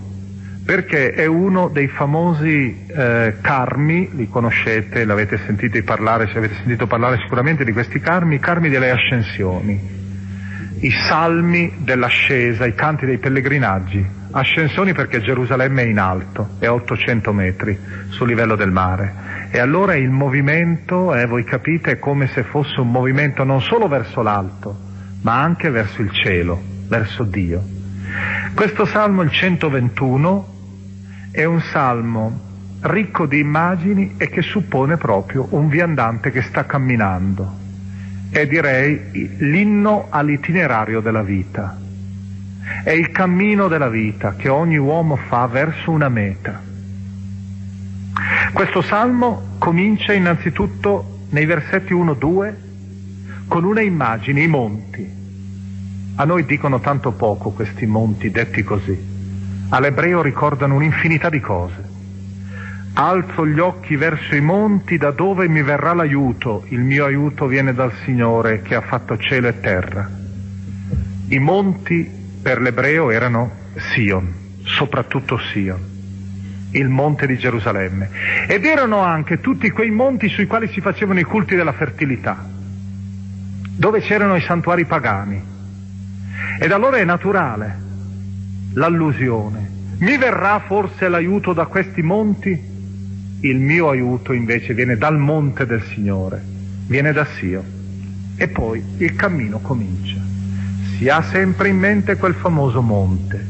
perché 0.65 1.13
è 1.13 1.25
uno 1.25 1.67
dei 1.67 1.87
famosi 1.87 2.85
eh, 2.87 3.35
karmi, 3.41 4.09
li 4.13 4.29
conoscete, 4.29 5.05
l'avete 5.05 5.37
sentito 5.45 5.81
parlare, 5.83 6.27
se 6.31 6.37
avete 6.37 6.55
sentito 6.55 6.87
parlare 6.87 7.17
sicuramente 7.21 7.65
di 7.65 7.73
questi 7.73 7.99
karmi, 7.99 8.35
i 8.35 8.39
karmi 8.39 8.69
delle 8.69 8.91
ascensioni 8.91 10.01
i 10.83 10.91
salmi 11.07 11.75
dell'ascesa, 11.77 12.65
i 12.65 12.75
canti 12.75 13.05
dei 13.05 13.17
pellegrinaggi, 13.17 14.05
ascensioni 14.31 14.93
perché 14.93 15.21
Gerusalemme 15.21 15.83
è 15.83 15.85
in 15.85 15.97
alto, 15.97 16.57
è 16.59 16.65
a 16.65 16.73
800 16.73 17.31
metri 17.31 17.77
sul 18.09 18.27
livello 18.27 18.55
del 18.55 18.71
mare. 18.71 19.49
E 19.49 19.59
allora 19.59 19.95
il 19.95 20.09
movimento, 20.09 21.15
eh, 21.15 21.25
voi 21.25 21.45
capite, 21.45 21.91
è 21.91 21.99
come 21.99 22.27
se 22.27 22.43
fosse 22.43 22.81
un 22.81 22.91
movimento 22.91 23.45
non 23.45 23.61
solo 23.61 23.87
verso 23.87 24.21
l'alto, 24.21 24.77
ma 25.21 25.41
anche 25.41 25.69
verso 25.69 26.01
il 26.01 26.11
cielo, 26.11 26.61
verso 26.89 27.23
Dio. 27.23 27.63
Questo 28.53 28.85
salmo, 28.85 29.21
il 29.21 29.31
121, 29.31 30.52
è 31.33 31.45
un 31.45 31.61
salmo 31.61 32.39
ricco 32.81 33.25
di 33.25 33.39
immagini 33.39 34.13
e 34.17 34.29
che 34.29 34.43
suppone 34.43 34.97
proprio 34.97 35.47
un 35.49 35.67
viandante 35.67 36.29
che 36.29 36.43
sta 36.43 36.67
camminando 36.67 37.61
è 38.29 38.45
direi 38.45 39.35
l'inno 39.39 40.07
all'itinerario 40.09 41.01
della 41.01 41.23
vita. 41.23 41.75
È 42.83 42.91
il 42.91 43.09
cammino 43.09 43.67
della 43.67 43.89
vita 43.89 44.35
che 44.35 44.47
ogni 44.47 44.77
uomo 44.77 45.15
fa 45.15 45.47
verso 45.47 45.89
una 45.89 46.09
meta. 46.09 46.61
Questo 48.51 48.83
salmo 48.83 49.55
comincia 49.57 50.13
innanzitutto 50.13 51.25
nei 51.29 51.45
versetti 51.45 51.93
1-2 51.93 52.53
con 53.47 53.63
una 53.63 53.81
immagine, 53.81 54.41
i 54.41 54.47
monti. 54.47 55.11
A 56.15 56.25
noi 56.25 56.45
dicono 56.45 56.79
tanto 56.79 57.11
poco 57.11 57.49
questi 57.49 57.87
monti 57.87 58.29
detti 58.29 58.61
così. 58.61 59.12
All'ebreo 59.73 60.21
ricordano 60.21 60.75
un'infinità 60.75 61.29
di 61.29 61.39
cose. 61.39 61.83
Alzo 62.93 63.47
gli 63.47 63.57
occhi 63.57 63.95
verso 63.95 64.35
i 64.35 64.39
monti 64.39 64.97
da 64.97 65.09
dove 65.09 65.47
mi 65.47 65.63
verrà 65.63 65.95
l'aiuto. 65.95 66.63
Il 66.67 66.81
mio 66.81 67.05
aiuto 67.05 67.47
viene 67.47 67.73
dal 67.73 67.91
Signore 68.03 68.61
che 68.61 68.75
ha 68.75 68.81
fatto 68.81 69.17
cielo 69.17 69.47
e 69.47 69.59
terra. 69.59 70.07
I 71.29 71.39
monti 71.39 72.07
per 72.39 72.61
l'ebreo 72.61 73.09
erano 73.09 73.51
Sion, 73.77 74.31
soprattutto 74.63 75.39
Sion, 75.39 75.81
il 76.73 76.87
monte 76.87 77.25
di 77.25 77.35
Gerusalemme. 77.35 78.11
Ed 78.47 78.65
erano 78.65 78.99
anche 78.99 79.39
tutti 79.39 79.71
quei 79.71 79.89
monti 79.89 80.29
sui 80.29 80.45
quali 80.45 80.67
si 80.67 80.81
facevano 80.81 81.19
i 81.19 81.23
culti 81.23 81.55
della 81.55 81.73
fertilità, 81.73 82.47
dove 83.75 84.01
c'erano 84.01 84.35
i 84.35 84.41
santuari 84.41 84.85
pagani. 84.85 85.43
Ed 86.59 86.71
allora 86.71 86.97
è 86.97 87.03
naturale 87.05 87.83
l'allusione. 88.73 89.71
Mi 89.99 90.17
verrà 90.17 90.59
forse 90.65 91.07
l'aiuto 91.07 91.53
da 91.53 91.65
questi 91.65 92.01
monti? 92.01 92.71
il 93.43 93.59
mio 93.59 93.89
aiuto 93.89 94.31
invece 94.31 94.73
viene 94.73 94.95
dal 94.95 95.17
monte 95.17 95.65
del 95.65 95.81
Signore, 95.83 96.41
viene 96.87 97.11
da 97.11 97.25
Sio. 97.25 97.63
E 98.35 98.47
poi 98.47 98.83
il 98.97 99.15
cammino 99.15 99.59
comincia. 99.59 100.17
Si 100.95 101.09
ha 101.09 101.21
sempre 101.21 101.67
in 101.67 101.77
mente 101.77 102.15
quel 102.15 102.35
famoso 102.35 102.81
monte. 102.81 103.45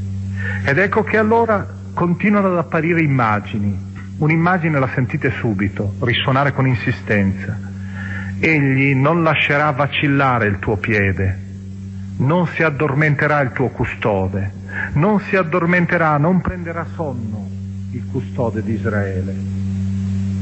Ed 0.66 0.78
ecco 0.80 1.04
che 1.04 1.18
allora 1.18 1.68
continuano 1.94 2.48
ad 2.48 2.58
apparire 2.58 3.02
immagini. 3.02 3.92
Un'immagine 4.18 4.80
la 4.80 4.90
sentite 4.94 5.32
subito, 5.32 5.94
risuonare 6.02 6.54
con 6.54 6.68
insistenza. 6.68 7.58
Egli 8.40 8.96
non 8.96 9.22
lascerà 9.22 9.72
vacillare 9.72 10.48
il 10.48 10.60
tuo 10.60 10.76
piede, 10.78 11.40
non 12.18 12.48
si 12.48 12.64
addormenterà 12.64 13.42
il 13.42 13.52
tuo 13.52 13.70
custode, 13.70 14.52
non 14.94 15.20
si 15.22 15.36
addormenterà, 15.36 16.18
non 16.18 16.42
prenderà 16.42 16.86
sonno 16.96 17.50
il 17.92 18.04
custode 18.12 18.64
di 18.64 18.74
Israele 18.74 19.62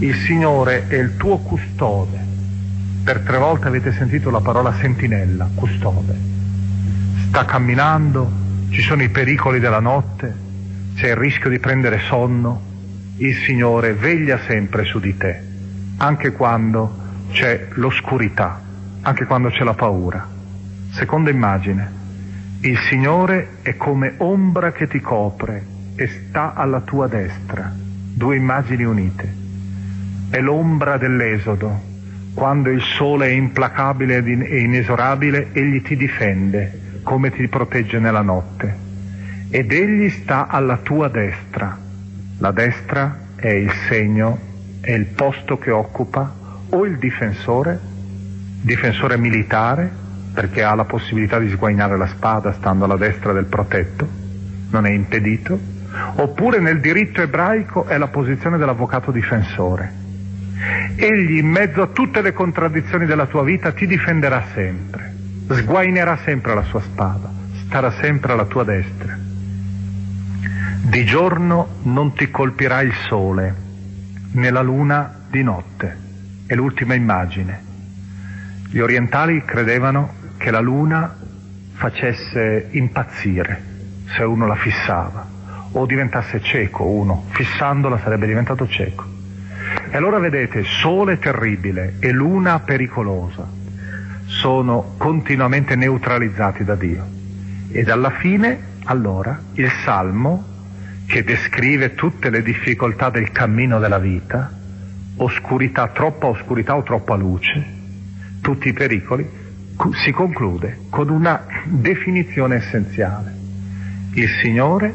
il 0.01 0.15
Signore 0.15 0.87
è 0.87 0.95
il 0.95 1.15
tuo 1.15 1.37
custode. 1.37 2.17
Per 3.03 3.19
tre 3.19 3.37
volte 3.37 3.67
avete 3.67 3.91
sentito 3.91 4.31
la 4.31 4.41
parola 4.41 4.73
sentinella, 4.73 5.47
custode. 5.53 6.15
Sta 7.27 7.45
camminando, 7.45 8.31
ci 8.71 8.81
sono 8.81 9.03
i 9.03 9.09
pericoli 9.09 9.59
della 9.59 9.79
notte, 9.79 10.35
c'è 10.95 11.09
il 11.09 11.15
rischio 11.17 11.51
di 11.51 11.59
prendere 11.59 11.99
sonno. 11.99 12.69
Il 13.17 13.35
Signore 13.35 13.93
veglia 13.93 14.39
sempre 14.47 14.85
su 14.85 14.99
di 14.99 15.15
te, 15.15 15.39
anche 15.97 16.31
quando 16.31 17.27
c'è 17.31 17.67
l'oscurità, 17.73 18.59
anche 19.01 19.25
quando 19.25 19.49
c'è 19.49 19.63
la 19.63 19.75
paura. 19.75 20.27
Seconda 20.89 21.29
immagine, 21.29 21.91
il 22.63 22.77
Signore 22.89 23.57
è 23.63 23.75
come 23.75 24.13
ombra 24.17 24.71
che 24.71 24.87
ti 24.87 24.99
copre 24.99 25.65
e 25.95 26.07
sta 26.07 26.53
alla 26.53 26.81
tua 26.81 27.07
destra. 27.07 27.73
Due 27.73 28.35
immagini 28.35 28.83
unite 28.83 29.39
è 30.29 30.39
l'ombra 30.39 30.97
dell'esodo. 30.97 31.89
Quando 32.33 32.69
il 32.69 32.81
sole 32.81 33.27
è 33.27 33.31
implacabile 33.31 34.23
e 34.23 34.61
inesorabile, 34.61 35.49
egli 35.51 35.81
ti 35.81 35.97
difende, 35.97 36.99
come 37.03 37.31
ti 37.31 37.47
protegge 37.47 37.99
nella 37.99 38.21
notte. 38.21 38.73
Ed 39.49 39.71
egli 39.71 40.09
sta 40.09 40.47
alla 40.47 40.77
tua 40.77 41.09
destra. 41.09 41.77
La 42.37 42.51
destra 42.51 43.17
è 43.35 43.49
il 43.49 43.71
segno, 43.89 44.39
è 44.79 44.91
il 44.91 45.07
posto 45.07 45.57
che 45.57 45.71
occupa 45.71 46.33
o 46.69 46.85
il 46.85 46.97
difensore, 46.97 47.77
difensore 48.61 49.17
militare, 49.17 49.91
perché 50.33 50.63
ha 50.63 50.75
la 50.75 50.85
possibilità 50.85 51.39
di 51.39 51.49
sguainare 51.49 51.97
la 51.97 52.07
spada 52.07 52.53
stando 52.53 52.85
alla 52.85 52.97
destra 52.97 53.33
del 53.33 53.45
protetto, 53.45 54.07
non 54.69 54.85
è 54.85 54.91
impedito, 54.91 55.59
oppure 56.15 56.59
nel 56.59 56.79
diritto 56.79 57.21
ebraico 57.21 57.85
è 57.85 57.97
la 57.97 58.07
posizione 58.07 58.57
dell'avvocato 58.57 59.11
difensore 59.11 59.99
Egli 60.95 61.37
in 61.37 61.47
mezzo 61.47 61.81
a 61.81 61.87
tutte 61.87 62.21
le 62.21 62.33
contraddizioni 62.33 63.05
della 63.05 63.25
tua 63.25 63.43
vita 63.43 63.71
ti 63.71 63.87
difenderà 63.87 64.43
sempre, 64.53 65.11
sguainerà 65.49 66.17
sempre 66.17 66.53
la 66.53 66.61
sua 66.61 66.81
spada, 66.81 67.31
starà 67.65 67.91
sempre 67.99 68.33
alla 68.33 68.45
tua 68.45 68.63
destra. 68.63 69.17
Di 70.83 71.05
giorno 71.05 71.79
non 71.83 72.13
ti 72.13 72.29
colpirà 72.29 72.81
il 72.81 72.93
sole, 73.07 73.55
né 74.33 74.51
la 74.51 74.61
luna 74.61 75.21
di 75.29 75.41
notte. 75.41 75.97
È 76.45 76.53
l'ultima 76.53 76.93
immagine. 76.93 77.69
Gli 78.69 78.79
orientali 78.79 79.43
credevano 79.43 80.13
che 80.41 80.49
la 80.49 80.59
luna 80.59 81.15
facesse 81.73 82.69
impazzire 82.71 83.61
se 84.07 84.23
uno 84.23 84.47
la 84.47 84.55
fissava 84.55 85.23
o 85.73 85.85
diventasse 85.85 86.41
cieco 86.41 86.83
uno, 86.83 87.25
fissandola 87.29 87.99
sarebbe 87.99 88.25
diventato 88.25 88.67
cieco. 88.67 89.05
E 89.91 89.95
allora 89.95 90.17
vedete, 90.17 90.63
sole 90.63 91.19
terribile 91.19 91.97
e 91.99 92.09
luna 92.11 92.59
pericolosa 92.59 93.47
sono 94.25 94.95
continuamente 94.97 95.75
neutralizzati 95.75 96.63
da 96.63 96.75
Dio. 96.75 97.05
Ed 97.69 97.89
alla 97.89 98.09
fine, 98.09 98.59
allora, 98.85 99.39
il 99.53 99.69
Salmo, 99.83 100.43
che 101.05 101.23
descrive 101.23 101.93
tutte 101.93 102.31
le 102.31 102.41
difficoltà 102.41 103.11
del 103.11 103.31
cammino 103.31 103.77
della 103.77 103.99
vita, 103.99 104.51
oscurità, 105.17 105.89
troppa 105.89 106.25
oscurità 106.25 106.75
o 106.75 106.81
troppa 106.81 107.15
luce, 107.15 107.63
tutti 108.41 108.69
i 108.69 108.73
pericoli, 108.73 109.40
si 110.03 110.11
conclude 110.11 110.79
con 110.89 111.09
una 111.09 111.45
definizione 111.65 112.55
essenziale. 112.55 113.35
Il 114.13 114.29
Signore 114.41 114.93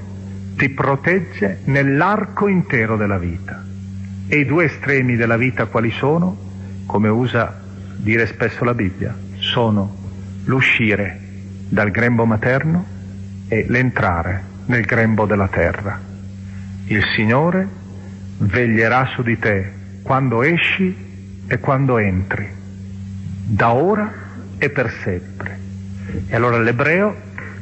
ti 0.57 0.69
protegge 0.71 1.61
nell'arco 1.65 2.49
intero 2.49 2.97
della 2.97 3.19
vita. 3.19 3.65
E 4.29 4.39
i 4.39 4.45
due 4.45 4.65
estremi 4.65 5.17
della 5.17 5.37
vita 5.37 5.67
quali 5.67 5.91
sono? 5.91 6.37
Come 6.87 7.09
usa 7.09 7.61
dire 7.97 8.27
spesso 8.27 8.65
la 8.65 8.75
Bibbia, 8.75 9.17
sono 9.39 9.97
l'uscire 10.45 11.21
dal 11.69 11.91
grembo 11.91 12.25
materno 12.25 12.85
e 13.49 13.67
l'entrare 13.69 14.43
nel 14.67 14.85
grembo 14.85 15.27
della 15.27 15.49
terra. 15.49 16.01
Il 16.87 17.03
Signore 17.15 17.69
veglierà 18.39 19.07
su 19.07 19.23
di 19.23 19.39
te 19.39 19.73
quando 20.03 20.43
esci 20.43 20.95
e 21.47 21.59
quando 21.59 21.99
entri, 21.99 22.49
da 23.45 23.73
ora 23.73 24.13
e 24.59 24.71
per 24.71 24.91
sempre. 25.03 25.59
E 26.27 26.35
allora 26.35 26.59
l'ebreo, 26.59 27.15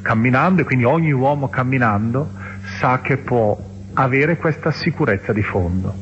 camminando, 0.03 0.62
e 0.62 0.64
quindi 0.64 0.84
ogni 0.84 1.12
uomo 1.12 1.49
camminando, 1.49 2.30
sa 2.78 3.01
che 3.01 3.16
può 3.16 3.59
avere 3.95 4.36
questa 4.36 4.70
sicurezza 4.70 5.32
di 5.32 5.42
fondo. 5.42 5.95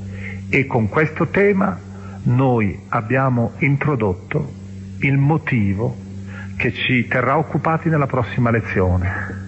E 0.48 0.66
con 0.66 0.88
questo 0.88 1.28
tema 1.28 1.78
noi 2.24 2.78
abbiamo 2.88 3.52
introdotto 3.58 4.52
il 4.98 5.16
motivo 5.16 5.96
che 6.56 6.72
ci 6.72 7.06
terrà 7.08 7.38
occupati 7.38 7.88
nella 7.88 8.06
prossima 8.06 8.50
lezione. 8.50 9.40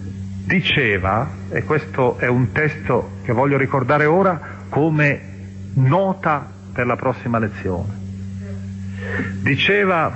Diceva, 0.44 1.28
e 1.50 1.62
questo 1.64 2.18
è 2.18 2.26
un 2.26 2.52
testo 2.52 3.18
che 3.22 3.32
voglio 3.32 3.56
ricordare 3.56 4.04
ora 4.04 4.40
come 4.68 5.32
nota 5.74 6.50
per 6.72 6.86
la 6.86 6.96
prossima 6.96 7.38
lezione, 7.38 7.92
diceva 9.42 10.12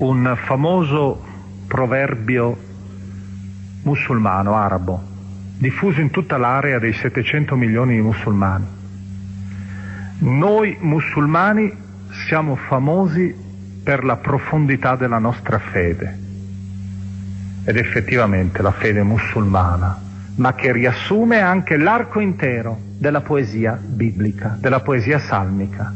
un 0.00 0.34
famoso 0.46 1.22
proverbio 1.66 2.56
musulmano, 3.82 4.54
arabo, 4.54 5.02
diffuso 5.58 6.00
in 6.00 6.10
tutta 6.10 6.38
l'area 6.38 6.78
dei 6.78 6.92
700 6.92 7.54
milioni 7.54 7.96
di 7.96 8.00
musulmani. 8.00 8.66
Noi 10.20 10.76
musulmani 10.80 11.72
siamo 12.26 12.56
famosi 12.56 13.34
per 13.82 14.04
la 14.04 14.16
profondità 14.16 14.96
della 14.96 15.18
nostra 15.18 15.58
fede. 15.58 16.18
Ed 17.64 17.76
effettivamente 17.76 18.62
la 18.62 18.72
fede 18.72 19.02
musulmana, 19.02 19.98
ma 20.36 20.54
che 20.54 20.72
riassume 20.72 21.40
anche 21.40 21.76
l'arco 21.76 22.20
intero 22.20 22.78
della 22.96 23.20
poesia 23.20 23.78
biblica, 23.82 24.56
della 24.58 24.80
poesia 24.80 25.18
salmica. 25.18 25.92